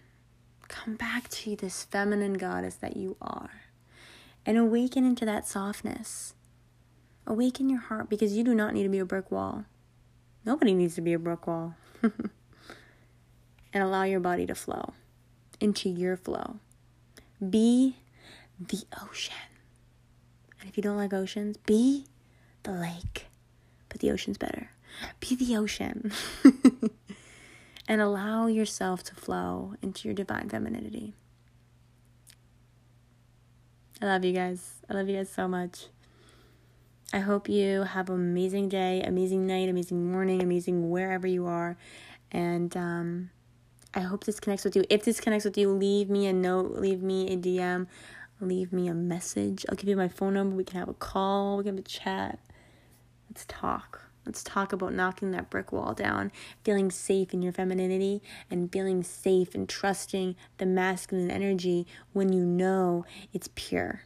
Come 0.67 0.95
back 0.95 1.27
to 1.29 1.55
this 1.55 1.83
feminine 1.83 2.35
goddess 2.35 2.75
that 2.75 2.95
you 2.95 3.17
are 3.21 3.60
and 4.45 4.57
awaken 4.57 5.05
into 5.05 5.25
that 5.25 5.47
softness 5.47 6.33
awaken 7.27 7.69
your 7.69 7.79
heart 7.79 8.09
because 8.09 8.35
you 8.35 8.43
do 8.43 8.55
not 8.55 8.73
need 8.73 8.83
to 8.83 8.89
be 8.89 8.99
a 8.99 9.05
brick 9.05 9.31
wall 9.31 9.65
nobody 10.45 10.73
needs 10.73 10.95
to 10.95 11.01
be 11.01 11.13
a 11.13 11.19
brick 11.19 11.45
wall 11.47 11.75
and 12.01 13.83
allow 13.83 14.03
your 14.03 14.19
body 14.19 14.45
to 14.45 14.55
flow 14.55 14.93
into 15.61 15.87
your 15.87 16.17
flow. 16.17 16.57
Be 17.47 17.95
the 18.59 18.83
ocean. 19.01 19.33
And 20.59 20.67
if 20.67 20.75
you 20.75 20.83
don't 20.83 20.97
like 20.97 21.13
oceans, 21.13 21.57
be 21.57 22.05
the 22.63 22.71
lake. 22.71 23.27
But 23.87 24.01
the 24.01 24.11
ocean's 24.11 24.37
better. 24.37 24.71
Be 25.19 25.35
the 25.35 25.55
ocean. 25.55 26.11
and 27.87 28.01
allow 28.01 28.47
yourself 28.47 29.03
to 29.03 29.15
flow 29.15 29.75
into 29.81 30.07
your 30.07 30.15
divine 30.15 30.49
femininity. 30.49 31.13
I 34.01 34.05
love 34.05 34.25
you 34.25 34.33
guys. 34.33 34.81
I 34.89 34.95
love 34.95 35.07
you 35.07 35.17
guys 35.17 35.29
so 35.29 35.47
much. 35.47 35.87
I 37.13 37.19
hope 37.19 37.47
you 37.47 37.83
have 37.83 38.09
an 38.09 38.15
amazing 38.15 38.69
day, 38.69 39.03
amazing 39.03 39.45
night, 39.45 39.69
amazing 39.69 40.11
morning, 40.11 40.41
amazing 40.41 40.89
wherever 40.89 41.27
you 41.27 41.45
are. 41.45 41.77
And 42.31 42.75
um, 42.75 43.29
I 43.93 43.99
hope 43.99 44.23
this 44.23 44.39
connects 44.39 44.63
with 44.63 44.75
you. 44.75 44.83
If 44.89 45.03
this 45.03 45.19
connects 45.19 45.45
with 45.45 45.57
you, 45.57 45.69
leave 45.71 46.09
me 46.09 46.25
a 46.25 46.33
note, 46.33 46.71
leave 46.71 47.03
me 47.03 47.31
a 47.31 47.37
DM, 47.37 47.85
leave 48.39 48.73
me 48.73 48.87
a 48.87 48.93
message. 48.93 49.65
I'll 49.69 49.75
give 49.75 49.89
you 49.89 49.97
my 49.97 50.07
phone 50.07 50.33
number. 50.33 50.55
We 50.55 50.63
can 50.63 50.79
have 50.79 50.89
a 50.89 50.93
call, 50.93 51.57
we 51.57 51.63
can 51.65 51.75
have 51.75 51.85
a 51.85 51.87
chat. 51.87 52.39
Let's 53.29 53.45
talk. 53.47 54.10
Let's 54.25 54.43
talk 54.43 54.71
about 54.71 54.93
knocking 54.93 55.31
that 55.31 55.49
brick 55.49 55.71
wall 55.71 55.93
down, 55.93 56.31
feeling 56.63 56.91
safe 56.91 57.33
in 57.33 57.41
your 57.41 57.53
femininity, 57.53 58.21
and 58.49 58.71
feeling 58.71 59.03
safe 59.03 59.55
and 59.55 59.67
trusting 59.67 60.35
the 60.57 60.65
masculine 60.65 61.31
energy 61.31 61.87
when 62.13 62.31
you 62.31 62.45
know 62.45 63.05
it's 63.33 63.49
pure. 63.55 64.03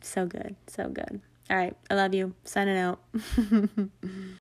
So 0.00 0.26
good, 0.26 0.56
so 0.66 0.88
good. 0.88 1.20
All 1.50 1.56
right, 1.56 1.76
I 1.90 1.94
love 1.94 2.14
you. 2.14 2.34
Signing 2.44 2.76
out. 2.76 3.00